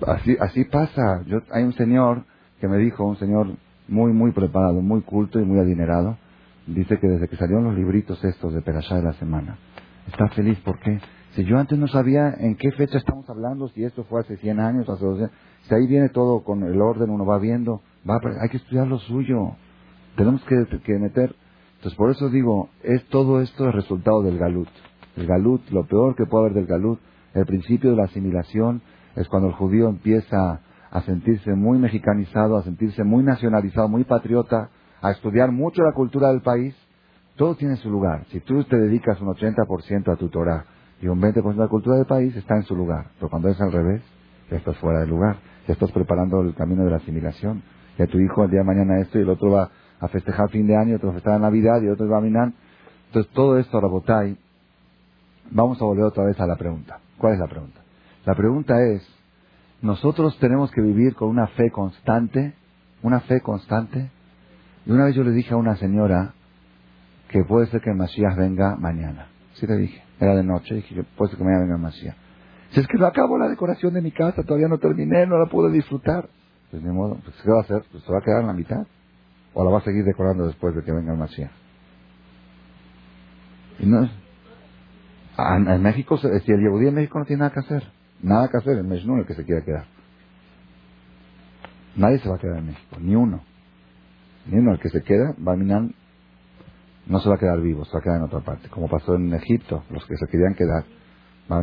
Así, 0.06 0.36
así 0.40 0.64
pasa. 0.64 1.22
Yo, 1.26 1.38
hay 1.50 1.64
un 1.64 1.74
señor 1.74 2.24
que 2.60 2.68
me 2.68 2.78
dijo, 2.78 3.04
un 3.04 3.16
señor 3.16 3.48
muy, 3.88 4.12
muy 4.12 4.32
preparado, 4.32 4.80
muy 4.80 5.02
culto 5.02 5.40
y 5.40 5.44
muy 5.44 5.58
adinerado, 5.58 6.16
dice 6.66 6.98
que 6.98 7.08
desde 7.08 7.28
que 7.28 7.36
salieron 7.36 7.64
los 7.64 7.74
libritos 7.74 8.22
estos 8.24 8.54
de 8.54 8.62
Perashá 8.62 8.96
de 8.96 9.02
la 9.02 9.12
semana, 9.14 9.58
está 10.06 10.28
feliz. 10.28 10.58
¿Por 10.60 10.78
qué? 10.80 11.00
Si 11.34 11.44
yo 11.44 11.58
antes 11.58 11.78
no 11.78 11.88
sabía 11.88 12.34
en 12.38 12.56
qué 12.56 12.70
fecha 12.72 12.98
estamos 12.98 13.28
hablando, 13.28 13.68
si 13.68 13.84
esto 13.84 14.04
fue 14.04 14.20
hace 14.20 14.36
100 14.36 14.60
años, 14.60 14.88
hace 14.88 15.04
200, 15.04 15.36
si 15.62 15.74
ahí 15.74 15.86
viene 15.86 16.08
todo 16.10 16.44
con 16.44 16.62
el 16.62 16.80
orden, 16.80 17.10
uno 17.10 17.24
va 17.24 17.38
viendo, 17.38 17.80
va, 18.08 18.20
hay 18.40 18.48
que 18.50 18.58
estudiar 18.58 18.86
lo 18.86 18.98
suyo. 18.98 19.56
Tenemos 20.16 20.42
que, 20.44 20.66
que 20.84 20.98
meter. 20.98 21.34
Entonces, 21.76 21.96
por 21.96 22.10
eso 22.10 22.28
digo, 22.28 22.68
es 22.82 23.04
todo 23.08 23.40
esto 23.40 23.64
el 23.64 23.72
resultado 23.72 24.22
del 24.22 24.38
galut. 24.38 24.68
El 25.16 25.26
galut, 25.26 25.68
lo 25.70 25.86
peor 25.86 26.14
que 26.16 26.26
puede 26.26 26.44
haber 26.44 26.54
del 26.54 26.66
galut, 26.66 27.00
el 27.34 27.46
principio 27.46 27.90
de 27.90 27.96
la 27.96 28.04
asimilación, 28.04 28.82
es 29.16 29.28
cuando 29.28 29.48
el 29.48 29.54
judío 29.54 29.88
empieza 29.88 30.60
a 30.90 31.00
sentirse 31.02 31.52
muy 31.54 31.78
mexicanizado, 31.78 32.56
a 32.56 32.62
sentirse 32.62 33.04
muy 33.04 33.24
nacionalizado, 33.24 33.88
muy 33.88 34.04
patriota, 34.04 34.70
a 35.00 35.10
estudiar 35.10 35.50
mucho 35.52 35.82
la 35.82 35.92
cultura 35.92 36.28
del 36.28 36.42
país. 36.42 36.74
Todo 37.36 37.54
tiene 37.54 37.76
su 37.76 37.90
lugar. 37.90 38.24
Si 38.30 38.40
tú 38.40 38.62
te 38.64 38.76
dedicas 38.76 39.20
un 39.20 39.28
80% 39.28 40.12
a 40.12 40.16
tu 40.16 40.28
Torah, 40.28 40.64
y 41.02 41.08
un 41.08 41.20
20% 41.20 41.54
de 41.54 41.60
la 41.60 41.68
cultura 41.68 41.96
del 41.96 42.06
país 42.06 42.34
está 42.36 42.54
en 42.54 42.62
su 42.62 42.76
lugar. 42.76 43.06
Pero 43.16 43.28
cuando 43.28 43.48
es 43.48 43.60
al 43.60 43.72
revés, 43.72 44.02
ya 44.48 44.56
estás 44.56 44.76
fuera 44.78 45.00
del 45.00 45.10
lugar, 45.10 45.36
ya 45.66 45.74
estás 45.74 45.90
preparando 45.90 46.40
el 46.42 46.54
camino 46.54 46.84
de 46.84 46.90
la 46.90 46.98
asimilación. 46.98 47.62
Ya 47.98 48.06
tu 48.06 48.18
hijo 48.20 48.44
el 48.44 48.50
día 48.50 48.60
de 48.60 48.66
mañana 48.66 49.00
esto 49.00 49.18
y 49.18 49.22
el 49.22 49.28
otro 49.28 49.50
va 49.50 49.68
a 49.98 50.08
festejar 50.08 50.48
fin 50.50 50.66
de 50.66 50.76
año, 50.76 50.96
otro 50.96 51.08
va 51.08 51.14
a 51.14 51.16
festejar 51.16 51.40
Navidad 51.40 51.82
y 51.82 51.88
otro 51.88 52.08
va 52.08 52.18
a 52.18 52.20
minar. 52.20 52.52
Entonces 53.08 53.32
todo 53.32 53.58
esto, 53.58 53.80
Rabotai, 53.80 54.38
vamos 55.50 55.82
a 55.82 55.84
volver 55.84 56.04
otra 56.04 56.24
vez 56.24 56.38
a 56.40 56.46
la 56.46 56.56
pregunta. 56.56 57.00
¿Cuál 57.18 57.34
es 57.34 57.40
la 57.40 57.48
pregunta? 57.48 57.81
La 58.24 58.34
pregunta 58.34 58.74
es, 58.82 59.02
nosotros 59.80 60.38
tenemos 60.38 60.70
que 60.70 60.80
vivir 60.80 61.14
con 61.14 61.28
una 61.28 61.48
fe 61.48 61.70
constante, 61.70 62.54
una 63.02 63.20
fe 63.20 63.40
constante. 63.40 64.10
Y 64.86 64.92
una 64.92 65.06
vez 65.06 65.14
yo 65.14 65.24
le 65.24 65.32
dije 65.32 65.54
a 65.54 65.56
una 65.56 65.76
señora 65.76 66.34
que 67.28 67.44
puede 67.44 67.66
ser 67.66 67.80
que 67.80 67.90
el 67.90 67.96
Masías 67.96 68.36
venga 68.36 68.76
mañana. 68.76 69.28
Sí 69.54 69.66
le 69.66 69.76
dije. 69.76 70.02
Era 70.20 70.36
de 70.36 70.44
noche, 70.44 70.76
dije 70.76 70.94
yo, 70.94 71.02
pues 71.16 71.34
que 71.34 71.42
mañana 71.42 71.64
venga 71.64 71.78
Masía. 71.78 72.16
Si 72.70 72.80
es 72.80 72.86
que 72.86 72.96
no 72.96 73.06
acabo 73.06 73.38
la 73.38 73.48
decoración 73.48 73.92
de 73.94 74.00
mi 74.00 74.12
casa, 74.12 74.42
todavía 74.44 74.68
no 74.68 74.78
terminé, 74.78 75.26
no 75.26 75.38
la 75.38 75.46
pude 75.46 75.72
disfrutar. 75.72 76.28
Pues 76.70 76.82
ni 76.82 76.90
modo, 76.90 77.18
pues 77.24 77.36
¿qué 77.42 77.50
va 77.50 77.58
a 77.58 77.62
hacer? 77.62 77.84
Pues 77.90 78.04
se 78.04 78.12
va 78.12 78.18
a 78.18 78.22
quedar 78.22 78.40
en 78.42 78.46
la 78.46 78.52
mitad. 78.54 78.86
O 79.52 79.64
la 79.64 79.70
va 79.70 79.78
a 79.78 79.82
seguir 79.82 80.04
decorando 80.04 80.46
después 80.46 80.74
de 80.74 80.82
que 80.82 80.92
venga 80.92 81.12
el 81.12 81.18
Masía. 81.18 81.50
Y 83.78 83.86
no 83.86 84.08
en, 85.38 85.82
México, 85.82 86.16
si 86.18 86.26
el 86.26 86.66
en 86.66 86.94
México 86.94 87.18
no 87.18 87.24
tiene 87.24 87.40
nada 87.40 87.52
que 87.52 87.60
hacer. 87.60 87.82
Nada 88.22 88.48
que 88.48 88.56
hacer, 88.56 88.78
el 88.78 88.84
Mejnun 88.84 89.20
el 89.20 89.26
que 89.26 89.34
se 89.34 89.44
quiera 89.44 89.64
quedar. 89.64 89.86
Nadie 91.96 92.18
se 92.18 92.28
va 92.28 92.36
a 92.36 92.38
quedar 92.38 92.58
en 92.58 92.66
México, 92.66 92.96
ni 93.00 93.14
uno. 93.14 93.42
Ni 94.46 94.58
uno, 94.58 94.72
el 94.72 94.80
que 94.80 94.88
se 94.88 95.02
queda, 95.02 95.34
va 95.46 95.56
minar 95.56 95.82
no 97.06 97.18
se 97.18 97.28
va 97.28 97.34
a 97.34 97.38
quedar 97.38 97.60
vivo, 97.60 97.84
se 97.84 97.92
va 97.92 97.98
a 97.98 98.02
quedar 98.02 98.16
en 98.18 98.22
otra 98.22 98.40
parte, 98.40 98.68
como 98.68 98.88
pasó 98.88 99.16
en 99.16 99.34
Egipto, 99.34 99.82
los 99.90 100.06
que 100.06 100.16
se 100.16 100.26
querían 100.28 100.54
quedar. 100.54 100.84
Va 101.50 101.58
a, 101.58 101.62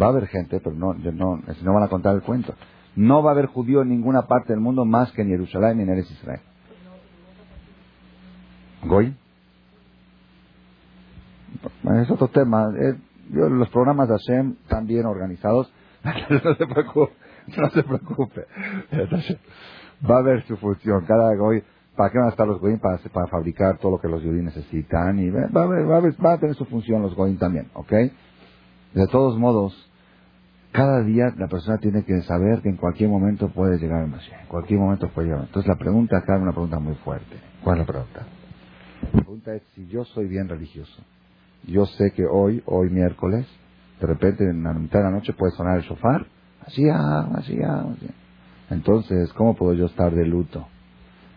va 0.00 0.06
a 0.06 0.08
haber 0.10 0.26
gente, 0.26 0.60
pero 0.60 0.76
no, 0.76 0.92
no, 0.92 1.40
no 1.62 1.72
van 1.72 1.82
a 1.82 1.88
contar 1.88 2.14
el 2.14 2.22
cuento. 2.22 2.54
No 2.94 3.22
va 3.22 3.30
a 3.30 3.32
haber 3.32 3.46
judío 3.46 3.82
en 3.82 3.88
ninguna 3.88 4.26
parte 4.26 4.52
del 4.52 4.60
mundo 4.60 4.84
más 4.84 5.10
que 5.12 5.22
en 5.22 5.28
Jerusalén 5.28 5.80
y 5.80 5.82
en 5.82 5.88
Eres 5.88 6.10
Israel. 6.10 6.40
¿Goy? 8.84 9.16
Es 12.02 12.10
otro 12.10 12.28
tema. 12.28 12.66
Eh, 12.78 12.94
los 13.30 13.68
programas 13.70 14.08
de 14.08 14.16
Hashem 14.16 14.56
están 14.62 14.86
bien 14.86 15.06
organizados. 15.06 15.72
no 16.44 16.54
se 16.54 16.66
preocupe. 16.66 17.12
No 17.56 17.70
se 17.70 17.82
preocupe. 17.82 18.46
Va 20.08 20.16
a 20.16 20.18
haber 20.18 20.46
su 20.46 20.56
función. 20.56 21.04
Cada 21.06 21.34
Goy 21.34 21.62
¿Para 21.96 22.10
qué 22.10 22.18
van 22.18 22.26
a 22.26 22.30
estar 22.30 22.46
los 22.46 22.60
Goyim? 22.60 22.78
Para, 22.80 22.98
para 22.98 23.26
fabricar 23.28 23.78
todo 23.78 23.92
lo 23.92 24.00
que 24.00 24.08
los 24.08 24.20
judíos 24.20 24.44
necesitan. 24.44 25.18
Y 25.18 25.30
va, 25.30 25.42
a 25.44 25.66
va, 25.66 26.00
va, 26.00 26.32
a 26.32 26.38
tener 26.38 26.56
su 26.56 26.64
función 26.64 27.02
los 27.02 27.14
Goyim 27.14 27.38
también, 27.38 27.68
¿ok? 27.74 27.92
De 27.92 29.06
todos 29.10 29.38
modos, 29.38 29.90
cada 30.72 31.02
día 31.02 31.32
la 31.36 31.46
persona 31.46 31.78
tiene 31.78 32.04
que 32.04 32.20
saber 32.22 32.62
que 32.62 32.68
en 32.68 32.76
cualquier 32.76 33.10
momento 33.10 33.48
puede 33.48 33.78
llegar 33.78 34.02
el 34.02 34.10
Mashiach. 34.10 34.42
En 34.42 34.48
cualquier 34.48 34.80
momento 34.80 35.08
puede 35.08 35.28
llegar. 35.28 35.44
Entonces 35.44 35.68
la 35.68 35.76
pregunta 35.76 36.18
acá 36.18 36.36
es 36.36 36.42
una 36.42 36.52
pregunta 36.52 36.80
muy 36.80 36.94
fuerte. 36.96 37.36
¿Cuál 37.62 37.80
es 37.80 37.86
la 37.86 37.92
pregunta? 37.92 38.26
La 39.02 39.20
pregunta 39.20 39.54
es 39.54 39.62
si 39.74 39.86
yo 39.86 40.04
soy 40.04 40.26
bien 40.26 40.48
religioso. 40.48 41.02
Yo 41.64 41.86
sé 41.86 42.10
que 42.10 42.24
hoy, 42.26 42.62
hoy 42.66 42.90
miércoles, 42.90 43.46
de 44.00 44.06
repente 44.06 44.44
en 44.44 44.62
la 44.62 44.72
mitad 44.72 45.00
de 45.00 45.04
la 45.06 45.10
noche 45.10 45.32
puede 45.32 45.52
sonar 45.52 45.78
el 45.78 45.84
shofar. 45.84 46.26
Así, 46.66 46.88
así, 46.88 47.58
así. 47.62 48.08
Entonces, 48.70 49.32
¿cómo 49.34 49.54
puedo 49.54 49.74
yo 49.74 49.86
estar 49.86 50.14
de 50.14 50.24
luto? 50.24 50.66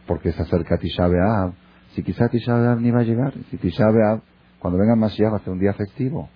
porque 0.07 0.31
se 0.31 0.41
acerca 0.41 0.77
Tisha 0.77 1.07
B'Av. 1.07 1.53
Si 1.93 2.01
quizá 2.01 2.29
Tisha 2.29 2.53
B'Av 2.53 2.81
ni 2.81 2.89
va 2.89 3.01
a 3.01 3.03
llegar, 3.03 3.33
si 3.51 3.57
Tisha 3.57 3.85
B'Av, 3.91 4.21
cuando 4.59 4.79
venga 4.79 4.95
Mashiach 4.95 5.33
va 5.33 5.37
a 5.37 5.39
ser 5.41 5.53
un 5.53 5.59
día 5.59 5.73
festivo. 5.73 6.29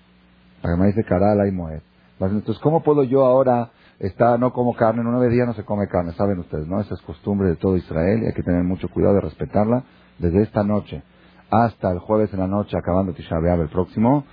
La 0.61 0.75
me 0.75 0.87
dice 0.87 1.03
Karala 1.03 1.47
y 1.47 1.51
Moed. 1.51 1.81
Entonces, 2.19 2.59
¿cómo 2.61 2.83
puedo 2.83 3.03
yo 3.03 3.25
ahora 3.25 3.71
estar, 3.97 4.39
no 4.39 4.53
como 4.53 4.75
carne, 4.75 5.01
en 5.01 5.09
nueve 5.09 5.33
días 5.33 5.47
no 5.47 5.53
se 5.53 5.63
come 5.63 5.87
carne, 5.87 6.11
saben 6.11 6.37
ustedes, 6.37 6.67
¿no? 6.67 6.79
Esa 6.79 6.93
es 6.93 7.01
costumbre 7.01 7.49
de 7.49 7.55
todo 7.55 7.77
Israel 7.77 8.21
y 8.21 8.27
hay 8.27 8.33
que 8.33 8.43
tener 8.43 8.63
mucho 8.63 8.87
cuidado 8.89 9.15
de 9.15 9.21
respetarla. 9.21 9.83
Desde 10.19 10.43
esta 10.43 10.63
noche 10.63 11.01
hasta 11.49 11.91
el 11.91 11.99
jueves 11.99 12.31
en 12.31 12.39
la 12.39 12.47
noche, 12.47 12.77
acabando 12.77 13.13
Tisha 13.13 13.39
B'Av 13.39 13.61
el 13.61 13.69
próximo, 13.69 14.25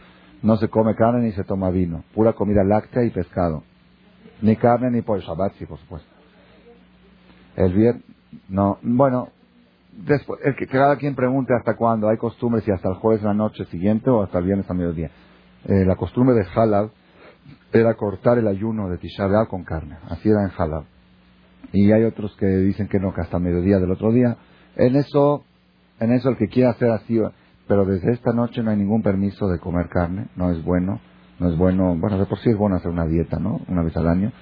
no 0.42 0.56
se 0.56 0.68
come 0.68 0.94
carne 0.94 1.26
ni 1.26 1.32
se 1.32 1.44
toma 1.44 1.70
vino. 1.70 2.04
Pura 2.14 2.32
comida 2.32 2.62
láctea 2.64 3.04
y 3.04 3.10
pescado. 3.10 3.64
Ni 4.40 4.56
carne 4.56 4.90
ni 4.90 5.02
pollo. 5.02 5.22
Shabbat, 5.22 5.54
sí, 5.54 5.66
por 5.66 5.78
supuesto. 5.78 6.08
El 7.56 7.72
viernes, 7.74 8.04
no, 8.48 8.78
bueno, 8.82 9.28
después, 9.92 10.40
el 10.44 10.54
que 10.54 10.66
cada 10.66 10.96
quien 10.96 11.14
pregunte 11.14 11.54
hasta 11.54 11.74
cuándo. 11.74 12.08
Hay 12.08 12.16
costumbres 12.16 12.64
si 12.64 12.70
hasta 12.70 12.88
el 12.88 12.94
jueves 12.96 13.22
de 13.22 13.28
la 13.28 13.34
noche 13.34 13.64
siguiente 13.66 14.10
o 14.10 14.22
hasta 14.22 14.38
el 14.38 14.44
viernes 14.44 14.70
a 14.70 14.74
mediodía. 14.74 15.10
Eh, 15.64 15.84
la 15.84 15.96
costumbre 15.96 16.36
de 16.36 16.46
Halab 16.54 16.90
era 17.72 17.94
cortar 17.94 18.38
el 18.38 18.46
ayuno 18.46 18.88
de 18.88 18.98
Tisha 18.98 19.28
con 19.48 19.64
carne. 19.64 19.96
Así 20.08 20.28
era 20.28 20.44
en 20.44 20.52
Halab. 20.56 20.84
Y 21.72 21.90
hay 21.92 22.04
otros 22.04 22.34
que 22.36 22.46
dicen 22.46 22.88
que 22.88 22.98
no, 22.98 23.12
que 23.12 23.20
hasta 23.20 23.38
mediodía 23.38 23.78
del 23.78 23.90
otro 23.90 24.12
día. 24.12 24.36
En 24.76 24.96
eso, 24.96 25.42
en 26.00 26.12
eso 26.12 26.30
el 26.30 26.36
que 26.36 26.46
quiera 26.46 26.70
hacer 26.70 26.90
así, 26.90 27.20
pero 27.68 27.84
desde 27.84 28.12
esta 28.12 28.32
noche 28.32 28.62
no 28.62 28.70
hay 28.70 28.78
ningún 28.78 29.02
permiso 29.02 29.46
de 29.46 29.58
comer 29.58 29.88
carne, 29.88 30.28
no 30.34 30.50
es 30.50 30.64
bueno, 30.64 31.00
no 31.38 31.50
es 31.50 31.56
bueno, 31.56 31.94
bueno, 31.96 32.18
de 32.18 32.24
por 32.24 32.38
sí 32.38 32.50
es 32.50 32.56
bueno 32.56 32.76
hacer 32.76 32.90
una 32.90 33.06
dieta, 33.06 33.38
¿no? 33.38 33.60
Una 33.68 33.82
vez 33.82 33.96
al 33.96 34.08
año, 34.08 34.32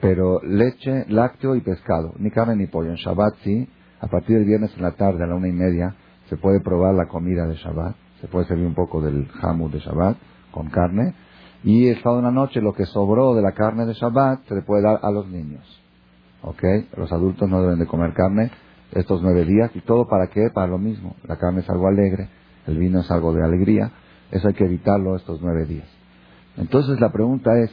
pero 0.00 0.40
leche, 0.42 1.04
lácteo 1.08 1.54
y 1.54 1.60
pescado, 1.60 2.14
ni 2.18 2.30
carne 2.30 2.56
ni 2.56 2.66
pollo. 2.66 2.90
En 2.90 2.96
Shabbat 2.96 3.34
sí, 3.44 3.68
a 4.00 4.06
partir 4.06 4.38
del 4.38 4.46
viernes 4.46 4.74
en 4.76 4.82
la 4.82 4.92
tarde 4.92 5.22
a 5.22 5.26
la 5.26 5.34
una 5.34 5.48
y 5.48 5.52
media 5.52 5.94
se 6.30 6.38
puede 6.38 6.60
probar 6.60 6.94
la 6.94 7.06
comida 7.06 7.46
de 7.46 7.54
Shabbat, 7.54 7.94
se 8.20 8.28
puede 8.28 8.46
servir 8.46 8.66
un 8.66 8.74
poco 8.74 9.02
del 9.02 9.28
jamú 9.28 9.68
de 9.68 9.78
Shabbat 9.78 10.16
con 10.50 10.70
carne 10.70 11.14
y 11.62 11.88
el 11.88 12.02
sábado 12.02 12.20
en 12.20 12.24
la 12.24 12.30
noche 12.30 12.62
lo 12.62 12.72
que 12.72 12.86
sobró 12.86 13.34
de 13.34 13.42
la 13.42 13.52
carne 13.52 13.84
de 13.84 13.92
Shabbat 13.92 14.46
se 14.48 14.54
le 14.54 14.62
puede 14.62 14.82
dar 14.82 15.00
a 15.02 15.10
los 15.10 15.28
niños. 15.28 15.62
¿Ok? 16.42 16.62
Los 16.96 17.12
adultos 17.12 17.48
no 17.50 17.60
deben 17.60 17.78
de 17.78 17.86
comer 17.86 18.14
carne 18.14 18.50
estos 18.92 19.22
nueve 19.22 19.44
días 19.44 19.70
y 19.74 19.82
todo 19.82 20.08
para 20.08 20.28
qué? 20.28 20.48
Para 20.54 20.66
lo 20.66 20.78
mismo. 20.78 21.14
La 21.24 21.36
carne 21.36 21.60
es 21.60 21.68
algo 21.68 21.86
alegre, 21.86 22.28
el 22.66 22.78
vino 22.78 23.00
es 23.00 23.10
algo 23.10 23.32
de 23.32 23.44
alegría, 23.44 23.92
eso 24.30 24.48
hay 24.48 24.54
que 24.54 24.64
evitarlo 24.64 25.16
estos 25.16 25.40
nueve 25.42 25.66
días. 25.66 25.88
Entonces 26.56 27.00
la 27.00 27.10
pregunta 27.10 27.50
es, 27.58 27.70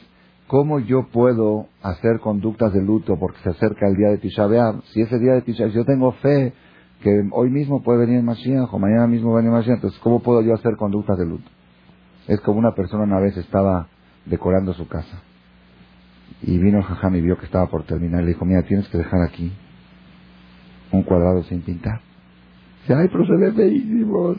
¿Cómo 0.47 0.79
yo 0.79 1.09
puedo 1.11 1.67
hacer 1.83 2.21
conductas 2.21 2.71
de 2.71 2.81
luto 2.81 3.19
porque 3.19 3.37
se 3.43 3.49
acerca 3.49 3.85
el 3.85 3.97
día 3.97 4.09
de 4.11 4.17
Tisha? 4.17 4.47
Si 4.93 5.01
ese 5.01 5.19
día 5.19 5.33
de 5.33 5.41
Tisha 5.41 5.67
yo 5.67 5.83
tengo 5.83 6.13
fe 6.13 6.53
que 7.01 7.09
hoy 7.33 7.49
mismo 7.49 7.83
puede 7.83 8.05
venir 8.05 8.23
Mashiach 8.23 8.73
o 8.73 8.79
mañana 8.79 9.07
mismo 9.07 9.31
va 9.31 9.39
a 9.39 9.41
venir 9.41 9.51
Mashiach, 9.51 9.75
entonces 9.75 9.99
¿cómo 9.99 10.21
puedo 10.21 10.41
yo 10.41 10.53
hacer 10.53 10.77
conductas 10.77 11.17
de 11.17 11.25
luto? 11.25 11.49
Es 12.29 12.39
como 12.39 12.59
una 12.59 12.73
persona 12.73 13.03
una 13.03 13.19
vez 13.19 13.35
estaba 13.35 13.87
decorando 14.25 14.73
su 14.73 14.87
casa 14.87 15.21
y 16.41 16.57
vino 16.57 16.77
el 16.77 16.85
jajam 16.85 17.15
y 17.15 17.21
vio 17.21 17.37
que 17.37 17.45
estaba 17.45 17.67
por 17.67 17.83
terminar 17.83 18.21
y 18.21 18.27
le 18.27 18.31
dijo, 18.31 18.45
mira, 18.45 18.61
tienes 18.63 18.87
que 18.87 18.97
dejar 18.97 19.21
aquí 19.23 19.51
un 20.93 21.03
cuadrado 21.03 21.43
sin 21.43 21.61
pintar. 21.61 22.06
Dice, 22.87 23.01
ay, 23.01 23.09
pero 23.11 23.25
se 23.25 23.35
ve 23.35 23.51
feísimo, 23.51 24.33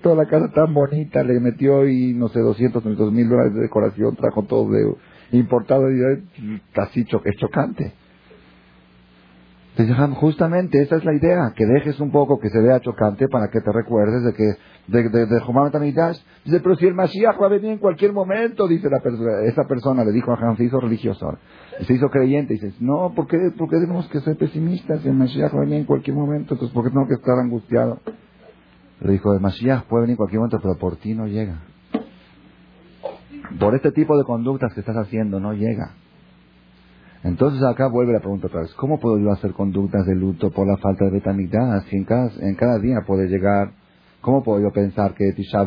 toda 0.00 0.14
la 0.14 0.24
casa 0.24 0.50
tan 0.50 0.72
bonita, 0.72 1.22
le 1.22 1.38
metió 1.40 1.86
y 1.86 2.14
no 2.14 2.28
sé, 2.28 2.40
200, 2.40 2.82
300 2.82 3.12
mil 3.12 3.28
dólares 3.28 3.52
de 3.52 3.60
decoración, 3.60 4.16
trajo 4.16 4.44
todo 4.44 4.70
de 4.70 4.94
importado 5.32 5.90
y 5.90 6.00
casi 6.72 7.02
es 7.02 7.36
chocante. 7.36 7.92
Justamente 10.16 10.82
esa 10.82 10.96
es 10.96 11.04
la 11.04 11.14
idea, 11.14 11.52
que 11.56 11.64
dejes 11.64 11.98
un 12.00 12.10
poco 12.10 12.38
que 12.38 12.50
se 12.50 12.60
vea 12.60 12.80
chocante 12.80 13.26
para 13.28 13.48
que 13.48 13.60
te 13.60 13.72
recuerdes 13.72 14.22
de 14.22 14.34
que 14.34 14.54
de, 14.86 15.08
de, 15.08 15.26
de 15.26 16.14
Dice, 16.44 16.60
pero 16.60 16.76
si 16.76 16.86
el 16.86 16.94
Mashiach 16.94 17.40
va 17.40 17.46
a 17.46 17.50
venir 17.50 17.70
en 17.70 17.78
cualquier 17.78 18.12
momento, 18.12 18.68
dice 18.68 18.90
la 18.90 19.00
persona, 19.00 19.42
esa 19.44 19.64
persona, 19.64 20.04
le 20.04 20.12
dijo 20.12 20.32
a 20.32 20.34
Ham, 20.34 20.56
se 20.56 20.64
hizo 20.64 20.78
religioso, 20.80 21.38
se 21.86 21.94
hizo 21.94 22.08
creyente, 22.08 22.54
y 22.54 22.58
dice, 22.58 22.74
no, 22.80 23.12
¿por 23.14 23.26
qué, 23.26 23.38
¿por 23.56 23.70
qué 23.70 23.76
tenemos 23.76 24.08
que 24.08 24.20
ser 24.20 24.36
pesimistas? 24.36 25.00
Si 25.00 25.08
el 25.08 25.14
Mashiach 25.14 25.54
va 25.54 25.58
a 25.58 25.64
venir 25.64 25.78
en 25.78 25.84
cualquier 25.84 26.16
momento, 26.16 26.54
entonces 26.54 26.74
¿por 26.74 26.84
qué 26.84 26.90
tengo 26.90 27.06
que 27.06 27.14
estar 27.14 27.38
angustiado? 27.38 28.00
Le 29.00 29.12
dijo, 29.12 29.32
el 29.32 29.40
Mashiach 29.40 29.84
puede 29.84 30.02
venir 30.02 30.12
en 30.14 30.16
cualquier 30.16 30.40
momento, 30.40 30.58
pero 30.60 30.76
por 30.76 30.96
ti 30.96 31.14
no 31.14 31.26
llega. 31.26 31.62
Por 33.58 33.74
este 33.74 33.92
tipo 33.92 34.16
de 34.18 34.24
conductas 34.24 34.74
que 34.74 34.80
estás 34.80 34.96
haciendo, 34.96 35.40
no 35.40 35.52
llega. 35.52 35.94
Entonces 37.24 37.62
acá 37.62 37.86
vuelve 37.86 38.12
la 38.12 38.20
pregunta 38.20 38.48
otra 38.48 38.62
vez, 38.62 38.74
¿cómo 38.74 38.98
puedo 38.98 39.18
yo 39.18 39.30
hacer 39.30 39.52
conductas 39.52 40.06
de 40.06 40.16
luto 40.16 40.50
por 40.50 40.66
la 40.66 40.76
falta 40.76 41.04
de 41.04 41.12
betamidad 41.12 41.84
si 41.88 41.96
en 41.96 42.04
cada, 42.04 42.30
en 42.40 42.56
cada 42.56 42.78
día 42.78 43.02
puede 43.06 43.28
llegar? 43.28 43.72
¿Cómo 44.20 44.42
puedo 44.42 44.60
yo 44.60 44.72
pensar 44.72 45.14
que 45.14 45.32
Tisha 45.32 45.64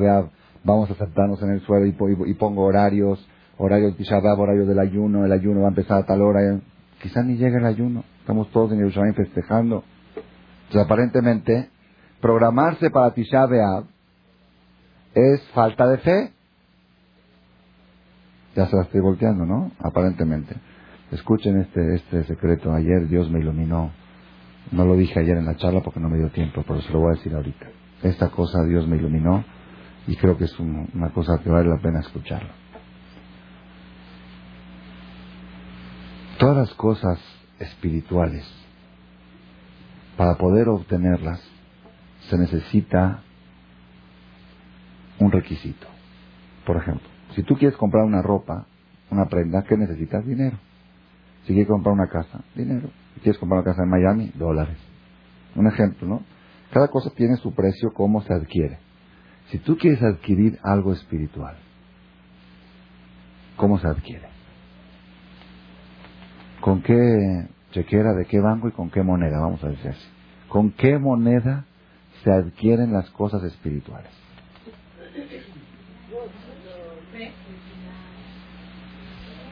vamos 0.63 0.91
a 0.91 0.95
sentarnos 0.95 1.41
en 1.41 1.51
el 1.51 1.61
suelo 1.61 1.85
y, 1.85 2.33
pongo 2.33 2.63
horarios, 2.63 3.25
horarios 3.57 3.93
de 3.93 3.97
Tisha 3.99 4.17
horarios 4.17 4.67
del 4.67 4.79
ayuno, 4.79 5.25
el 5.25 5.31
ayuno 5.31 5.61
va 5.61 5.67
a 5.67 5.69
empezar 5.69 5.99
a 5.99 6.05
tal 6.05 6.21
hora, 6.21 6.59
quizás 7.01 7.25
ni 7.25 7.37
llegue 7.37 7.57
el 7.57 7.65
ayuno, 7.65 8.03
estamos 8.19 8.49
todos 8.51 8.71
en 8.73 8.79
Jerusalén 8.79 9.13
festejando. 9.13 9.83
Entonces 10.67 10.85
aparentemente, 10.85 11.69
programarse 12.19 12.89
para 12.89 13.13
Tisha 13.13 13.47
es 15.13 15.41
falta 15.53 15.87
de 15.87 15.97
fe. 15.99 16.33
Ya 18.55 18.67
se 18.67 18.75
la 18.75 18.83
estoy 18.83 19.01
volteando, 19.01 19.45
¿no? 19.45 19.71
Aparentemente. 19.79 20.55
Escuchen 21.15 21.61
este, 21.61 21.95
este 21.95 22.25
secreto. 22.25 22.73
Ayer 22.73 23.07
Dios 23.07 23.31
me 23.31 23.39
iluminó. 23.39 23.91
No 24.71 24.83
lo 24.83 24.97
dije 24.97 25.17
ayer 25.17 25.37
en 25.37 25.45
la 25.45 25.55
charla 25.55 25.79
porque 25.81 26.01
no 26.01 26.09
me 26.09 26.17
dio 26.17 26.29
tiempo, 26.29 26.61
pero 26.67 26.81
se 26.81 26.91
lo 26.91 26.99
voy 26.99 27.13
a 27.13 27.17
decir 27.17 27.33
ahorita. 27.33 27.67
Esta 28.03 28.29
cosa 28.29 28.65
Dios 28.65 28.85
me 28.85 28.97
iluminó 28.97 29.45
y 30.07 30.17
creo 30.17 30.37
que 30.37 30.43
es 30.43 30.59
una 30.59 31.11
cosa 31.11 31.39
que 31.41 31.49
vale 31.49 31.69
la 31.69 31.77
pena 31.77 32.01
escucharlo. 32.01 32.49
Todas 36.37 36.57
las 36.57 36.73
cosas 36.73 37.17
espirituales, 37.59 38.45
para 40.17 40.35
poder 40.35 40.67
obtenerlas, 40.67 41.41
se 42.29 42.37
necesita 42.37 43.23
un 45.19 45.31
requisito. 45.31 45.87
Por 46.65 46.75
ejemplo, 46.75 47.07
si 47.35 47.43
tú 47.43 47.55
quieres 47.55 47.77
comprar 47.77 48.03
una 48.03 48.21
ropa, 48.21 48.67
una 49.11 49.27
prenda, 49.27 49.63
¿qué 49.63 49.77
necesitas? 49.77 50.25
Dinero. 50.25 50.57
Si 51.45 51.53
quieres 51.53 51.67
comprar 51.67 51.93
una 51.93 52.07
casa, 52.07 52.43
dinero. 52.55 52.89
Si 53.13 53.19
quieres 53.21 53.39
comprar 53.39 53.61
una 53.61 53.71
casa 53.71 53.83
en 53.83 53.89
Miami, 53.89 54.31
dólares. 54.35 54.77
Un 55.55 55.67
ejemplo, 55.67 56.07
¿no? 56.07 56.21
Cada 56.71 56.87
cosa 56.87 57.11
tiene 57.15 57.37
su 57.37 57.53
precio, 57.53 57.93
cómo 57.93 58.21
se 58.23 58.33
adquiere. 58.33 58.79
Si 59.49 59.59
tú 59.59 59.77
quieres 59.77 60.01
adquirir 60.01 60.59
algo 60.63 60.91
espiritual, 60.91 61.55
¿cómo 63.55 63.77
se 63.79 63.87
adquiere? 63.87 64.27
¿Con 66.61 66.81
qué 66.81 67.47
chequera, 67.71 68.13
de 68.13 68.25
qué 68.25 68.39
banco 68.39 68.67
y 68.67 68.71
con 68.71 68.89
qué 68.89 69.03
moneda? 69.03 69.39
Vamos 69.39 69.63
a 69.63 69.69
decir 69.69 69.91
así. 69.91 70.07
¿Con 70.49 70.71
qué 70.71 70.97
moneda 70.97 71.65
se 72.23 72.31
adquieren 72.31 72.91
las 72.91 73.09
cosas 73.11 73.43
espirituales? 73.43 74.09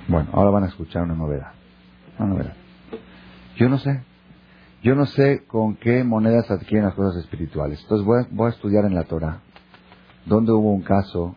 Bueno, 0.07 0.29
ahora 0.33 0.49
van 0.49 0.63
a 0.63 0.67
escuchar 0.67 1.03
una 1.03 1.15
novedad. 1.15 1.53
Yo 3.57 3.69
no 3.69 3.77
sé. 3.77 4.01
Yo 4.83 4.95
no 4.95 5.05
sé 5.05 5.43
con 5.47 5.75
qué 5.75 6.03
monedas 6.03 6.51
adquieren 6.51 6.85
las 6.85 6.95
cosas 6.95 7.23
espirituales. 7.23 7.79
Entonces 7.81 8.05
voy 8.05 8.47
a, 8.47 8.49
estudiar 8.49 8.85
en 8.85 8.95
la 8.95 9.05
Torah 9.05 9.39
donde 10.25 10.51
hubo 10.51 10.71
un 10.73 10.81
caso 10.81 11.35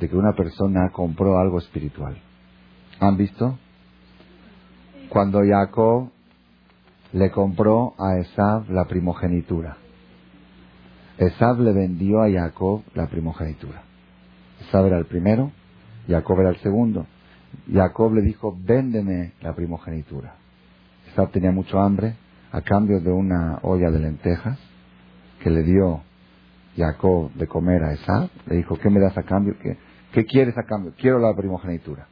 de 0.00 0.08
que 0.08 0.16
una 0.16 0.32
persona 0.32 0.90
compró 0.92 1.38
algo 1.38 1.58
espiritual. 1.58 2.16
¿Han 3.00 3.16
visto? 3.16 3.58
Cuando 5.08 5.40
Jacob 5.44 6.10
le 7.12 7.30
compró 7.30 7.94
a 7.98 8.18
Esab 8.18 8.70
la 8.70 8.84
primogenitura. 8.84 9.76
Esab 11.18 11.60
le 11.60 11.72
vendió 11.72 12.22
a 12.22 12.30
Jacob 12.30 12.82
la 12.94 13.06
primogenitura. 13.06 13.82
Esab 14.60 14.86
era 14.86 14.98
el 14.98 15.06
primero, 15.06 15.52
Jacob 16.08 16.40
era 16.40 16.50
el 16.50 16.56
segundo. 16.58 17.06
Jacob 17.72 18.14
le 18.14 18.22
dijo, 18.22 18.56
véndeme 18.58 19.32
la 19.40 19.54
primogenitura. 19.54 20.34
Esab 21.08 21.30
tenía 21.30 21.50
mucho 21.50 21.80
hambre, 21.80 22.14
a 22.52 22.60
cambio 22.60 23.00
de 23.00 23.10
una 23.10 23.58
olla 23.62 23.90
de 23.90 23.98
lentejas 23.98 24.58
que 25.42 25.50
le 25.50 25.62
dio 25.62 26.02
Jacob 26.76 27.32
de 27.32 27.46
comer 27.46 27.82
a 27.82 27.92
Esab, 27.92 28.28
le 28.46 28.56
dijo, 28.56 28.78
¿qué 28.78 28.90
me 28.90 29.00
das 29.00 29.16
a 29.16 29.22
cambio? 29.22 29.56
¿Qué, 29.62 29.76
¿Qué 30.12 30.24
quieres 30.24 30.56
a 30.56 30.62
cambio? 30.62 30.92
Quiero 30.96 31.18
la 31.18 31.34
primogenitura. 31.34 32.06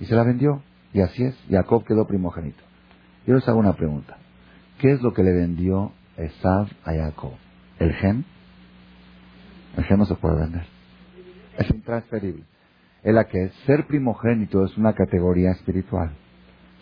Y 0.00 0.06
se 0.06 0.14
la 0.14 0.24
vendió, 0.24 0.62
y 0.92 1.00
así 1.00 1.24
es, 1.24 1.36
Jacob 1.50 1.84
quedó 1.84 2.06
primogénito. 2.06 2.62
Yo 3.26 3.34
les 3.34 3.46
hago 3.48 3.58
una 3.58 3.74
pregunta. 3.74 4.16
¿Qué 4.78 4.92
es 4.92 5.02
lo 5.02 5.12
que 5.12 5.22
le 5.22 5.32
vendió 5.32 5.92
Esab 6.16 6.68
a 6.84 6.92
Jacob? 6.92 7.32
¿El 7.78 7.92
gen? 7.94 8.24
El 9.76 9.84
gen 9.84 9.98
no 9.98 10.06
se 10.06 10.14
puede 10.14 10.36
vender. 10.36 10.66
Es 11.58 11.70
intransferible 11.70 12.44
es 13.08 13.14
la 13.14 13.24
que 13.24 13.48
ser 13.64 13.86
primogénito 13.86 14.66
es 14.66 14.76
una 14.76 14.92
categoría 14.92 15.52
espiritual. 15.52 16.10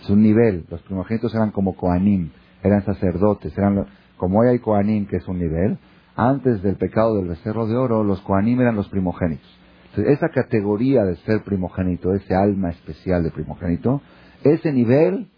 Es 0.02 0.10
un 0.10 0.22
nivel. 0.22 0.66
Los 0.68 0.82
primogénitos 0.82 1.32
eran 1.32 1.52
como 1.52 1.76
Koanim, 1.76 2.30
eran 2.64 2.84
sacerdotes, 2.84 3.56
eran 3.56 3.86
como 4.16 4.40
hoy 4.40 4.48
hay 4.48 4.58
Koanim, 4.58 5.06
que 5.06 5.18
es 5.18 5.28
un 5.28 5.38
nivel. 5.38 5.78
Antes 6.16 6.64
del 6.64 6.74
pecado 6.74 7.14
del 7.14 7.28
becerro 7.28 7.68
de 7.68 7.76
oro, 7.76 8.02
los 8.02 8.20
Koanim 8.22 8.60
eran 8.60 8.74
los 8.74 8.88
primogénitos. 8.88 9.48
Esa 9.96 10.28
categoría 10.30 11.04
de 11.04 11.14
ser 11.18 11.44
primogénito, 11.44 12.12
ese 12.12 12.34
alma 12.34 12.70
especial 12.70 13.22
de 13.22 13.30
primogénito, 13.30 14.02
ese 14.42 14.72
nivel, 14.72 15.28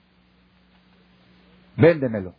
véndemelo. 1.76 2.32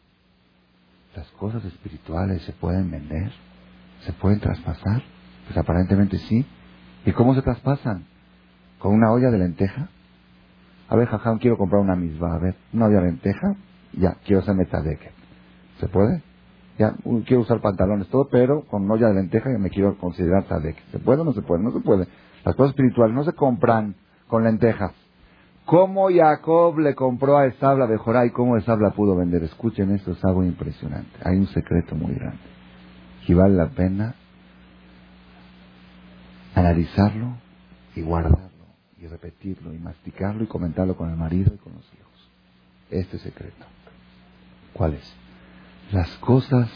Las 1.15 1.29
cosas 1.33 1.63
espirituales 1.65 2.41
se 2.41 2.53
pueden 2.53 2.89
vender, 2.89 3.31
se 4.07 4.13
pueden 4.13 4.39
traspasar. 4.39 5.03
Pues 5.45 5.55
aparentemente 5.55 6.17
sí. 6.17 6.47
¿Y 7.05 7.11
cómo 7.11 7.35
se 7.35 7.43
traspasan? 7.43 8.08
Con 8.79 8.93
una 8.93 9.11
olla 9.11 9.29
de 9.29 9.37
lenteja. 9.37 9.89
A 10.87 10.95
ver, 10.95 11.07
jajam, 11.07 11.37
quiero 11.37 11.57
comprar 11.57 11.81
una 11.81 11.95
misma. 11.95 12.33
A 12.33 12.39
ver, 12.39 12.55
una 12.73 12.87
olla 12.87 13.01
de 13.01 13.07
lenteja. 13.07 13.55
Ya, 13.93 14.15
quiero 14.25 14.41
hacer 14.41 14.55
metadeket. 14.55 15.11
¿Se 15.79 15.87
puede? 15.87 16.23
Ya, 16.77 16.93
quiero 17.25 17.41
usar 17.41 17.59
pantalones, 17.59 18.07
todo, 18.07 18.29
pero 18.29 18.61
con 18.61 18.83
una 18.83 18.93
olla 18.93 19.09
de 19.09 19.15
lenteja 19.15 19.49
me 19.59 19.69
quiero 19.69 19.97
considerar 19.97 20.45
tadek. 20.45 20.77
¿Se 20.91 20.99
puede 20.99 21.21
o 21.21 21.25
no 21.25 21.33
se 21.33 21.41
puede? 21.41 21.61
No 21.61 21.71
se 21.71 21.81
puede. 21.81 22.07
Las 22.45 22.55
cosas 22.55 22.71
espirituales 22.71 23.13
no 23.13 23.25
se 23.25 23.33
compran 23.33 23.95
con 24.27 24.43
lentejas. 24.43 24.93
¿Cómo 25.65 26.09
Jacob 26.09 26.79
le 26.79 26.95
compró 26.95 27.37
a 27.37 27.45
Esab 27.47 27.77
la 27.77 27.97
Jorá 27.97 28.25
y 28.25 28.31
cómo 28.31 28.57
Esab 28.57 28.79
la 28.79 28.91
pudo 28.91 29.15
vender? 29.15 29.43
Escuchen 29.43 29.91
esto, 29.91 30.13
es 30.13 30.23
algo 30.23 30.43
impresionante. 30.43 31.11
Hay 31.23 31.37
un 31.37 31.47
secreto 31.47 31.95
muy 31.95 32.15
grande. 32.15 32.39
Y 33.27 33.33
vale 33.33 33.55
la 33.55 33.67
pena 33.67 34.15
analizarlo 36.55 37.35
y 37.95 38.01
guardarlo 38.01 38.48
y 39.01 39.07
repetirlo 39.07 39.73
y 39.73 39.79
masticarlo 39.79 40.43
y 40.43 40.47
comentarlo 40.47 40.95
con 40.95 41.09
el 41.09 41.15
marido 41.15 41.53
y 41.53 41.57
con 41.57 41.73
los 41.73 41.85
hijos. 41.93 42.29
Este 42.89 43.17
secreto. 43.19 43.65
¿Cuál 44.73 44.95
es? 44.95 45.13
Las 45.91 46.09
cosas 46.17 46.69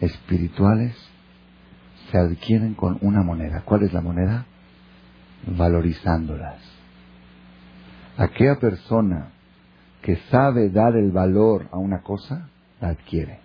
espirituales 0.00 0.96
se 2.10 2.18
adquieren 2.18 2.74
con 2.74 2.98
una 3.02 3.22
moneda. 3.22 3.62
¿Cuál 3.64 3.82
es 3.82 3.92
la 3.92 4.00
moneda? 4.00 4.46
Valorizándolas. 5.46 6.58
Aquella 8.16 8.58
persona 8.58 9.30
que 10.02 10.16
sabe 10.30 10.70
dar 10.70 10.96
el 10.96 11.12
valor 11.12 11.68
a 11.72 11.78
una 11.78 12.02
cosa, 12.02 12.48
la 12.80 12.88
adquiere. 12.88 13.40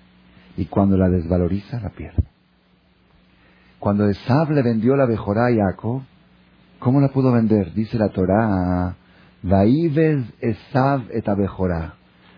Y 0.58 0.66
cuando 0.66 0.98
la 0.98 1.10
desvaloriza, 1.10 1.80
la 1.82 1.90
pierde. 1.90 2.24
Cuando 3.80 4.08
Esab 4.08 4.52
le 4.52 4.64
vendió 4.64 4.96
la 4.96 5.06
Bejorá 5.06 5.48
a 5.48 5.54
Jacob, 5.54 6.02
¿Cómo 6.80 7.00
la 7.02 7.10
pudo 7.10 7.32
vender? 7.32 7.74
Dice 7.74 7.98
la 7.98 8.10
Torah, 8.10 8.96
Vaíves 9.42 10.26
Esav 10.40 11.04
et 11.12 11.26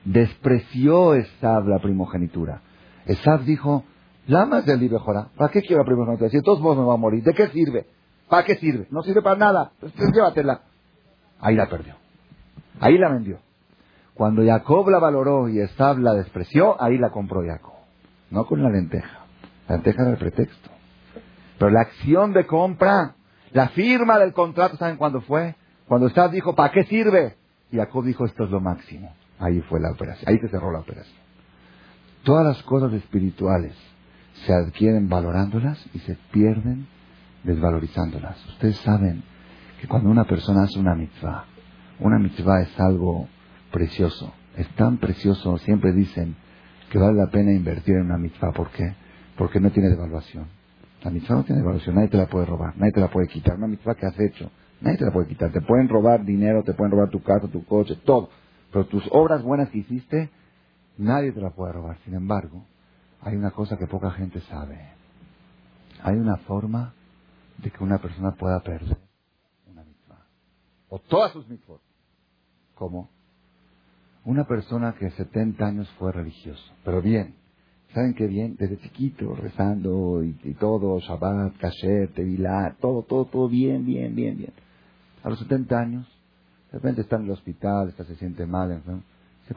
Despreció 0.05 1.15
Esav 1.15 1.67
la 1.67 1.79
primogenitura. 1.79 2.61
Esav 3.05 3.43
dijo, 3.43 3.83
Lamas 4.27 4.65
del 4.65 4.83
Ibejorá, 4.83 5.29
¿para 5.37 5.51
qué 5.51 5.61
quiero 5.61 5.83
la 5.83 5.85
primogenitura? 5.85 6.29
Si 6.29 6.41
todos 6.41 6.59
modos 6.59 6.77
me 6.77 6.85
va 6.85 6.95
a 6.95 6.97
morir, 6.97 7.23
¿de 7.23 7.33
qué 7.33 7.47
sirve? 7.47 7.85
¿Para 8.29 8.43
qué 8.43 8.55
sirve? 8.55 8.87
No 8.91 9.01
sirve 9.01 9.21
para 9.21 9.37
nada. 9.37 9.71
Llévatela. 10.13 10.61
Ahí 11.39 11.55
la 11.55 11.67
perdió. 11.69 11.95
Ahí 12.79 12.97
la 12.97 13.09
vendió. 13.09 13.39
Cuando 14.13 14.43
Jacob 14.43 14.89
la 14.89 14.99
valoró 14.99 15.47
y 15.47 15.59
Esav 15.59 15.99
la 15.99 16.13
despreció, 16.13 16.81
ahí 16.81 16.97
la 16.97 17.09
compró 17.09 17.41
Jacob. 17.45 17.73
No 18.31 18.45
con 18.45 18.61
la 18.61 18.69
lenteja. 18.69 19.25
La 19.67 19.75
lenteja 19.75 20.01
era 20.01 20.11
el 20.11 20.17
pretexto. 20.17 20.69
Pero 21.57 21.71
la 21.71 21.81
acción 21.81 22.33
de 22.33 22.45
compra 22.45 23.15
la 23.57 23.69
firma 23.69 24.19
del 24.19 24.33
contrato, 24.33 24.77
¿saben 24.77 24.97
cuándo 24.97 25.19
fue? 25.21 25.55
Cuando 25.87 26.05
Estad 26.05 26.29
dijo, 26.29 26.53
¿para 26.53 26.71
qué 26.71 26.83
sirve? 26.83 27.37
Y 27.71 27.77
Jacob 27.77 28.05
dijo, 28.05 28.23
esto 28.23 28.43
es 28.43 28.51
lo 28.51 28.61
máximo. 28.61 29.11
Ahí 29.39 29.61
fue 29.61 29.79
la 29.79 29.89
operación, 29.89 30.31
ahí 30.31 30.37
se 30.37 30.47
cerró 30.47 30.71
la 30.71 30.81
operación. 30.81 31.17
Todas 32.21 32.45
las 32.45 32.61
cosas 32.61 32.93
espirituales 32.93 33.75
se 34.45 34.53
adquieren 34.53 35.09
valorándolas 35.09 35.83
y 35.95 35.97
se 35.99 36.15
pierden 36.31 36.85
desvalorizándolas. 37.43 38.45
Ustedes 38.45 38.77
saben 38.77 39.23
que 39.81 39.87
cuando 39.87 40.11
una 40.11 40.25
persona 40.25 40.61
hace 40.61 40.77
una 40.77 40.93
mitzvah, 40.93 41.45
una 41.99 42.19
mitzvah 42.19 42.61
es 42.61 42.79
algo 42.79 43.27
precioso, 43.71 44.35
es 44.55 44.69
tan 44.75 44.97
precioso, 44.97 45.57
siempre 45.57 45.93
dicen 45.93 46.35
que 46.91 46.99
vale 46.99 47.17
la 47.17 47.31
pena 47.31 47.51
invertir 47.53 47.95
en 47.95 48.05
una 48.05 48.19
mitzvah. 48.19 48.51
¿Por 48.51 48.69
qué? 48.69 48.93
Porque 49.35 49.59
no 49.59 49.71
tiene 49.71 49.89
devaluación. 49.89 50.56
La 51.03 51.11
mitzvah 51.11 51.35
no 51.35 51.43
tiene 51.43 51.61
devaluación, 51.61 51.95
nadie 51.95 52.09
te 52.09 52.17
la 52.17 52.27
puede 52.27 52.45
robar, 52.45 52.75
nadie 52.77 52.91
te 52.91 52.99
la 52.99 53.09
puede 53.09 53.27
quitar. 53.27 53.57
Una 53.57 53.67
mitzvah 53.67 53.95
que 53.95 54.05
has 54.05 54.19
hecho, 54.19 54.49
nadie 54.81 54.97
te 54.97 55.05
la 55.05 55.11
puede 55.11 55.27
quitar. 55.27 55.51
Te 55.51 55.61
pueden 55.61 55.87
robar 55.87 56.25
dinero, 56.25 56.63
te 56.63 56.73
pueden 56.73 56.91
robar 56.91 57.09
tu 57.09 57.21
casa, 57.21 57.47
tu 57.47 57.63
coche, 57.65 57.95
todo. 58.03 58.29
Pero 58.71 58.85
tus 58.87 59.03
obras 59.11 59.43
buenas 59.43 59.69
que 59.69 59.79
hiciste, 59.79 60.29
nadie 60.97 61.31
te 61.31 61.41
la 61.41 61.51
puede 61.51 61.73
robar. 61.73 61.97
Sin 62.03 62.15
embargo, 62.15 62.65
hay 63.21 63.35
una 63.35 63.51
cosa 63.51 63.77
que 63.77 63.87
poca 63.87 64.11
gente 64.11 64.41
sabe. 64.41 64.79
Hay 66.03 66.15
una 66.15 66.37
forma 66.37 66.93
de 67.57 67.71
que 67.71 67.83
una 67.83 67.99
persona 67.99 68.31
pueda 68.31 68.59
perder 68.61 68.97
una 69.69 69.83
mitzvah. 69.83 70.25
O 70.89 70.99
todas 70.99 71.31
sus 71.31 71.47
mitzvot. 71.47 71.81
¿Cómo? 72.75 73.09
Una 74.25 74.45
persona 74.45 74.93
que 74.93 75.09
70 75.11 75.65
años 75.65 75.89
fue 75.97 76.11
religioso, 76.11 76.73
pero 76.83 77.01
bien. 77.01 77.35
¿Saben 77.97 78.13
qué 78.13 78.27
bien? 78.27 78.55
Desde 78.59 78.77
chiquito, 78.77 79.33
rezando 79.33 80.21
y, 80.23 80.53
todo, 80.59 80.99
Shabbat, 80.99 81.57
Kasher, 81.57 82.13
Tevilá, 82.13 82.77
todo, 82.79 83.01
todo, 83.01 83.25
todo 83.25 83.49
bien, 83.49 83.87
bien, 83.87 84.13
bien, 84.13 84.37
bien. 84.37 84.53
A 85.23 85.29
los 85.29 85.39
70 85.39 85.79
años, 85.79 86.07
de 86.71 86.77
repente 86.77 87.01
está 87.01 87.15
en 87.15 87.23
el 87.23 87.31
hospital, 87.31 87.89
está, 87.89 88.03
se 88.05 88.15
siente 88.17 88.45
mal, 88.45 88.71
enfermo. 88.71 89.01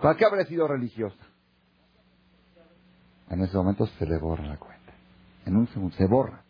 ¿Para 0.00 0.16
qué 0.16 0.24
habrá 0.24 0.46
sido 0.46 0.66
religiosa? 0.66 1.22
En 3.28 3.42
ese 3.42 3.54
momento 3.58 3.84
se 3.84 4.06
le 4.06 4.16
borra 4.18 4.46
la 4.46 4.56
cuenta. 4.56 4.94
En 5.44 5.56
un 5.56 5.68
segundo, 5.68 5.94
se 5.96 6.06
borra. 6.06 6.42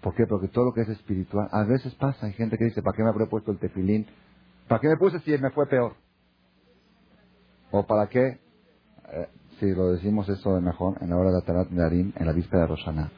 ¿Por 0.00 0.14
qué? 0.14 0.24
Porque 0.26 0.48
todo 0.48 0.64
lo 0.64 0.72
que 0.72 0.80
es 0.80 0.88
espiritual, 0.88 1.50
a 1.52 1.64
veces 1.64 1.94
pasa, 1.96 2.24
hay 2.24 2.32
gente 2.32 2.56
que 2.56 2.64
dice, 2.64 2.80
¿para 2.80 2.96
qué 2.96 3.02
me 3.02 3.10
habré 3.10 3.26
puesto 3.26 3.52
el 3.52 3.58
tefilín? 3.58 4.06
¿Para 4.68 4.80
qué 4.80 4.88
me 4.88 4.96
puse 4.96 5.20
si 5.20 5.32
me 5.32 5.50
fue 5.50 5.66
peor? 5.66 5.96
¿O 7.70 7.86
para 7.86 8.08
qué? 8.08 8.40
Eh, 9.12 9.28
si 9.58 9.66
lo 9.74 9.90
decimos 9.90 10.28
eso 10.28 10.54
de 10.54 10.60
mejor, 10.60 10.98
en 11.00 11.10
la 11.10 11.16
hora 11.16 11.30
de 11.30 11.38
Atarat 11.38 11.70
Narim, 11.70 12.12
en 12.16 12.26
la 12.26 12.32
víspera 12.32 12.62
de 12.62 12.68
Roshaná, 12.68 13.10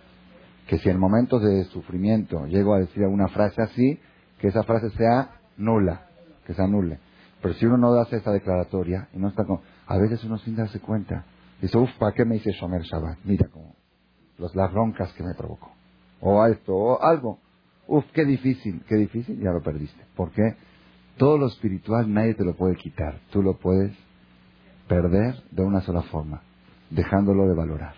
que 0.66 0.78
si 0.78 0.88
en 0.88 0.98
momentos 0.98 1.42
de 1.42 1.64
sufrimiento 1.64 2.46
llego 2.46 2.74
a 2.74 2.80
decir 2.80 3.02
alguna 3.02 3.28
frase 3.28 3.62
así, 3.62 4.00
que 4.38 4.48
esa 4.48 4.62
frase 4.62 4.90
sea 4.90 5.40
nula, 5.56 6.06
que 6.46 6.54
se 6.54 6.62
anule. 6.62 6.98
Pero 7.42 7.54
si 7.54 7.66
uno 7.66 7.76
no 7.76 7.92
hace 8.00 8.16
esa 8.16 8.32
declaratoria 8.32 9.08
y 9.12 9.18
no 9.18 9.28
está 9.28 9.44
con... 9.44 9.60
A 9.86 9.98
veces 9.98 10.22
uno 10.24 10.38
sin 10.38 10.56
darse 10.56 10.80
cuenta, 10.80 11.24
dice, 11.60 11.76
uff, 11.76 11.90
¿para 11.98 12.12
qué 12.12 12.24
me 12.24 12.36
hice 12.36 12.52
Shomer 12.52 12.82
Shabbat? 12.82 13.18
Mira 13.24 13.48
como 13.48 13.74
los, 14.38 14.54
las 14.54 14.72
broncas 14.72 15.12
que 15.14 15.22
me 15.22 15.34
provocó. 15.34 15.72
O 16.20 16.44
esto, 16.46 16.74
o 16.74 17.02
algo. 17.02 17.38
Uf, 17.86 18.04
qué 18.12 18.24
difícil, 18.24 18.82
qué 18.86 18.96
difícil, 18.96 19.40
ya 19.40 19.50
lo 19.50 19.62
perdiste. 19.62 20.04
¿Por 20.14 20.30
qué? 20.30 20.56
Todo 21.16 21.38
lo 21.38 21.46
espiritual 21.46 22.12
nadie 22.12 22.34
te 22.34 22.44
lo 22.44 22.54
puede 22.54 22.76
quitar. 22.76 23.20
Tú 23.30 23.42
lo 23.42 23.58
puedes 23.58 23.96
perder 24.90 25.44
de 25.52 25.62
una 25.62 25.80
sola 25.82 26.02
forma, 26.02 26.42
dejándolo 26.90 27.46
de 27.46 27.54
valorar. 27.54 27.94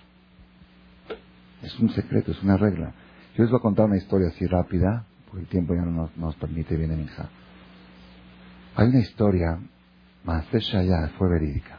Es 1.63 1.79
un 1.81 1.89
secreto, 1.89 2.33
es 2.33 2.43
una 2.43 2.59
regla. 2.59 2.93
Yo 3.35 3.45
les 3.45 3.51
voy 3.51 3.61
a 3.61 3.63
contar 3.63 3.87
una 3.87 3.97
historia 3.97 4.29
así 4.29 4.45
rápida, 4.47 5.07
porque 5.25 5.45
el 5.45 5.49
tiempo 5.49 5.75
ya 5.75 5.87
no 5.87 6.11
nos, 6.15 6.37
permite, 6.37 6.77
viene 6.77 6.97
mi 6.97 7.05
hija. 7.05 7.31
Hay 8.77 8.89
una 8.89 8.99
historia, 8.99 9.59
más 10.25 10.45
ya 10.51 11.09
fue 11.17 11.31
verídica. 11.31 11.79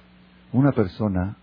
Una 0.51 0.71
persona 0.71 1.37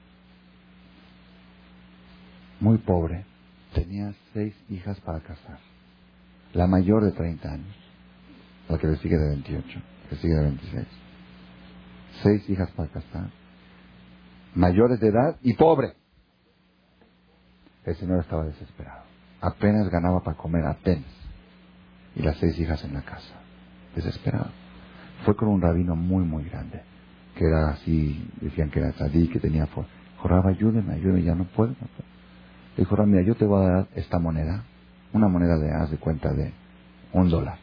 muy 2.59 2.79
pobre 2.79 3.25
tenía 3.73 4.13
seis 4.33 4.53
hijas 4.69 5.01
para 5.03 5.21
casar. 5.21 5.61
La 6.55 6.67
mayor 6.67 7.05
de 7.05 7.13
30 7.13 7.49
años, 7.49 7.77
la 8.69 8.79
que 8.79 8.89
le 8.89 8.97
sigue 8.97 9.17
de 9.17 9.29
28, 9.29 9.81
que 10.09 10.17
sigue 10.17 10.35
de 10.35 10.43
26. 10.43 10.87
Seis 12.25 12.51
hijas 12.51 12.69
para 12.73 12.89
casar 12.89 13.40
mayores 14.55 15.01
de 15.01 15.09
edad 15.09 15.37
y 15.43 15.55
pobre. 15.55 15.95
El 17.85 17.97
señor 17.97 18.21
estaba 18.21 18.45
desesperado. 18.45 19.05
Apenas 19.41 19.89
ganaba 19.89 20.21
para 20.21 20.37
comer, 20.37 20.65
apenas. 20.67 21.11
Y 22.15 22.23
las 22.23 22.37
seis 22.39 22.59
hijas 22.59 22.85
en 22.85 22.95
la 22.95 23.03
casa. 23.03 23.35
Desesperado. 23.95 24.51
Fue 25.25 25.35
con 25.37 25.49
un 25.49 25.61
rabino 25.61 25.97
muy, 25.97 26.25
muy 26.25 26.45
grande. 26.45 26.83
Que 27.37 27.47
era 27.47 27.71
así, 27.71 28.29
decían 28.41 28.71
que 28.71 28.81
era 28.81 28.93
sadí, 28.93 29.29
que 29.29 29.41
tenía 29.41 29.67
fuerza. 29.67 29.93
Dijo, 30.13 30.29
Rab, 30.29 30.47
ayúdeme, 30.49 30.93
ayúdeme, 30.93 31.23
ya 31.23 31.35
no 31.35 31.45
puedo. 31.45 31.75
Dijo, 32.77 32.97
Rab, 32.97 33.07
mira, 33.07 33.23
yo 33.23 33.35
te 33.35 33.47
voy 33.47 33.65
a 33.65 33.69
dar 33.71 33.89
esta 33.95 34.19
moneda. 34.19 34.65
Una 35.13 35.29
moneda 35.29 35.57
de, 35.57 35.73
haz 35.73 35.91
de 35.91 35.97
cuenta, 35.97 36.33
de 36.33 36.53
un 37.13 37.31
dólar. 37.31 37.59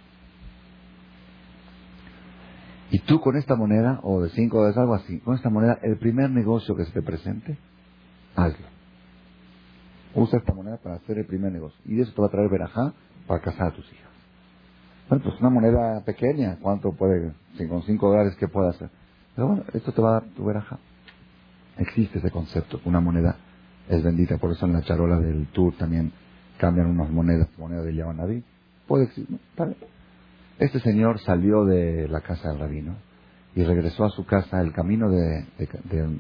Y 2.89 2.99
tú 2.99 3.19
con 3.19 3.35
esta 3.35 3.55
moneda, 3.55 3.99
o 4.03 4.21
de 4.21 4.29
cinco 4.29 4.57
dólares, 4.57 4.77
algo 4.77 4.93
así, 4.93 5.19
con 5.19 5.35
esta 5.35 5.49
moneda, 5.49 5.79
el 5.81 5.97
primer 5.97 6.29
negocio 6.29 6.75
que 6.75 6.85
se 6.85 6.91
te 6.91 7.01
presente, 7.01 7.57
hazlo. 8.35 8.65
Usa 10.15 10.39
esta 10.39 10.53
moneda 10.53 10.77
para 10.77 10.95
hacer 10.95 11.17
el 11.17 11.25
primer 11.25 11.51
negocio. 11.51 11.77
Y 11.85 11.99
eso 11.99 12.13
te 12.13 12.21
va 12.21 12.27
a 12.27 12.31
traer 12.31 12.49
verajá 12.49 12.93
para 13.27 13.41
casar 13.41 13.67
a 13.67 13.71
tus 13.71 13.85
hijas. 13.91 14.07
Bueno, 15.09 15.23
pues 15.23 15.39
una 15.39 15.49
moneda 15.49 16.01
pequeña, 16.05 16.57
¿cuánto 16.61 16.91
puede? 16.93 17.33
Con 17.69 17.83
cinco 17.83 18.09
dólares, 18.09 18.35
¿qué 18.39 18.47
puede 18.47 18.69
hacer? 18.69 18.89
Pero 19.35 19.47
bueno, 19.47 19.63
esto 19.73 19.91
te 19.91 20.01
va 20.01 20.09
a 20.09 20.13
dar 20.13 20.23
tu 20.35 20.45
verajá. 20.45 20.79
Existe 21.77 22.19
ese 22.19 22.31
concepto, 22.31 22.81
una 22.85 22.99
moneda 22.99 23.38
es 23.88 24.03
bendita, 24.03 24.38
por 24.38 24.51
eso 24.51 24.65
en 24.65 24.73
la 24.73 24.81
charola 24.81 25.19
del 25.19 25.47
tour 25.47 25.73
también 25.77 26.11
cambian 26.57 26.88
unas 26.88 27.09
monedas, 27.09 27.47
moneda 27.57 27.83
de 27.83 27.95
Yahuanabí. 27.95 28.43
Puede 28.88 29.05
existir, 29.05 29.39
¿vale? 29.55 29.75
Este 30.60 30.80
señor 30.80 31.20
salió 31.20 31.66
de 31.66 32.08
la 32.08 32.22
casa 32.22 32.49
del 32.49 32.60
rabino 32.60 32.95
y 33.53 33.64
regresó 33.64 34.05
a 34.05 34.10
su 34.10 34.26
casa. 34.26 34.60
El 34.60 34.74
camino 34.74 35.08
de, 35.10 35.45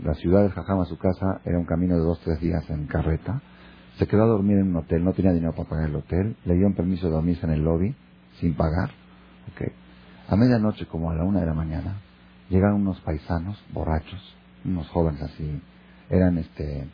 la 0.03 0.13
ciudad 0.13 0.43
de 0.43 0.51
Jajam 0.51 0.81
a 0.81 0.85
su 0.85 0.97
casa 0.99 1.41
era 1.43 1.57
un 1.57 1.65
camino 1.65 1.95
de 1.95 2.01
dos, 2.01 2.19
tres 2.21 2.39
días 2.39 2.69
en 2.69 2.85
carreta. 2.85 3.41
Se 3.97 4.05
quedó 4.05 4.23
a 4.23 4.27
dormir 4.27 4.59
en 4.59 4.67
un 4.67 4.75
hotel, 4.75 5.03
no 5.03 5.13
tenía 5.13 5.33
dinero 5.33 5.53
para 5.53 5.67
pagar 5.67 5.89
el 5.89 5.95
hotel. 5.95 6.35
Le 6.45 6.53
dio 6.53 6.67
un 6.67 6.75
permiso 6.75 7.07
de 7.07 7.13
dormirse 7.13 7.47
en 7.47 7.53
el 7.53 7.63
lobby 7.63 7.95
sin 8.39 8.53
pagar. 8.53 8.91
Okay. 9.53 9.69
A 10.27 10.35
medianoche, 10.35 10.85
como 10.85 11.09
a 11.09 11.15
la 11.15 11.23
una 11.23 11.39
de 11.39 11.47
la 11.47 11.55
mañana, 11.55 11.95
llegaron 12.49 12.81
unos 12.81 13.01
paisanos 13.01 13.59
borrachos, 13.73 14.35
unos 14.63 14.87
jóvenes 14.89 15.19
así. 15.23 15.61
Eran 16.11 16.37
este, 16.37 16.87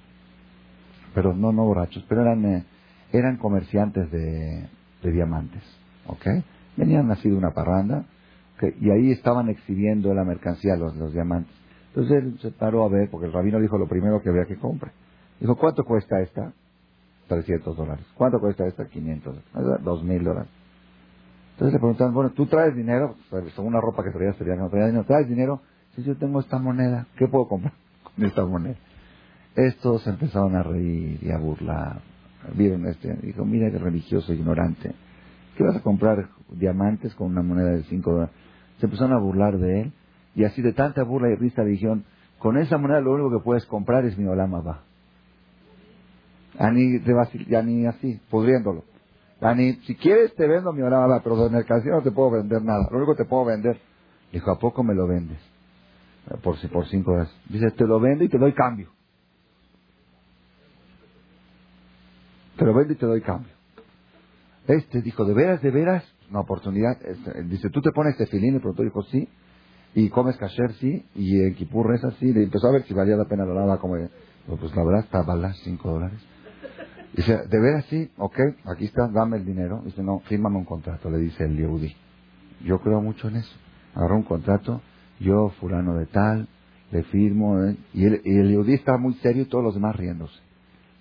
pero 1.13 1.33
no, 1.33 1.51
no 1.51 1.65
borrachos, 1.65 2.05
pero 2.07 2.21
eran, 2.21 2.45
eh, 2.45 2.65
eran 3.11 3.35
comerciantes 3.35 4.09
de, 4.11 4.69
de 5.01 5.11
diamantes. 5.11 5.63
¿ok? 6.07 6.25
Venían 6.77 7.11
así 7.11 7.29
de 7.29 7.35
una 7.35 7.51
parranda 7.51 8.05
y 8.79 8.89
ahí 8.89 9.11
estaban 9.11 9.49
exhibiendo 9.49 10.13
la 10.13 10.23
mercancía, 10.23 10.75
los, 10.75 10.95
los 10.95 11.13
diamantes. 11.13 11.53
Entonces 11.89 12.23
él 12.23 12.39
se 12.39 12.51
paró 12.51 12.85
a 12.85 12.89
ver, 12.89 13.09
porque 13.09 13.27
el 13.27 13.33
rabino 13.33 13.59
dijo 13.59 13.77
lo 13.77 13.87
primero 13.87 14.21
que 14.21 14.29
había 14.29 14.45
que 14.45 14.57
compre. 14.57 14.91
Dijo, 15.39 15.55
¿cuánto 15.55 15.83
cuesta 15.83 16.21
esta? 16.21 16.53
300 17.27 17.75
dólares. 17.75 18.05
¿Cuánto 18.15 18.39
cuesta 18.39 18.65
esta? 18.65 18.85
500. 18.87 19.37
2000 19.83 20.23
dólares. 20.23 20.49
Entonces 21.53 21.73
le 21.73 21.79
preguntaban, 21.79 22.13
bueno, 22.13 22.31
¿tú 22.31 22.47
traes 22.47 22.75
dinero? 22.75 23.15
Pues, 23.29 23.53
según 23.53 23.69
una 23.69 23.81
ropa 23.81 24.03
que 24.03 24.11
traía 24.11 24.33
sería 24.33 24.55
que 24.55 24.61
no 24.61 24.69
traía 24.69 24.87
dinero. 24.87 25.05
¿Traes 25.05 25.27
dinero? 25.27 25.61
Si 25.95 26.03
yo 26.03 26.17
tengo 26.17 26.39
esta 26.39 26.57
moneda, 26.57 27.07
¿qué 27.17 27.27
puedo 27.27 27.47
comprar 27.47 27.73
con 28.03 28.25
esta 28.25 28.43
moneda? 28.45 28.75
Estos 29.55 30.07
empezaron 30.07 30.55
a 30.55 30.63
reír 30.63 31.19
y 31.21 31.31
a 31.31 31.37
burlar. 31.37 32.01
Vieron 32.55 32.87
este, 32.87 33.13
dijo, 33.21 33.45
mira 33.45 33.69
qué 33.69 33.77
religioso 33.77 34.33
ignorante. 34.33 34.95
¿Qué 35.55 35.63
vas 35.63 35.75
a 35.75 35.81
comprar 35.81 36.27
diamantes 36.53 37.13
con 37.15 37.27
una 37.27 37.41
moneda 37.41 37.71
de 37.71 37.83
5 37.83 38.11
dólares? 38.11 38.35
Se 38.79 38.85
empezaron 38.85 39.13
a 39.13 39.19
burlar 39.19 39.57
de 39.57 39.81
él 39.81 39.93
y 40.35 40.43
así 40.45 40.61
de 40.61 40.73
tanta 40.73 41.03
burla 41.03 41.29
y 41.29 41.35
risa 41.35 41.63
dijeron, 41.63 42.05
con 42.39 42.57
esa 42.57 42.77
moneda 42.77 42.99
lo 42.99 43.13
único 43.13 43.37
que 43.37 43.43
puedes 43.43 43.65
comprar 43.65 44.05
es 44.05 44.17
mi 44.17 44.25
olama 44.25 44.61
va. 44.61 44.83
Ani, 46.57 47.01
ya 47.47 47.61
ni 47.61 47.85
así, 47.85 48.19
pudriéndolo. 48.29 48.83
Ani, 49.41 49.73
si 49.85 49.95
quieres 49.95 50.33
te 50.35 50.47
vendo 50.47 50.71
mi 50.71 50.81
olama 50.81 51.07
va, 51.07 51.23
pero 51.23 51.35
de 51.37 51.49
mercancía 51.49 51.91
no 51.91 52.01
te 52.01 52.11
puedo 52.11 52.31
vender 52.31 52.61
nada. 52.61 52.87
Lo 52.91 52.97
único 52.97 53.15
que 53.15 53.23
te 53.23 53.29
puedo 53.29 53.45
vender. 53.45 53.79
Dijo, 54.31 54.51
¿a 54.51 54.59
poco 54.59 54.83
me 54.83 54.95
lo 54.95 55.07
vendes? 55.07 55.39
Por, 56.41 56.55
por 56.69 56.87
cinco 56.87 57.11
horas. 57.11 57.33
Dice, 57.49 57.71
te 57.71 57.85
lo 57.85 57.99
vendo 57.99 58.23
y 58.23 58.29
te 58.29 58.37
doy 58.37 58.53
cambio. 58.53 58.89
Te 62.57 62.65
lo 62.65 62.73
vendo 62.73 62.93
y 62.93 62.95
te 62.95 63.05
doy 63.05 63.21
cambio. 63.21 63.51
Este 64.67 65.01
dijo, 65.01 65.25
¿de 65.25 65.33
veras, 65.33 65.61
de 65.61 65.71
veras? 65.71 66.12
Una 66.29 66.41
oportunidad. 66.41 66.97
Este, 67.05 67.43
dice, 67.43 67.69
¿tú 67.69 67.81
te 67.81 67.91
pones 67.91 68.17
tefilín? 68.17 68.55
Y 68.55 68.59
pronto 68.59 68.83
dijo, 68.83 69.01
sí. 69.03 69.27
¿Y 69.95 70.09
comes 70.09 70.37
kasher? 70.37 70.73
Sí. 70.73 71.05
¿Y 71.15 71.41
en 71.41 71.55
Kipur 71.55 71.93
es 71.93 72.03
así? 72.03 72.33
Le 72.33 72.43
empezó 72.43 72.67
a 72.67 72.71
ver 72.71 72.83
si 72.83 72.93
valía 72.93 73.15
la 73.15 73.25
pena 73.25 73.45
la 73.45 73.53
lava. 73.53 73.79
Como, 73.79 73.95
pues 74.47 74.75
la 74.75 74.83
verdad 74.83 75.03
está 75.03 75.21
balas, 75.21 75.57
cinco 75.63 75.91
dólares. 75.91 76.19
Dice, 77.15 77.37
¿de 77.47 77.59
veras 77.59 77.85
sí? 77.89 78.09
Ok, 78.17 78.39
aquí 78.73 78.85
está, 78.85 79.07
dame 79.07 79.37
el 79.37 79.45
dinero. 79.45 79.81
Dice, 79.85 80.01
no, 80.01 80.19
fírmame 80.21 80.57
un 80.57 80.65
contrato, 80.65 81.11
le 81.11 81.19
dice 81.19 81.43
el 81.43 81.55
Yehudi. 81.55 81.95
Yo 82.65 82.79
creo 82.79 83.01
mucho 83.01 83.27
en 83.27 83.37
eso. 83.37 83.55
Agarró 83.93 84.15
un 84.15 84.23
contrato, 84.23 84.81
yo, 85.19 85.49
fulano 85.59 85.95
de 85.95 86.07
tal, 86.07 86.47
le 86.91 87.03
firmo, 87.03 87.63
¿eh? 87.63 87.77
y, 87.93 88.05
el, 88.05 88.21
y 88.23 88.37
el 88.37 88.69
está 88.69 88.97
muy 88.97 89.13
serio 89.15 89.43
y 89.43 89.45
todos 89.45 89.63
los 89.63 89.75
demás 89.75 89.95
riéndose. 89.95 90.39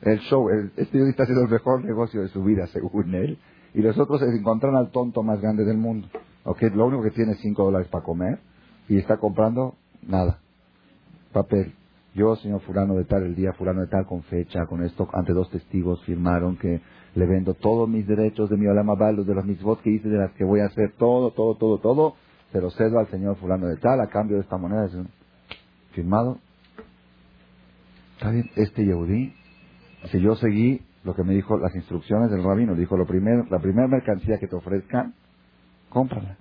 El 0.02 0.18
show, 0.20 0.50
el, 0.50 0.72
este 0.76 0.98
Yehudi 0.98 1.10
está 1.10 1.22
haciendo 1.22 1.44
el 1.44 1.50
mejor 1.50 1.82
negocio 1.82 2.20
de 2.20 2.28
su 2.28 2.44
vida, 2.44 2.66
según 2.66 3.14
él, 3.14 3.38
y 3.74 3.80
los 3.80 3.98
otros 3.98 4.22
encontraron 4.22 4.76
al 4.76 4.90
tonto 4.90 5.22
más 5.22 5.40
grande 5.40 5.64
del 5.64 5.78
mundo, 5.78 6.08
okay, 6.44 6.70
lo 6.70 6.86
único 6.86 7.02
que 7.02 7.10
tiene 7.10 7.32
es 7.32 7.38
5 7.40 7.64
dólares 7.64 7.88
para 7.88 8.04
comer, 8.04 8.38
y 8.88 8.98
está 8.98 9.16
comprando 9.16 9.74
nada, 10.02 10.38
papel. 11.32 11.74
Yo, 12.14 12.36
señor 12.36 12.60
fulano 12.60 12.94
de 12.94 13.04
tal, 13.04 13.22
el 13.22 13.34
día 13.34 13.54
fulano 13.54 13.80
de 13.80 13.86
tal, 13.86 14.04
con 14.06 14.22
fecha, 14.24 14.66
con 14.66 14.84
esto, 14.84 15.08
ante 15.14 15.32
dos 15.32 15.48
testigos 15.50 16.02
firmaron 16.04 16.58
que 16.58 16.82
le 17.14 17.26
vendo 17.26 17.54
todos 17.54 17.88
mis 17.88 18.06
derechos 18.06 18.50
de 18.50 18.56
mi 18.56 18.66
alama 18.66 19.12
los 19.12 19.26
de 19.26 19.34
los 19.34 19.44
misbot 19.44 19.80
que 19.80 19.90
hice, 19.90 20.08
de 20.08 20.18
las 20.18 20.32
que 20.32 20.44
voy 20.44 20.60
a 20.60 20.66
hacer, 20.66 20.92
todo, 20.98 21.30
todo, 21.30 21.54
todo, 21.56 21.78
todo, 21.78 22.14
pero 22.52 22.70
cedo 22.70 22.98
al 22.98 23.08
señor 23.08 23.36
fulano 23.36 23.66
de 23.66 23.76
tal 23.76 24.00
a 24.00 24.08
cambio 24.08 24.36
de 24.36 24.42
esta 24.42 24.58
moneda. 24.58 24.88
Firmado. 25.92 26.38
Está 28.14 28.30
bien, 28.30 28.50
este 28.56 28.84
Yehudí, 28.84 29.34
si 30.10 30.20
yo 30.20 30.36
seguí 30.36 30.82
lo 31.04 31.14
que 31.14 31.24
me 31.24 31.34
dijo 31.34 31.58
las 31.58 31.74
instrucciones 31.74 32.30
del 32.30 32.44
rabino, 32.44 32.74
dijo, 32.74 32.96
lo 32.96 33.06
primero, 33.06 33.44
la 33.50 33.58
primera 33.58 33.88
mercancía 33.88 34.38
que 34.38 34.46
te 34.46 34.56
ofrezcan, 34.56 35.14
cómprala. 35.88 36.36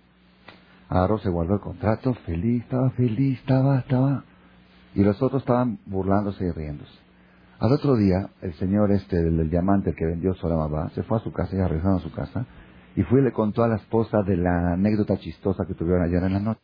Agarró, 0.90 1.18
se 1.20 1.30
guardó 1.30 1.56
el 1.56 1.62
contrato, 1.62 2.14
feliz, 2.26 2.64
estaba 2.64 2.90
feliz, 2.92 3.40
estaba, 3.40 3.80
estaba. 3.80 4.24
Y 4.94 5.04
los 5.04 5.22
otros 5.22 5.42
estaban 5.42 5.80
burlándose 5.86 6.46
y 6.46 6.52
riéndose. 6.52 6.92
Al 7.60 7.72
otro 7.72 7.96
día, 7.96 8.30
el 8.42 8.54
señor 8.56 8.92
este 8.92 9.22
del, 9.22 9.50
diamante 9.50 9.94
que 9.94 10.06
vendió 10.06 10.34
su 10.34 10.48
mamá 10.48 10.90
se 10.96 11.04
fue 11.04 11.18
a 11.18 11.22
su 11.22 11.32
casa, 11.32 11.56
y 11.56 11.60
regresaron 11.60 11.98
a 11.98 12.02
su 12.02 12.12
casa, 12.12 12.46
y 12.96 13.04
fue 13.04 13.22
y 13.22 13.24
le 13.24 13.32
contó 13.32 13.64
a 13.64 13.68
la 13.68 13.76
esposa 13.76 14.18
de 14.26 14.36
la 14.36 14.74
anécdota 14.74 15.18
chistosa 15.18 15.66
que 15.68 15.76
tuvieron 15.76 16.04
ayer 16.04 16.24
en 16.24 16.34
la 16.34 16.40
noche. 16.40 16.62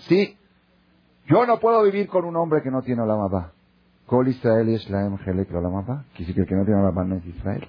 Sí, 0.00 0.36
yo 1.26 1.44
no 1.46 1.58
puedo 1.58 1.82
vivir 1.82 2.08
con 2.08 2.24
un 2.24 2.36
hombre 2.36 2.62
que 2.62 2.70
no 2.70 2.82
tiene 2.82 3.04
la 3.04 3.16
mamá. 3.16 3.52
Col 4.06 4.28
Israel 4.28 4.68
es 4.68 4.88
la 4.88 5.02
la 5.02 6.04
Quiere 6.14 6.32
que 6.32 6.42
el 6.42 6.46
que 6.46 6.54
no 6.54 6.64
tiene 6.64 6.80
la 6.82 7.04
no 7.04 7.16
es 7.16 7.26
Israel. 7.26 7.66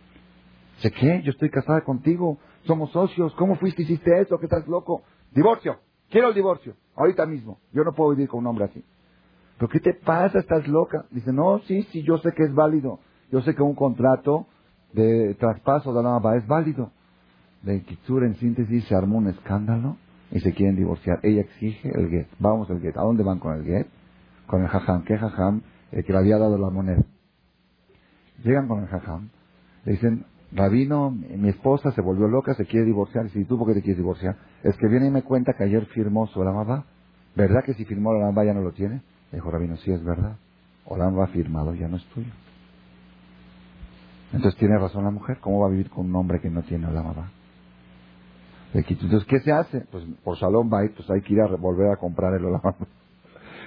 ¿Sé 0.80 0.92
qué? 0.92 1.22
Yo 1.24 1.32
estoy 1.32 1.50
casada 1.50 1.82
contigo. 1.82 2.38
Somos 2.66 2.92
socios. 2.92 3.34
¿Cómo 3.34 3.56
fuiste? 3.56 3.82
Hiciste 3.82 4.22
eso. 4.22 4.38
¿Qué 4.38 4.46
estás 4.46 4.68
loco? 4.68 5.02
Divorcio. 5.34 5.80
Quiero 6.10 6.30
el 6.30 6.36
divorcio. 6.36 6.76
Ahorita 6.96 7.26
mismo. 7.26 7.58
Yo 7.74 7.84
no 7.84 7.94
puedo 7.94 8.12
vivir 8.12 8.30
con 8.30 8.42
un 8.42 8.48
hombre 8.48 8.66
así. 8.66 8.84
¿Pero 9.58 9.70
qué 9.70 9.80
te 9.80 9.96
pasa? 9.96 10.38
¿Estás 10.38 10.68
loca? 10.68 11.06
Dice, 11.10 11.34
no, 11.34 11.60
sí, 11.62 11.82
sí, 11.92 12.04
yo 12.04 12.20
sé 12.20 12.32
que 12.34 12.44
es 12.44 12.54
válido. 12.54 13.00
Yo 13.32 13.42
sé 13.42 13.56
que 13.56 13.64
un 13.64 13.74
contrato 13.74 14.46
de 14.94 15.34
traspaso 15.40 15.92
de 15.94 16.04
la 16.04 16.10
mamá 16.10 16.36
es 16.36 16.46
válido. 16.46 16.92
De 17.64 17.82
Kitsur, 17.82 18.24
en 18.24 18.36
síntesis, 18.36 18.86
se 18.86 18.96
armó 18.96 19.18
un 19.18 19.30
escándalo 19.30 19.98
y 20.32 20.40
se 20.40 20.54
quieren 20.54 20.76
divorciar. 20.76 21.20
Ella 21.24 21.42
exige 21.42 21.90
el 21.90 22.10
get. 22.10 22.28
Vamos 22.40 22.70
el 22.70 22.82
get. 22.82 22.98
¿A 22.98 23.02
dónde 23.02 23.24
van 23.24 23.40
con 23.40 23.56
el 23.56 23.64
get? 23.64 23.88
Con 24.46 24.62
el 24.62 24.68
jajam. 24.68 25.04
¿Qué 25.04 25.18
jajam? 25.18 25.62
El 25.92 26.04
que 26.04 26.12
le 26.12 26.20
había 26.20 26.38
dado 26.38 26.58
la 26.58 26.70
moneda. 26.70 27.04
Llegan 28.44 28.68
con 28.68 28.82
el 28.82 28.88
jajam. 28.88 29.30
Le 29.86 29.94
dicen, 29.94 30.26
Rabino, 30.52 31.12
mi 31.12 31.50
esposa 31.50 31.92
se 31.92 32.02
volvió 32.02 32.28
loca, 32.28 32.54
se 32.54 32.66
quiere 32.66 32.86
divorciar. 32.86 33.26
Y 33.28 33.30
si 33.30 33.46
tú, 33.46 33.58
¿por 33.58 33.68
qué 33.68 33.76
te 33.76 33.82
quieres 33.82 33.98
divorciar? 33.98 34.38
Es 34.64 34.76
que 34.78 34.88
viene 34.88 35.08
y 35.08 35.12
me 35.12 35.24
cuenta 35.24 35.54
que 35.54 35.64
ayer 35.64 35.86
firmó 35.88 36.28
su 36.28 36.40
Olamaba. 36.40 36.86
¿Verdad 37.36 37.64
que 37.66 37.74
si 37.74 37.86
firmó 37.86 38.12
la 38.14 38.20
Olamaba 38.20 38.46
ya 38.46 38.54
no 38.54 38.62
lo 38.62 38.72
tiene? 38.72 39.02
Le 39.32 39.38
dijo 39.38 39.52
Rabino, 39.52 39.78
sí 39.78 39.92
es 39.92 40.04
verdad. 40.04 40.38
Olamaba 40.86 41.28
firmado 41.28 41.74
ya 41.74 41.88
no 41.88 41.98
es 41.98 42.06
tuyo. 42.06 42.32
Entonces 44.34 44.60
tiene 44.60 44.78
razón 44.78 45.04
la 45.04 45.12
mujer. 45.12 45.40
¿Cómo 45.40 45.62
va 45.62 45.68
a 45.68 45.72
vivir 45.72 45.90
con 45.90 46.06
un 46.06 46.16
hombre 46.16 46.40
que 46.40 46.50
no 46.50 46.64
tiene 46.64 46.88
Olamaba? 46.88 47.32
Entonces, 48.82 49.26
¿qué 49.26 49.40
se 49.40 49.52
hace? 49.52 49.82
Pues 49.92 50.04
por 50.24 50.38
Shalom 50.38 50.70
Bay, 50.70 50.90
pues 50.90 51.10
hay 51.10 51.22
que 51.22 51.34
ir 51.34 51.42
a 51.42 51.48
volver 51.48 51.92
a 51.92 51.98
comprar 51.98 52.34
el 52.34 52.46
Olamaba. 52.46 52.76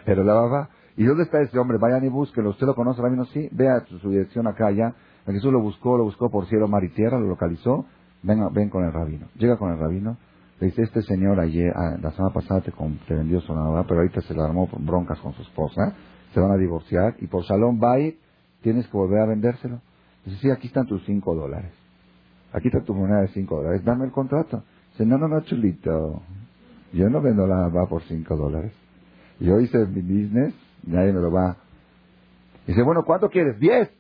El 0.07 0.19
Olamaba 0.21 0.71
¿Y 1.01 1.05
dónde 1.05 1.23
está 1.23 1.41
ese 1.41 1.59
hombre? 1.59 1.79
Vayan 1.79 2.05
y 2.05 2.09
búsquelo. 2.09 2.51
¿Usted 2.51 2.67
lo 2.67 2.75
conoce, 2.75 3.01
Rabino? 3.01 3.25
Sí. 3.25 3.49
Vea 3.53 3.81
su, 3.87 4.11
dirección 4.11 4.47
acá, 4.47 4.67
allá. 4.67 4.95
Jesús 5.25 5.51
lo 5.51 5.61
buscó, 5.61 5.97
lo 5.97 6.05
buscó 6.05 6.31
por 6.31 6.45
cielo, 6.47 6.69
mar 6.69 6.85
y 6.85 6.91
tierra, 6.91 7.19
lo 7.19 7.27
localizó. 7.27 7.87
Venga, 8.23 8.51
ven 8.51 8.69
con 8.69 8.85
el 8.85 8.93
rabino. 8.93 9.29
Llega 9.37 9.57
con 9.57 9.73
el 9.73 9.79
rabino. 9.79 10.19
Le 10.59 10.67
dice, 10.67 10.83
este 10.83 11.01
señor 11.01 11.41
ayer, 11.41 11.73
ah, 11.75 11.97
la 12.03 12.11
semana 12.11 12.35
pasada 12.35 12.61
te, 12.61 12.71
te 13.09 13.15
vendió 13.15 13.41
su 13.41 13.55
nada, 13.55 13.83
pero 13.85 14.01
ahorita 14.01 14.21
se 14.21 14.35
le 14.35 14.43
armó 14.43 14.69
broncas 14.79 15.19
con 15.21 15.33
su 15.33 15.41
esposa. 15.41 15.95
Se 16.35 16.41
van 16.41 16.51
a 16.51 16.57
divorciar 16.57 17.15
y 17.21 17.29
por 17.29 17.45
Shalom 17.45 17.79
Bay 17.79 18.19
tienes 18.61 18.87
que 18.87 18.95
volver 18.95 19.21
a 19.21 19.27
vendérselo. 19.27 19.81
Dice, 20.27 20.37
sí, 20.39 20.51
aquí 20.51 20.67
están 20.67 20.87
tus 20.87 21.03
cinco 21.07 21.35
dólares. 21.35 21.73
Aquí 22.53 22.69
está 22.69 22.85
tu 22.85 22.95
moneda 22.95 23.23
de 23.23 23.29
cinco 23.29 23.57
dólares. 23.57 23.83
Dame 23.85 24.05
el 24.05 24.13
contrato. 24.13 24.65
Dice, 24.93 25.07
no, 25.07 25.19
no, 25.19 25.29
no, 25.29 25.41
chulito. 25.43 26.23
Yo 26.93 27.09
no 27.09 27.21
vendo 27.21 27.47
la 27.47 27.69
va 27.69 27.87
por 27.87 28.03
cinco 28.03 28.37
dólares. 28.37 28.73
Yo 29.39 29.61
hice 29.61 29.79
mi 29.87 30.03
business 30.03 30.55
Nadie 30.87 31.13
me 31.13 31.21
lo 31.21 31.31
va. 31.31 31.57
Dice, 32.67 32.83
bueno, 32.83 33.03
¿cuánto 33.05 33.29
quieres? 33.29 33.59
¡Diez! 33.59 33.91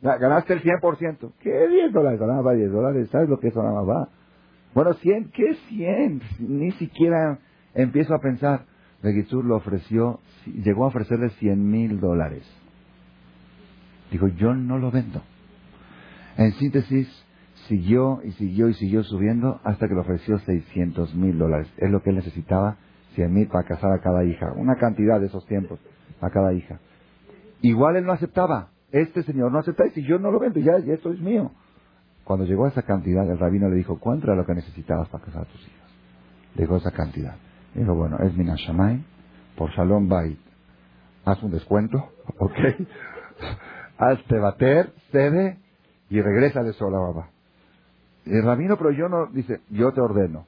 Ganaste 0.00 0.54
el 0.54 0.62
100%. 0.62 1.32
¿Qué 1.40 1.68
10 1.68 1.92
dólares? 1.92 2.18
Ganaba 2.18 2.54
10 2.54 2.72
dólares. 2.72 3.08
¿Sabes 3.10 3.28
lo 3.28 3.38
que 3.38 3.48
nada 3.48 3.72
más 3.72 3.88
va? 3.88 4.08
Bueno, 4.74 4.94
100. 4.94 5.30
¿Qué 5.30 5.54
100? 5.68 6.22
Ni 6.38 6.70
siquiera 6.72 7.38
empiezo 7.74 8.14
a 8.14 8.20
pensar. 8.20 8.64
Regitur 9.02 9.44
lo 9.44 9.56
ofreció, 9.56 10.20
llegó 10.46 10.84
a 10.84 10.88
ofrecerle 10.88 11.30
100 11.30 11.70
mil 11.70 12.00
dólares. 12.00 12.42
Dijo, 14.10 14.28
yo 14.28 14.54
no 14.54 14.78
lo 14.78 14.90
vendo. 14.90 15.22
En 16.36 16.52
síntesis, 16.52 17.08
siguió 17.70 18.20
y 18.24 18.32
siguió 18.32 18.68
y 18.68 18.74
siguió 18.74 19.04
subiendo 19.04 19.60
hasta 19.62 19.86
que 19.86 19.94
le 19.94 20.00
ofreció 20.00 20.38
600 20.40 21.14
mil 21.14 21.38
dólares. 21.38 21.72
Es 21.76 21.88
lo 21.88 22.02
que 22.02 22.10
él 22.10 22.16
necesitaba, 22.16 22.76
100 23.14 23.32
mil 23.32 23.46
para 23.46 23.66
casar 23.66 23.92
a 23.92 24.00
cada 24.00 24.24
hija. 24.24 24.52
Una 24.56 24.74
cantidad 24.74 25.20
de 25.20 25.26
esos 25.26 25.46
tiempos 25.46 25.78
a 26.20 26.30
cada 26.30 26.52
hija. 26.52 26.80
Igual 27.62 27.96
él 27.96 28.04
no 28.04 28.12
aceptaba. 28.12 28.70
Este 28.90 29.22
señor 29.22 29.52
no 29.52 29.60
aceptaba 29.60 29.88
y 29.88 29.92
si 29.92 30.02
yo 30.02 30.18
no 30.18 30.32
lo 30.32 30.40
vendo, 30.40 30.58
ya, 30.58 30.78
ya 30.80 30.94
esto 30.94 31.12
es 31.12 31.20
mío. 31.20 31.52
Cuando 32.24 32.44
llegó 32.44 32.66
esa 32.66 32.82
cantidad, 32.82 33.28
el 33.30 33.38
rabino 33.38 33.68
le 33.68 33.76
dijo, 33.76 33.98
¿cuánto 34.00 34.26
era 34.26 34.34
lo 34.34 34.44
que 34.44 34.54
necesitabas 34.54 35.08
para 35.08 35.24
casar 35.24 35.42
a 35.42 35.46
tus 35.46 35.60
hijas? 35.60 35.90
Le 36.56 36.62
dijo 36.62 36.76
esa 36.76 36.90
cantidad. 36.90 37.36
dijo, 37.74 37.94
bueno, 37.94 38.18
es 38.18 38.36
Minashamay, 38.36 39.04
por 39.56 39.70
Shalom 39.70 40.08
Bait. 40.08 40.40
Haz 41.24 41.40
un 41.42 41.52
descuento, 41.52 41.98
¿ok? 42.38 42.58
Hazte 43.98 44.38
bater, 44.38 44.92
cede 45.12 45.58
y 46.08 46.20
regresa 46.20 46.62
de 46.62 46.72
sola 46.72 46.98
baba. 46.98 47.30
El 48.26 48.42
rabino, 48.42 48.76
pero 48.76 48.90
yo 48.90 49.08
no, 49.08 49.26
dice, 49.26 49.60
yo 49.70 49.92
te 49.92 50.00
ordeno, 50.00 50.44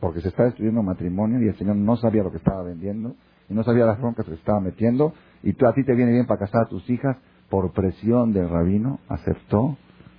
porque 0.00 0.20
se 0.20 0.28
está 0.28 0.44
destruyendo 0.44 0.82
matrimonio 0.82 1.40
y 1.42 1.48
el 1.48 1.56
señor 1.56 1.76
no 1.76 1.96
sabía 1.96 2.22
lo 2.22 2.30
que 2.30 2.38
estaba 2.38 2.62
vendiendo 2.62 3.14
y 3.48 3.54
no 3.54 3.62
sabía 3.64 3.84
las 3.84 4.00
broncas 4.00 4.24
que 4.24 4.32
se 4.32 4.38
estaba 4.38 4.60
metiendo, 4.60 5.12
y 5.42 5.52
tú, 5.52 5.66
a 5.66 5.74
ti 5.74 5.84
te 5.84 5.94
viene 5.94 6.12
bien 6.12 6.26
para 6.26 6.40
casar 6.40 6.62
a 6.62 6.68
tus 6.68 6.88
hijas, 6.88 7.16
por 7.50 7.70
presión 7.72 8.32
del 8.32 8.48
rabino, 8.48 8.98
aceptó 9.08 9.76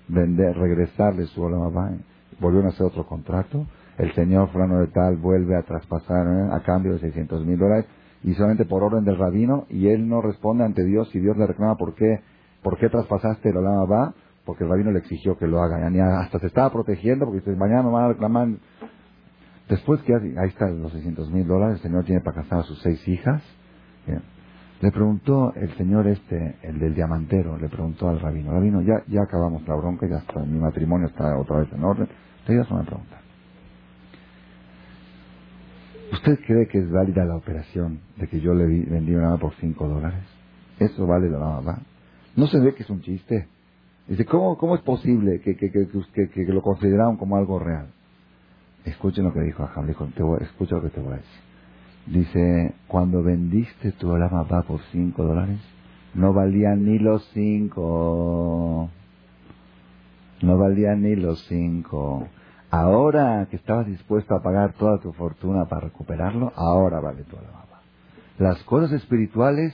vender, 0.07 0.55
regresarle 0.55 1.25
su 1.25 1.41
mamá, 1.41 1.97
volvieron 2.39 2.67
a 2.67 2.69
hacer 2.69 2.85
otro 2.85 3.07
contrato, 3.07 3.65
el 3.97 4.13
señor 4.13 4.49
fulano 4.49 4.79
de 4.79 4.87
tal 4.87 5.17
vuelve 5.17 5.55
a 5.55 5.63
traspasar 5.63 6.27
¿eh? 6.27 6.49
a 6.51 6.61
cambio 6.61 6.93
de 6.93 6.99
600 6.99 7.43
mil 7.45 7.57
dólares, 7.57 7.85
y 8.23 8.33
solamente 8.35 8.65
por 8.65 8.83
orden 8.83 9.03
del 9.03 9.17
rabino, 9.17 9.65
y 9.69 9.87
él 9.87 10.07
no 10.07 10.21
responde 10.21 10.63
ante 10.63 10.83
Dios, 10.83 11.13
y 11.15 11.19
Dios 11.19 11.35
le 11.37 11.47
reclama 11.47 11.75
por 11.75 11.95
qué, 11.95 12.21
por 12.61 12.77
qué 12.77 12.89
traspasaste 12.89 13.49
el 13.49 13.57
va 13.57 14.13
porque 14.45 14.63
el 14.63 14.69
rabino 14.69 14.91
le 14.91 14.99
exigió 14.99 15.37
que 15.37 15.47
lo 15.47 15.61
haga, 15.61 15.89
y 15.89 15.99
hasta 15.99 16.39
se 16.39 16.47
estaba 16.47 16.71
protegiendo, 16.71 17.25
porque 17.25 17.39
dice, 17.39 17.55
mañana 17.55 17.83
me 17.83 17.91
van 17.91 18.03
a 18.05 18.07
reclamar 18.09 18.47
Después 19.69 20.01
que 20.01 20.13
ahí 20.13 20.49
están 20.49 20.81
los 20.81 20.91
600 20.91 21.31
mil 21.31 21.47
dólares, 21.47 21.77
el 21.77 21.83
señor 21.83 22.03
tiene 22.03 22.21
para 22.21 22.41
casar 22.41 22.59
a 22.59 22.63
sus 22.63 22.79
seis 22.81 23.07
hijas. 23.07 23.41
Le 24.81 24.91
preguntó 24.91 25.53
el 25.55 25.73
señor 25.77 26.07
este, 26.07 26.57
el 26.61 26.77
del 26.79 26.93
diamantero, 26.93 27.57
le 27.57 27.69
preguntó 27.69 28.09
al 28.09 28.19
rabino, 28.19 28.51
rabino, 28.51 28.81
ya, 28.81 29.01
ya 29.07 29.21
acabamos 29.21 29.65
la 29.65 29.75
bronca, 29.75 30.05
ya 30.07 30.17
está, 30.17 30.41
mi 30.41 30.59
matrimonio 30.59 31.07
está 31.07 31.37
otra 31.39 31.59
vez 31.59 31.71
en 31.71 31.83
orden. 31.83 32.09
Le 32.47 32.61
hizo 32.61 32.73
una 32.75 32.83
pregunta. 32.83 33.21
¿Usted 36.11 36.39
cree 36.45 36.67
que 36.67 36.79
es 36.79 36.91
válida 36.91 37.23
la 37.23 37.37
operación 37.37 38.01
de 38.17 38.27
que 38.27 38.41
yo 38.41 38.53
le 38.53 38.65
vendí 38.65 39.15
una 39.15 39.37
por 39.37 39.53
5 39.53 39.87
dólares? 39.87 40.25
¿Eso 40.79 41.07
vale 41.07 41.29
la 41.29 41.39
verdad? 41.39 41.81
¿No 42.35 42.47
se 42.47 42.59
ve 42.59 42.75
que 42.75 42.83
es 42.83 42.89
un 42.89 43.01
chiste? 43.01 43.47
Dice, 44.07 44.25
¿cómo, 44.25 44.57
cómo 44.57 44.75
es 44.75 44.81
posible 44.81 45.39
que, 45.39 45.55
que, 45.55 45.71
que, 45.71 46.45
lo 46.47 46.61
consideraron 46.61 47.17
como 47.17 47.37
algo 47.37 47.57
real? 47.59 47.87
Escuchen 48.83 49.23
lo 49.23 49.33
que 49.33 49.41
dijo 49.41 49.63
Aham. 49.63 49.87
Dijo, 49.87 50.07
escucha 50.41 50.75
lo 50.75 50.81
que 50.81 50.89
te 50.89 50.99
voy 50.99 51.13
a 51.13 51.17
decir. 51.17 51.53
Dice, 52.05 52.73
cuando 52.87 53.23
vendiste 53.23 53.93
tu 53.93 54.09
va 54.09 54.63
por 54.67 54.81
cinco 54.91 55.23
dólares, 55.23 55.59
no 56.13 56.33
valían 56.33 56.83
ni 56.83 56.99
los 56.99 57.25
cinco. 57.33 58.89
No 60.41 60.57
valían 60.57 61.01
ni 61.01 61.15
los 61.15 61.41
cinco. 61.47 62.27
Ahora 62.69 63.47
que 63.49 63.55
estabas 63.55 63.85
dispuesto 63.85 64.35
a 64.35 64.41
pagar 64.41 64.73
toda 64.73 64.99
tu 64.99 65.13
fortuna 65.13 65.65
para 65.65 65.81
recuperarlo, 65.81 66.51
ahora 66.55 66.99
vale 66.99 67.23
tu 67.23 67.37
alabama. 67.37 67.81
Las 68.37 68.61
cosas 68.63 68.91
espirituales 68.91 69.73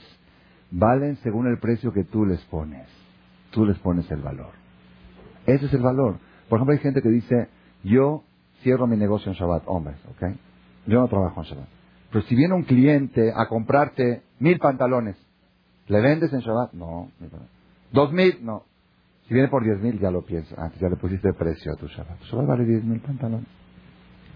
valen 0.70 1.16
según 1.16 1.48
el 1.48 1.58
precio 1.58 1.92
que 1.92 2.04
tú 2.04 2.24
les 2.26 2.40
pones. 2.44 2.99
Tú 3.50 3.66
les 3.66 3.78
pones 3.78 4.10
el 4.10 4.22
valor. 4.22 4.52
Ese 5.46 5.66
es 5.66 5.74
el 5.74 5.82
valor. 5.82 6.18
Por 6.48 6.58
ejemplo, 6.58 6.74
hay 6.74 6.80
gente 6.80 7.02
que 7.02 7.08
dice, 7.08 7.48
yo 7.82 8.22
cierro 8.62 8.86
mi 8.86 8.96
negocio 8.96 9.32
en 9.32 9.38
Shabbat, 9.38 9.64
hombres, 9.66 9.96
¿ok? 10.10 10.36
Yo 10.86 11.00
no 11.00 11.08
trabajo 11.08 11.40
en 11.42 11.46
Shabbat. 11.46 11.68
Pero 12.10 12.24
si 12.24 12.34
viene 12.34 12.54
un 12.54 12.64
cliente 12.64 13.32
a 13.34 13.46
comprarte 13.46 14.22
mil 14.38 14.58
pantalones, 14.58 15.16
¿le 15.86 16.00
vendes 16.00 16.32
en 16.32 16.40
Shabbat? 16.40 16.72
No. 16.72 17.10
¿Dos 17.92 18.12
mil? 18.12 18.44
No. 18.44 18.64
Si 19.28 19.34
viene 19.34 19.48
por 19.48 19.62
diez 19.62 19.80
mil, 19.80 19.98
ya 20.00 20.10
lo 20.10 20.22
piensas. 20.22 20.58
Antes 20.58 20.80
ya 20.80 20.88
le 20.88 20.96
pusiste 20.96 21.32
precio 21.32 21.72
a 21.72 21.76
tu 21.76 21.86
Shabbat. 21.86 22.18
Tu 22.18 22.26
Shabbat 22.26 22.46
vale 22.46 22.64
diez 22.64 22.84
mil 22.84 23.00
pantalones. 23.00 23.46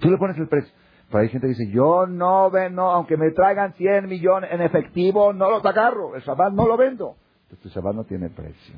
Tú 0.00 0.10
le 0.10 0.18
pones 0.18 0.38
el 0.38 0.48
precio. 0.48 0.72
Pero 1.10 1.22
hay 1.22 1.28
gente 1.28 1.46
que 1.46 1.54
dice, 1.54 1.70
yo 1.70 2.06
no 2.06 2.50
vendo, 2.50 2.82
aunque 2.82 3.16
me 3.16 3.30
traigan 3.30 3.74
cien 3.74 4.06
millones 4.06 4.50
en 4.52 4.62
efectivo, 4.62 5.32
no 5.32 5.50
los 5.50 5.64
agarro. 5.64 6.14
El 6.14 6.22
Shabbat 6.22 6.52
no 6.52 6.66
lo 6.66 6.76
vendo. 6.76 7.16
Entonces 7.44 7.60
tu 7.60 7.68
Shabbat 7.68 7.94
no 7.94 8.04
tiene 8.04 8.30
precio. 8.30 8.74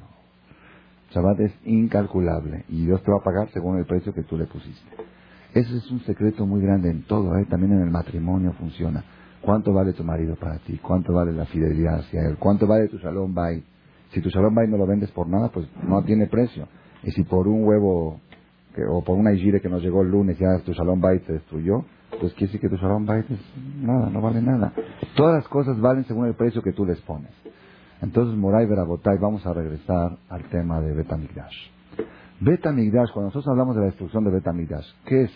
Shabbat 1.10 1.40
es 1.40 1.52
incalculable 1.64 2.64
y 2.68 2.86
Dios 2.86 3.02
te 3.02 3.10
va 3.10 3.18
a 3.18 3.24
pagar 3.24 3.48
según 3.52 3.78
el 3.78 3.86
precio 3.86 4.12
que 4.12 4.22
tú 4.22 4.36
le 4.36 4.46
pusiste. 4.46 4.90
Ese 5.54 5.76
es 5.76 5.90
un 5.90 6.00
secreto 6.00 6.46
muy 6.46 6.60
grande 6.60 6.90
en 6.90 7.02
todo, 7.04 7.36
¿eh? 7.38 7.46
también 7.48 7.72
en 7.72 7.82
el 7.82 7.90
matrimonio 7.90 8.52
funciona. 8.52 9.04
¿Cuánto 9.40 9.72
vale 9.72 9.92
tu 9.92 10.02
marido 10.02 10.34
para 10.36 10.58
ti? 10.58 10.78
¿Cuánto 10.82 11.12
vale 11.12 11.32
la 11.32 11.46
fidelidad 11.46 12.00
hacia 12.00 12.20
él? 12.28 12.36
¿Cuánto 12.38 12.66
vale 12.66 12.88
tu 12.88 12.98
salón 12.98 13.32
bay? 13.32 13.62
Si 14.10 14.20
tu 14.20 14.30
salón 14.30 14.54
bay 14.54 14.68
no 14.68 14.76
lo 14.76 14.86
vendes 14.86 15.10
por 15.12 15.28
nada, 15.28 15.50
pues 15.50 15.68
no 15.82 16.02
tiene 16.02 16.26
precio. 16.26 16.68
Y 17.02 17.12
si 17.12 17.22
por 17.22 17.46
un 17.46 17.64
huevo 17.64 18.20
que, 18.74 18.82
o 18.84 19.02
por 19.02 19.16
una 19.16 19.32
higire 19.32 19.60
que 19.60 19.68
nos 19.68 19.82
llegó 19.82 20.02
el 20.02 20.10
lunes 20.10 20.38
ya 20.38 20.58
tu 20.64 20.74
salón 20.74 21.00
bay 21.00 21.20
te 21.20 21.34
destruyó, 21.34 21.84
pues 22.20 22.32
quiere 22.34 22.52
decir 22.52 22.60
que 22.60 22.68
tu 22.68 22.76
salón 22.78 23.06
bay 23.06 23.24
es 23.28 23.38
nada, 23.80 24.10
no 24.10 24.20
vale 24.20 24.42
nada. 24.42 24.72
Todas 25.14 25.36
las 25.36 25.48
cosas 25.48 25.80
valen 25.80 26.04
según 26.04 26.26
el 26.26 26.34
precio 26.34 26.62
que 26.62 26.72
tú 26.72 26.84
les 26.84 27.00
pones. 27.02 27.30
Entonces, 28.02 28.36
Moray 28.36 28.66
Verabotay, 28.66 29.18
vamos 29.18 29.46
a 29.46 29.52
regresar 29.52 30.18
al 30.28 30.44
tema 30.44 30.80
de 30.80 30.94
Betamigdash. 30.94 31.56
Betamigdash, 32.40 33.10
cuando 33.12 33.28
nosotros 33.28 33.48
hablamos 33.48 33.74
de 33.74 33.80
la 33.80 33.86
destrucción 33.86 34.24
de 34.24 34.30
Betamigdash, 34.30 34.86
¿qué 35.06 35.22
es? 35.22 35.30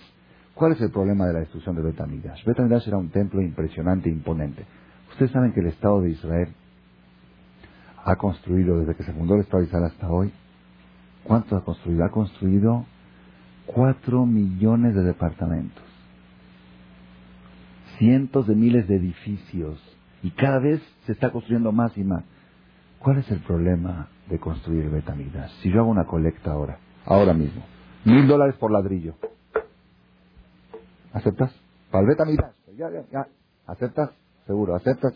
¿Cuál 0.55 0.73
es 0.73 0.81
el 0.83 0.91
problema 0.91 1.27
de 1.27 1.33
la 1.33 1.39
destrucción 1.41 1.75
de 1.77 1.83
Betamigdash? 1.83 2.45
Betamigdash 2.45 2.89
era 2.89 2.99
un 2.99 3.09
templo 3.09 3.41
impresionante 3.41 4.11
e 4.11 4.13
imponente. 4.13 4.67
Ustedes 5.13 5.33
saben 5.33 5.53
que 5.53 5.61
el 5.61 5.69
Estado 5.69 6.03
de 6.03 6.11
Israel 6.11 6.49
ha 8.05 8.17
construido, 8.17 8.81
desde 8.81 8.95
que 8.95 9.05
se 9.05 9.13
fundó 9.13 9.35
el 9.35 9.41
Estado 9.41 9.63
de 9.63 9.69
Israel 9.69 9.85
hasta 9.85 10.11
hoy, 10.11 10.33
¿cuánto 11.25 11.57
ha 11.57 11.65
construido? 11.65 12.05
Ha 12.05 12.11
construido 12.11 12.85
cuatro 13.67 14.27
millones 14.27 14.95
de 14.95 15.03
departamentos, 15.03 15.85
cientos 17.99 18.47
de 18.47 18.55
miles 18.55 18.87
de 18.89 18.97
edificios, 18.97 19.81
y 20.23 20.31
cada 20.33 20.59
vez 20.59 20.83
se 21.07 21.13
está 21.13 21.31
construyendo 21.31 21.73
más 21.73 21.97
y 21.97 22.05
más. 22.05 22.25
¿Cuál 23.01 23.19
es 23.19 23.31
el 23.31 23.41
problema 23.41 24.09
de 24.29 24.39
construir 24.39 24.85
el 24.85 24.91
Betamigdash? 24.91 25.51
Si 25.63 25.71
yo 25.73 25.81
hago 25.81 25.91
una 25.91 26.05
colecta 26.05 26.53
ahora, 26.53 26.79
ahora 27.07 27.33
mismo, 27.33 27.63
mil 28.05 28.29
dólares 28.29 28.57
por 28.57 28.71
ladrillo, 28.71 29.15
¿aceptas? 31.15 31.51
Para 31.91 32.03
el 32.03 32.09
Betamigdash, 32.09 32.53
ya, 32.77 32.91
ya, 32.91 33.05
ya, 33.11 33.27
¿aceptas? 33.67 34.11
Seguro, 34.47 34.77
¿aceptas? 34.77 35.15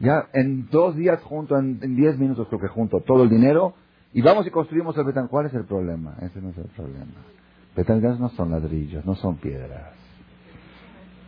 Ya 0.00 0.28
en 0.32 0.70
dos 0.70 0.96
días 0.96 1.22
junto, 1.22 1.58
en, 1.58 1.78
diez 1.96 2.18
minutos 2.18 2.48
creo 2.48 2.60
que 2.60 2.68
junto 2.68 3.00
todo 3.00 3.24
el 3.24 3.28
dinero 3.28 3.74
y 4.14 4.22
vamos 4.22 4.46
y 4.46 4.50
construimos 4.50 4.96
el 4.96 5.04
Betamigdash. 5.04 5.30
¿Cuál 5.30 5.46
es 5.46 5.54
el 5.54 5.66
problema? 5.66 6.16
Ese 6.22 6.40
no 6.40 6.48
es 6.48 6.56
el 6.56 6.68
problema. 6.68 7.12
Betamigdash 7.76 8.18
no 8.18 8.30
son 8.30 8.52
ladrillos, 8.52 9.04
no 9.04 9.16
son 9.16 9.36
piedras. 9.36 9.92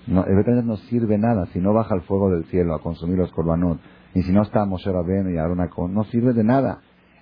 No, 0.07 0.25
el 0.25 0.35
Betamigdash 0.35 0.65
no 0.67 0.77
sirve 0.89 1.19
nada 1.19 1.45
si 1.53 1.59
no 1.59 1.75
baja 1.75 1.95
el 1.95 2.01
fuego 2.03 2.31
del 2.31 2.47
cielo 2.47 2.75
a 2.75 2.81
consumir 2.81 3.19
los 3.19 3.31
corbanot 3.33 3.79
y 4.19 4.23
si 4.25 4.33
no 4.33 4.43
está 4.43 4.65
Moshe 4.65 4.91
Rabbeinu 4.91 5.31
y 5.31 5.39
Aruna 5.39 5.69
con, 5.69 5.95
no 5.95 6.03
sirve 6.05 6.33
de 6.33 6.43
nada. 6.43 6.81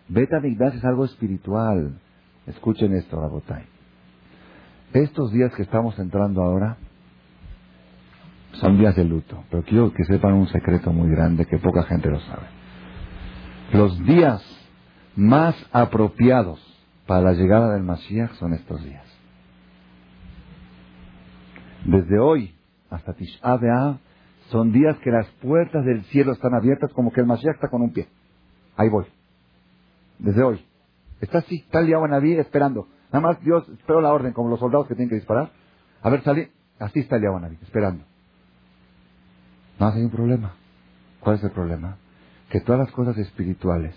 Beta 0.08 0.40
Migdash 0.40 0.76
es 0.76 0.84
algo 0.84 1.04
espiritual. 1.04 2.00
Escuchen 2.46 2.94
esto, 2.94 3.20
Rabotay. 3.20 3.66
Estos 4.94 5.30
días 5.30 5.54
que 5.54 5.62
estamos 5.62 5.98
entrando 5.98 6.42
ahora 6.42 6.78
son 8.52 8.78
días 8.78 8.96
de 8.96 9.04
luto, 9.04 9.44
pero 9.50 9.62
quiero 9.62 9.92
que 9.92 10.04
sepan 10.04 10.32
un 10.32 10.48
secreto 10.48 10.90
muy 10.90 11.10
grande 11.10 11.44
que 11.44 11.58
poca 11.58 11.82
gente 11.82 12.08
lo 12.08 12.18
sabe. 12.20 12.46
Los 13.74 14.02
días 14.06 14.42
más 15.16 15.54
apropiados 15.72 16.58
para 17.06 17.20
la 17.20 17.32
llegada 17.34 17.74
del 17.74 17.82
Mashiach 17.82 18.32
son 18.36 18.54
estos 18.54 18.82
días. 18.82 19.04
Desde 21.84 22.18
hoy 22.18 22.54
hasta 22.88 23.12
Tisha 23.12 23.54
B'Av 23.58 23.98
son 24.50 24.72
días 24.72 24.96
que 24.98 25.10
las 25.10 25.26
puertas 25.42 25.84
del 25.84 26.04
cielo 26.04 26.32
están 26.32 26.54
abiertas 26.54 26.92
como 26.92 27.12
que 27.12 27.20
el 27.20 27.26
Mashiach 27.26 27.54
está 27.54 27.68
con 27.68 27.82
un 27.82 27.92
pie. 27.92 28.08
Ahí 28.76 28.88
voy. 28.88 29.06
Desde 30.18 30.42
hoy. 30.42 30.64
Está 31.20 31.38
así, 31.38 31.56
está 31.56 31.80
el 31.80 31.90
Naví 31.90 32.34
esperando. 32.34 32.86
Nada 33.12 33.20
más 33.20 33.40
Dios 33.40 33.68
esperó 33.68 34.00
la 34.00 34.12
orden, 34.12 34.32
como 34.32 34.50
los 34.50 34.60
soldados 34.60 34.86
que 34.86 34.94
tienen 34.94 35.08
que 35.08 35.16
disparar. 35.16 35.50
A 36.02 36.10
ver, 36.10 36.22
salí. 36.22 36.48
Así 36.78 37.00
está 37.00 37.16
el 37.16 37.22
Naví, 37.22 37.58
esperando. 37.62 38.04
No 39.78 39.88
hay 39.88 40.02
un 40.02 40.10
problema. 40.10 40.54
¿Cuál 41.20 41.36
es 41.36 41.44
el 41.44 41.50
problema? 41.50 41.96
Que 42.50 42.60
todas 42.60 42.80
las 42.80 42.92
cosas 42.92 43.16
espirituales 43.18 43.94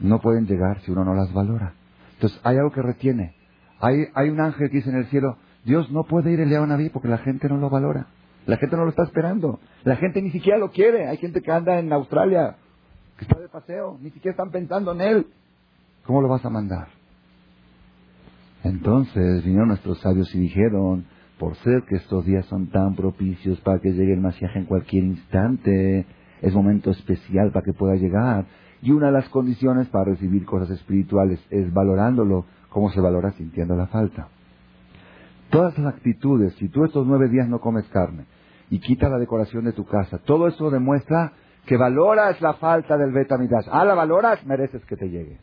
no 0.00 0.20
pueden 0.20 0.46
llegar 0.46 0.80
si 0.82 0.90
uno 0.90 1.04
no 1.04 1.14
las 1.14 1.32
valora. 1.32 1.74
Entonces, 2.14 2.40
hay 2.44 2.56
algo 2.56 2.70
que 2.70 2.82
retiene. 2.82 3.34
Hay, 3.80 4.06
hay 4.14 4.30
un 4.30 4.40
ángel 4.40 4.70
que 4.70 4.76
dice 4.76 4.90
en 4.90 4.96
el 4.96 5.06
cielo, 5.06 5.36
Dios 5.64 5.90
no 5.90 6.04
puede 6.04 6.32
ir 6.32 6.40
el 6.40 6.50
Naví 6.50 6.88
porque 6.88 7.08
la 7.08 7.18
gente 7.18 7.48
no 7.48 7.58
lo 7.58 7.68
valora. 7.68 8.06
La 8.46 8.56
gente 8.56 8.76
no 8.76 8.84
lo 8.84 8.90
está 8.90 9.02
esperando. 9.02 9.58
La 9.84 9.96
gente 9.96 10.22
ni 10.22 10.30
siquiera 10.30 10.58
lo 10.58 10.70
quiere. 10.70 11.08
Hay 11.08 11.16
gente 11.18 11.42
que 11.42 11.50
anda 11.50 11.78
en 11.78 11.92
Australia, 11.92 12.56
que 13.18 13.24
está 13.24 13.38
de 13.40 13.48
paseo, 13.48 13.98
ni 14.00 14.10
siquiera 14.10 14.32
están 14.32 14.50
pensando 14.50 14.92
en 14.92 15.00
él. 15.00 15.26
¿Cómo 16.04 16.22
lo 16.22 16.28
vas 16.28 16.44
a 16.44 16.50
mandar? 16.50 16.88
Entonces 18.62 19.44
vinieron 19.44 19.68
nuestros 19.68 20.00
sabios 20.00 20.32
y 20.34 20.38
dijeron, 20.38 21.06
por 21.38 21.56
ser 21.56 21.82
que 21.88 21.96
estos 21.96 22.24
días 22.24 22.46
son 22.46 22.68
tan 22.68 22.94
propicios 22.94 23.60
para 23.60 23.80
que 23.80 23.92
llegue 23.92 24.14
el 24.14 24.20
Mashiach 24.20 24.56
en 24.56 24.64
cualquier 24.64 25.04
instante, 25.04 26.06
es 26.40 26.54
momento 26.54 26.90
especial 26.90 27.50
para 27.52 27.64
que 27.64 27.72
pueda 27.72 27.96
llegar. 27.96 28.46
Y 28.82 28.92
una 28.92 29.06
de 29.06 29.12
las 29.12 29.28
condiciones 29.28 29.88
para 29.88 30.04
recibir 30.04 30.44
cosas 30.44 30.70
espirituales 30.70 31.40
es 31.50 31.72
valorándolo, 31.72 32.44
como 32.68 32.90
se 32.90 33.00
valora 33.00 33.32
sintiendo 33.32 33.74
la 33.74 33.86
falta. 33.86 34.28
Todas 35.50 35.76
las 35.78 35.94
actitudes, 35.94 36.54
si 36.54 36.68
tú 36.68 36.84
estos 36.84 37.06
nueve 37.06 37.28
días 37.28 37.48
no 37.48 37.60
comes 37.60 37.84
carne, 37.88 38.24
y 38.70 38.80
quita 38.80 39.08
la 39.08 39.18
decoración 39.18 39.64
de 39.64 39.72
tu 39.72 39.84
casa. 39.84 40.18
Todo 40.18 40.48
eso 40.48 40.70
demuestra 40.70 41.32
que 41.66 41.76
valoras 41.76 42.40
la 42.40 42.54
falta 42.54 42.96
del 42.96 43.12
Betamidash. 43.12 43.66
Ah, 43.70 43.84
la 43.84 43.94
valoras, 43.94 44.44
mereces 44.46 44.84
que 44.86 44.96
te 44.96 45.08
llegue. 45.08 45.38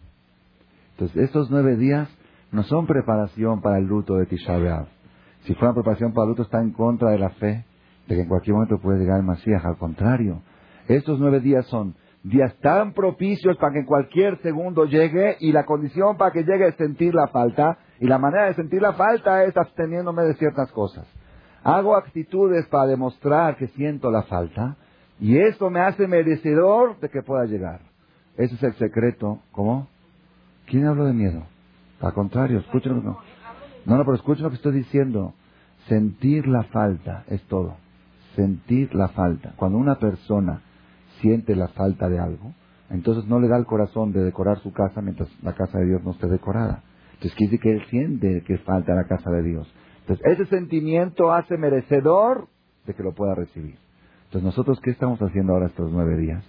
Entonces, 0.91 1.23
estos 1.23 1.49
nueve 1.49 1.75
días 1.75 2.09
no 2.51 2.63
son 2.63 2.85
preparación 2.85 3.61
para 3.61 3.77
el 3.77 3.85
luto 3.85 4.15
de 4.15 4.25
Tisha 4.25 4.57
B'Av. 4.57 4.87
Si 5.41 5.53
fuera 5.55 5.73
preparación 5.73 6.13
para 6.13 6.25
el 6.25 6.29
luto, 6.29 6.43
está 6.43 6.61
en 6.61 6.71
contra 6.71 7.11
de 7.11 7.19
la 7.19 7.29
fe 7.31 7.65
de 8.07 8.15
que 8.15 8.21
en 8.21 8.27
cualquier 8.27 8.55
momento 8.55 8.79
puede 8.79 8.99
llegar 8.99 9.19
el 9.19 9.25
Masías. 9.25 9.63
Al 9.65 9.77
contrario, 9.77 10.41
estos 10.87 11.19
nueve 11.19 11.39
días 11.39 11.65
son 11.67 11.95
días 12.23 12.55
tan 12.61 12.93
propicios 12.93 13.57
para 13.57 13.73
que 13.73 13.79
en 13.79 13.85
cualquier 13.85 14.41
segundo 14.41 14.85
llegue 14.85 15.35
y 15.39 15.51
la 15.51 15.65
condición 15.65 16.15
para 16.15 16.31
que 16.31 16.43
llegue 16.43 16.67
es 16.67 16.75
sentir 16.75 17.13
la 17.13 17.27
falta 17.27 17.77
y 17.99 18.07
la 18.07 18.17
manera 18.17 18.45
de 18.45 18.53
sentir 18.53 18.81
la 18.81 18.93
falta 18.93 19.43
es 19.43 19.55
absteniéndome 19.57 20.23
de 20.23 20.35
ciertas 20.35 20.71
cosas. 20.71 21.05
Hago 21.63 21.95
actitudes 21.95 22.65
para 22.67 22.87
demostrar 22.87 23.57
que 23.57 23.67
siento 23.69 24.11
la 24.11 24.23
falta 24.23 24.75
y 25.19 25.37
eso 25.37 25.69
me 25.69 25.79
hace 25.79 26.07
merecedor 26.07 26.99
de 26.99 27.09
que 27.09 27.21
pueda 27.21 27.45
llegar. 27.45 27.81
Ese 28.35 28.55
es 28.55 28.63
el 28.63 28.73
secreto. 28.75 29.39
¿Cómo? 29.51 29.87
¿Quién 30.65 30.85
habló 30.85 31.05
de 31.05 31.13
miedo? 31.13 31.43
Al 32.01 32.13
contrario, 32.13 32.59
escuchen. 32.59 33.03
No, 33.03 33.19
no, 33.85 33.97
no 33.97 34.03
pero 34.03 34.15
escuchen 34.15 34.43
lo 34.43 34.49
que 34.49 34.57
estoy 34.57 34.73
diciendo. 34.73 35.33
Sentir 35.87 36.47
la 36.47 36.63
falta 36.63 37.23
es 37.27 37.41
todo. 37.43 37.75
Sentir 38.35 38.93
la 38.95 39.09
falta. 39.09 39.53
Cuando 39.55 39.77
una 39.77 39.95
persona 39.95 40.61
siente 41.21 41.55
la 41.55 41.69
falta 41.69 42.09
de 42.09 42.19
algo, 42.19 42.53
entonces 42.89 43.25
no 43.25 43.39
le 43.39 43.47
da 43.47 43.57
el 43.57 43.65
corazón 43.65 44.11
de 44.11 44.23
decorar 44.23 44.59
su 44.59 44.73
casa 44.73 45.01
mientras 45.01 45.29
la 45.41 45.53
casa 45.53 45.79
de 45.79 45.85
Dios 45.85 46.03
no 46.03 46.11
esté 46.11 46.27
decorada. 46.27 46.83
Entonces 47.13 47.35
quiere 47.35 47.51
decir 47.51 47.59
que 47.61 47.71
él 47.71 47.85
siente 47.89 48.43
que 48.45 48.57
falta 48.59 48.93
la 48.93 49.05
casa 49.05 49.29
de 49.31 49.43
Dios. 49.43 49.73
Entonces, 50.07 50.25
ese 50.25 50.45
sentimiento 50.47 51.33
hace 51.33 51.57
merecedor 51.57 52.47
de 52.85 52.93
que 52.93 53.03
lo 53.03 53.13
pueda 53.13 53.35
recibir. 53.35 53.77
Entonces, 54.25 54.43
nosotros, 54.43 54.79
¿qué 54.81 54.91
estamos 54.91 55.21
haciendo 55.21 55.53
ahora 55.53 55.67
estos 55.67 55.91
nueve 55.91 56.17
días? 56.17 56.43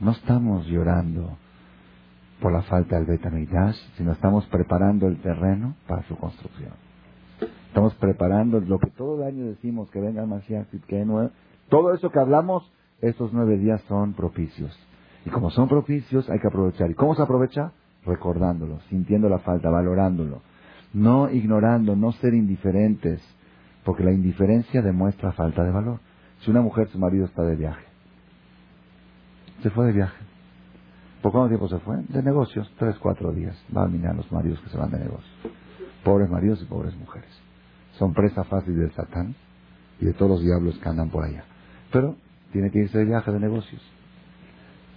No 0.00 0.12
estamos 0.12 0.66
llorando 0.66 1.38
por 2.40 2.52
la 2.52 2.62
falta 2.62 2.96
del 2.96 3.06
Betamidash, 3.06 3.76
sino 3.96 4.12
estamos 4.12 4.46
preparando 4.46 5.08
el 5.08 5.20
terreno 5.22 5.74
para 5.86 6.02
su 6.04 6.16
construcción. 6.16 6.72
Estamos 7.68 7.94
preparando 7.94 8.60
lo 8.60 8.78
que 8.78 8.90
todo 8.90 9.22
el 9.22 9.28
año 9.28 9.46
decimos, 9.46 9.90
que 9.90 10.00
venga 10.00 10.22
el 10.22 10.82
que 10.86 11.04
no, 11.04 11.30
todo 11.68 11.94
eso 11.94 12.10
que 12.10 12.18
hablamos, 12.18 12.70
estos 13.00 13.32
nueve 13.32 13.56
días 13.56 13.80
son 13.88 14.14
propicios. 14.14 14.76
Y 15.24 15.30
como 15.30 15.50
son 15.50 15.68
propicios, 15.68 16.28
hay 16.30 16.38
que 16.40 16.48
aprovechar. 16.48 16.90
¿Y 16.90 16.94
cómo 16.94 17.14
se 17.14 17.22
aprovecha? 17.22 17.72
Recordándolo, 18.04 18.80
sintiendo 18.88 19.28
la 19.28 19.38
falta, 19.38 19.68
valorándolo. 19.70 20.40
No 20.92 21.30
ignorando, 21.30 21.96
no 21.96 22.12
ser 22.12 22.34
indiferentes, 22.34 23.20
porque 23.84 24.04
la 24.04 24.12
indiferencia 24.12 24.82
demuestra 24.82 25.32
falta 25.32 25.62
de 25.62 25.70
valor. 25.70 26.00
Si 26.40 26.50
una 26.50 26.62
mujer, 26.62 26.88
su 26.88 26.98
marido 26.98 27.26
está 27.26 27.42
de 27.42 27.56
viaje, 27.56 27.84
se 29.62 29.70
fue 29.70 29.86
de 29.86 29.92
viaje. 29.92 30.24
¿Por 31.22 31.32
cuánto 31.32 31.48
tiempo 31.48 31.68
se 31.68 31.78
fue? 31.78 31.96
De 32.08 32.22
negocios, 32.22 32.72
tres, 32.78 32.96
cuatro 32.98 33.32
días. 33.32 33.56
Va 33.76 33.84
a 33.84 33.88
mirar 33.88 34.14
los 34.14 34.30
maridos 34.30 34.60
que 34.60 34.70
se 34.70 34.78
van 34.78 34.90
de 34.90 34.98
negocios. 34.98 35.34
Pobres 36.04 36.30
maridos 36.30 36.62
y 36.62 36.64
pobres 36.66 36.96
mujeres. 36.96 37.30
Son 37.98 38.14
presa 38.14 38.44
fácil 38.44 38.78
del 38.78 38.92
Satán 38.92 39.34
y 40.00 40.06
de 40.06 40.12
todos 40.12 40.30
los 40.30 40.42
diablos 40.42 40.78
que 40.78 40.88
andan 40.88 41.10
por 41.10 41.24
allá. 41.24 41.44
Pero 41.92 42.14
tiene 42.52 42.70
que 42.70 42.78
irse 42.78 42.98
de 42.98 43.04
viaje 43.04 43.32
de 43.32 43.40
negocios. 43.40 43.82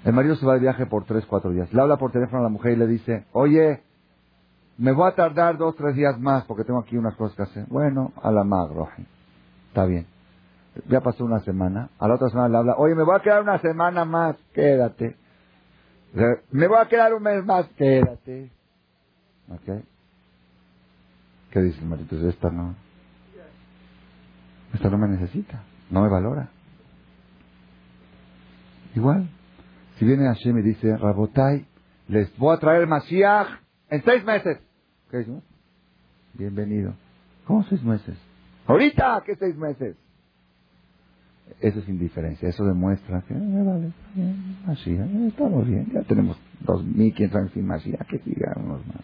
El 0.03 0.13
marido 0.13 0.35
se 0.35 0.45
va 0.45 0.53
de 0.53 0.59
viaje 0.59 0.85
por 0.85 1.05
tres, 1.05 1.25
cuatro 1.25 1.51
días. 1.51 1.73
Le 1.73 1.81
habla 1.81 1.97
por 1.97 2.11
teléfono 2.11 2.39
a 2.39 2.43
la 2.43 2.49
mujer 2.49 2.73
y 2.73 2.75
le 2.75 2.87
dice, 2.87 3.25
oye, 3.33 3.81
me 4.77 4.91
voy 4.93 5.07
a 5.09 5.15
tardar 5.15 5.57
dos, 5.57 5.75
tres 5.75 5.95
días 5.95 6.19
más 6.19 6.45
porque 6.45 6.63
tengo 6.63 6.79
aquí 6.79 6.97
unas 6.97 7.15
cosas 7.15 7.35
que 7.35 7.43
hacer. 7.43 7.65
Bueno, 7.67 8.13
a 8.21 8.31
la 8.31 8.43
mag, 8.43 8.69
Está 9.67 9.85
bien. 9.85 10.07
Ya 10.87 11.01
pasó 11.01 11.25
una 11.25 11.39
semana. 11.39 11.89
A 11.99 12.07
la 12.07 12.15
otra 12.15 12.29
semana 12.29 12.49
le 12.49 12.57
habla, 12.57 12.75
oye, 12.77 12.95
me 12.95 13.03
voy 13.03 13.15
a 13.15 13.21
quedar 13.21 13.41
una 13.41 13.59
semana 13.59 14.05
más, 14.05 14.37
quédate. 14.53 15.17
Me 16.51 16.67
voy 16.67 16.77
a 16.77 16.87
quedar 16.87 17.13
un 17.13 17.23
mes 17.23 17.45
más, 17.45 17.67
quédate. 17.77 18.51
¿Ok? 19.49 19.83
¿Qué 21.51 21.61
dice 21.61 21.79
el 21.81 21.87
marido? 21.87 22.29
Esta 22.29 22.49
no. 22.49 22.75
Esta 24.73 24.89
no 24.89 24.97
me 24.97 25.09
necesita, 25.09 25.63
no 25.89 26.01
me 26.01 26.09
valora. 26.09 26.49
Igual, 28.95 29.29
si 29.97 30.05
viene 30.05 30.25
Hashem 30.25 30.57
y 30.59 30.61
dice, 30.63 30.97
Rabotai, 30.97 31.65
les 32.07 32.35
voy 32.37 32.55
a 32.55 32.59
traer 32.59 32.87
Mashiach 32.87 33.60
en 33.91 34.03
seis 34.03 34.23
meses. 34.23 34.57
¿Qué? 35.11 35.25
Bienvenido. 36.33 36.95
¿Cómo 37.45 37.63
seis 37.65 37.83
meses? 37.83 38.17
Ahorita, 38.65 39.21
¿qué 39.25 39.35
seis 39.35 39.55
meses? 39.55 39.97
Eso 41.59 41.79
es 41.79 41.89
indiferencia, 41.89 42.47
eso 42.47 42.63
demuestra 42.63 43.21
que, 43.27 43.33
eh, 43.33 43.37
vale, 43.37 43.91
bien, 44.15 44.55
eh, 44.69 45.27
estamos 45.27 45.67
bien, 45.67 45.91
ya 45.91 46.01
tenemos 46.03 46.39
dos 46.61 46.81
mil 46.85 47.13
quinientos 47.13 47.41
años 47.41 47.51
sin 47.51 47.67
Mashiach, 47.67 48.07
que 48.07 48.19
sigan 48.19 48.63
unos 48.63 48.87
más. 48.87 49.03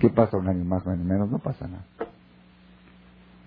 ¿Qué 0.00 0.10
pasa 0.10 0.36
un 0.38 0.48
año 0.48 0.64
más, 0.64 0.84
un 0.84 0.94
año 0.94 1.04
menos? 1.04 1.30
No 1.30 1.38
pasa 1.38 1.68
nada. 1.68 1.84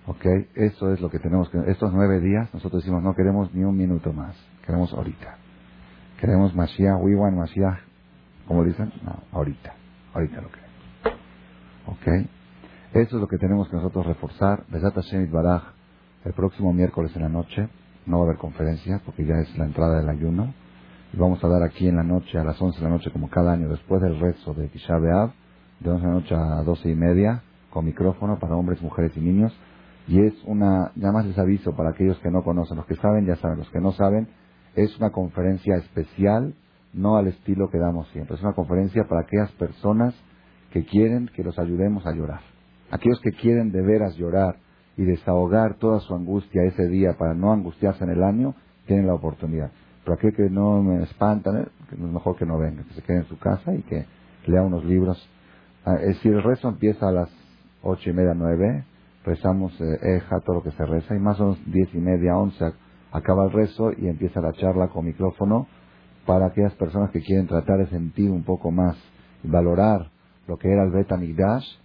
¿Ok? 0.07 0.25
Eso 0.55 0.93
es 0.93 1.01
lo 1.01 1.09
que 1.09 1.19
tenemos 1.19 1.49
que... 1.49 1.57
Estos 1.69 1.91
nueve 1.93 2.21
días 2.21 2.53
nosotros 2.53 2.83
decimos 2.83 3.03
no 3.03 3.15
queremos 3.15 3.53
ni 3.53 3.63
un 3.63 3.75
minuto 3.75 4.13
más. 4.13 4.37
Queremos 4.65 4.93
ahorita. 4.93 5.37
Queremos 6.21 6.55
Mashiach, 6.55 7.01
we 7.01 7.15
want 7.15 7.35
Mashiach. 7.35 7.79
¿Cómo 8.47 8.63
dicen? 8.63 8.93
No, 9.03 9.21
ahorita. 9.33 9.73
Ahorita 10.15 10.41
lo 10.41 10.47
queremos. 10.49 11.19
¿Ok? 11.87 12.29
Eso 12.93 13.15
es 13.17 13.21
lo 13.21 13.27
que 13.27 13.37
tenemos 13.37 13.67
que 13.67 13.75
nosotros 13.75 14.05
reforzar. 14.05 14.63
Besat 14.69 14.95
Hashem 14.95 15.29
Baraj, 15.29 15.73
el 16.23 16.31
próximo 16.31 16.71
miércoles 16.71 17.13
en 17.17 17.23
la 17.23 17.29
noche. 17.29 17.67
No 18.05 18.19
va 18.19 18.23
a 18.23 18.27
haber 18.27 18.37
conferencia 18.37 19.01
porque 19.03 19.25
ya 19.25 19.35
es 19.39 19.57
la 19.57 19.65
entrada 19.65 19.99
del 19.99 20.09
ayuno. 20.09 20.53
Y 21.11 21.17
vamos 21.17 21.43
a 21.43 21.49
dar 21.49 21.63
aquí 21.63 21.89
en 21.89 21.97
la 21.97 22.03
noche, 22.03 22.37
a 22.37 22.45
las 22.45 22.61
11 22.61 22.79
de 22.79 22.83
la 22.85 22.91
noche, 22.91 23.11
como 23.11 23.29
cada 23.29 23.51
año, 23.51 23.67
después 23.67 24.01
del 24.01 24.17
rezo 24.17 24.53
de 24.53 24.69
Tisha 24.69 24.97
B'Av, 24.97 25.33
de 25.81 25.89
11 25.89 26.01
de 26.01 26.07
la 26.07 26.13
noche 26.13 26.35
a 26.35 26.63
12 26.63 26.89
y 26.89 26.95
media, 26.95 27.43
con 27.69 27.85
micrófono 27.85 28.39
para 28.39 28.55
hombres, 28.55 28.81
mujeres 28.81 29.11
y 29.17 29.19
niños. 29.19 29.53
Y 30.07 30.21
es 30.21 30.33
una, 30.45 30.93
ya 30.95 31.11
más 31.11 31.25
les 31.25 31.37
aviso 31.37 31.75
para 31.75 31.89
aquellos 31.89 32.17
que 32.19 32.31
no 32.31 32.41
conocen, 32.41 32.77
los 32.77 32.85
que 32.85 32.95
saben 32.95 33.25
ya 33.25 33.35
saben, 33.35 33.57
los 33.57 33.69
que 33.69 33.81
no 33.81 33.91
saben, 33.91 34.29
es 34.75 34.97
una 34.97 35.09
conferencia 35.09 35.75
especial, 35.75 36.53
no 36.95 37.17
al 37.17 37.27
estilo 37.27 37.69
que 37.69 37.77
damos 37.77 38.07
siempre. 38.09 38.35
Es 38.35 38.41
una 38.41 38.53
conferencia 38.53 39.03
para 39.07 39.21
aquellas 39.21 39.51
personas 39.53 40.15
que 40.71 40.85
quieren 40.85 41.29
que 41.35 41.43
los 41.43 41.57
ayudemos 41.59 42.05
a 42.05 42.11
llorar. 42.11 42.41
Aquellos 42.91 43.19
que 43.21 43.31
quieren 43.31 43.71
de 43.71 43.81
veras 43.81 44.15
llorar 44.15 44.57
y 44.97 45.03
desahogar 45.03 45.77
toda 45.77 45.99
su 45.99 46.15
angustia 46.15 46.63
ese 46.63 46.87
día 46.87 47.15
para 47.17 47.33
no 47.33 47.51
angustiarse 47.51 48.03
en 48.03 48.11
el 48.11 48.23
año, 48.23 48.55
tienen 48.87 49.07
la 49.07 49.13
oportunidad. 49.13 49.71
Pero 50.03 50.15
aquel 50.15 50.33
que 50.33 50.49
no 50.49 50.81
me 50.81 51.03
espantan, 51.03 51.57
eh, 51.57 51.67
es 51.91 51.99
mejor 51.99 52.37
que 52.37 52.45
no 52.45 52.57
venga, 52.57 52.83
que 52.83 52.93
se 52.93 53.01
quede 53.01 53.17
en 53.17 53.25
su 53.25 53.37
casa 53.37 53.73
y 53.73 53.81
que 53.83 54.05
lea 54.47 54.61
unos 54.61 54.85
libros. 54.85 55.29
Ah, 55.83 55.95
es 55.95 56.15
decir, 56.15 56.33
el 56.33 56.43
rezo 56.43 56.69
empieza 56.69 57.09
a 57.09 57.11
las 57.11 57.29
ocho 57.81 58.09
y 58.09 58.13
media, 58.13 58.33
nueve, 58.33 58.85
rezamos 59.25 59.73
eh, 59.81 60.17
Eja, 60.17 60.39
todo 60.41 60.57
lo 60.57 60.63
que 60.63 60.71
se 60.71 60.85
reza, 60.85 61.15
y 61.15 61.19
más 61.19 61.39
o 61.39 61.45
menos 61.45 61.59
diez 61.65 61.93
y 61.93 61.99
media, 61.99 62.37
once, 62.37 62.63
acaba 63.11 63.45
el 63.45 63.51
rezo 63.51 63.91
y 63.97 64.07
empieza 64.07 64.41
la 64.41 64.53
charla 64.53 64.87
con 64.89 65.05
micrófono 65.05 65.67
para 66.25 66.47
aquellas 66.47 66.73
personas 66.73 67.11
que 67.11 67.21
quieren 67.21 67.47
tratar 67.47 67.77
de 67.77 67.87
sentir 67.87 68.31
un 68.31 68.43
poco 68.43 68.71
más 68.71 68.97
y 69.43 69.47
valorar 69.47 70.09
lo 70.47 70.57
que 70.57 70.71
era 70.71 70.83
el 70.83 70.91
Beta 70.91 71.17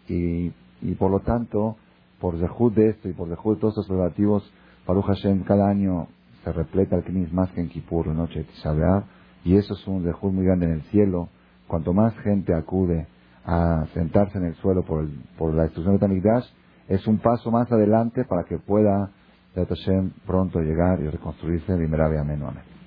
y, 0.08 0.52
y 0.82 0.94
por 0.98 1.10
lo 1.10 1.20
tanto, 1.20 1.76
por 2.20 2.38
dejud 2.38 2.72
de 2.72 2.90
esto 2.90 3.08
y 3.08 3.12
por 3.12 3.28
dejud 3.28 3.54
de 3.54 3.60
todos 3.60 3.78
estos 3.78 3.88
relativos, 3.88 4.50
Baruch 4.86 5.06
Hashem 5.06 5.44
cada 5.44 5.68
año 5.68 6.08
se 6.44 6.52
repleta 6.52 6.96
el 6.96 7.04
Knis 7.04 7.32
más 7.32 7.50
que 7.52 7.60
en 7.60 7.68
Kippur, 7.68 8.06
la 8.06 8.14
noche 8.14 8.40
de 8.40 8.44
Tisha 8.44 9.04
y 9.44 9.56
eso 9.56 9.74
es 9.74 9.86
un 9.86 10.04
dejud 10.04 10.32
muy 10.32 10.44
grande 10.44 10.66
en 10.66 10.72
el 10.72 10.82
cielo. 10.84 11.28
Cuanto 11.66 11.92
más 11.92 12.14
gente 12.18 12.54
acude 12.54 13.06
a 13.44 13.86
sentarse 13.94 14.38
en 14.38 14.44
el 14.44 14.54
suelo 14.56 14.82
por, 14.84 15.02
el, 15.02 15.10
por 15.38 15.54
la 15.54 15.64
instrucción 15.64 15.94
de 15.94 16.00
Tamigdash, 16.00 16.44
es 16.88 17.06
un 17.06 17.18
paso 17.18 17.50
más 17.50 17.70
adelante 17.70 18.24
para 18.24 18.44
que 18.44 18.58
pueda 18.58 19.10
Hashem 19.54 20.10
pronto 20.26 20.60
llegar 20.60 21.00
y 21.00 21.08
reconstruirse 21.08 21.72
de 21.76 21.84
Amén. 21.84 22.79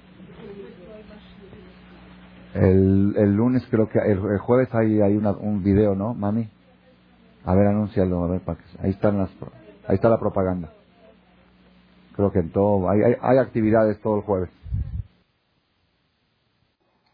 El, 2.54 3.16
el 3.18 3.36
lunes 3.36 3.66
creo 3.70 3.90
que, 3.90 4.00
el, 4.00 4.38
jueves 4.38 4.70
hay, 4.74 5.02
hay 5.02 5.16
una, 5.16 5.32
un 5.32 5.64
video, 5.64 5.96
¿no, 5.96 6.14
mami? 6.14 6.50
A 7.46 7.56
ver, 7.56 7.68
anúncialo, 7.68 8.24
a 8.24 8.28
ver, 8.28 8.42
para 8.42 8.60
que, 8.60 8.64
ahí 8.80 8.92
están 8.92 9.18
las, 9.18 9.30
ahí 9.88 9.96
está 9.96 10.10
la 10.10 10.20
propaganda. 10.20 10.72
Creo 12.16 12.32
que 12.32 12.40
en 12.40 12.52
todo, 12.52 12.90
hay, 12.90 13.02
hay, 13.02 13.16
hay 13.20 13.38
actividades 13.40 14.00
todo 14.02 14.18
el 14.18 14.22
jueves. 14.22 14.50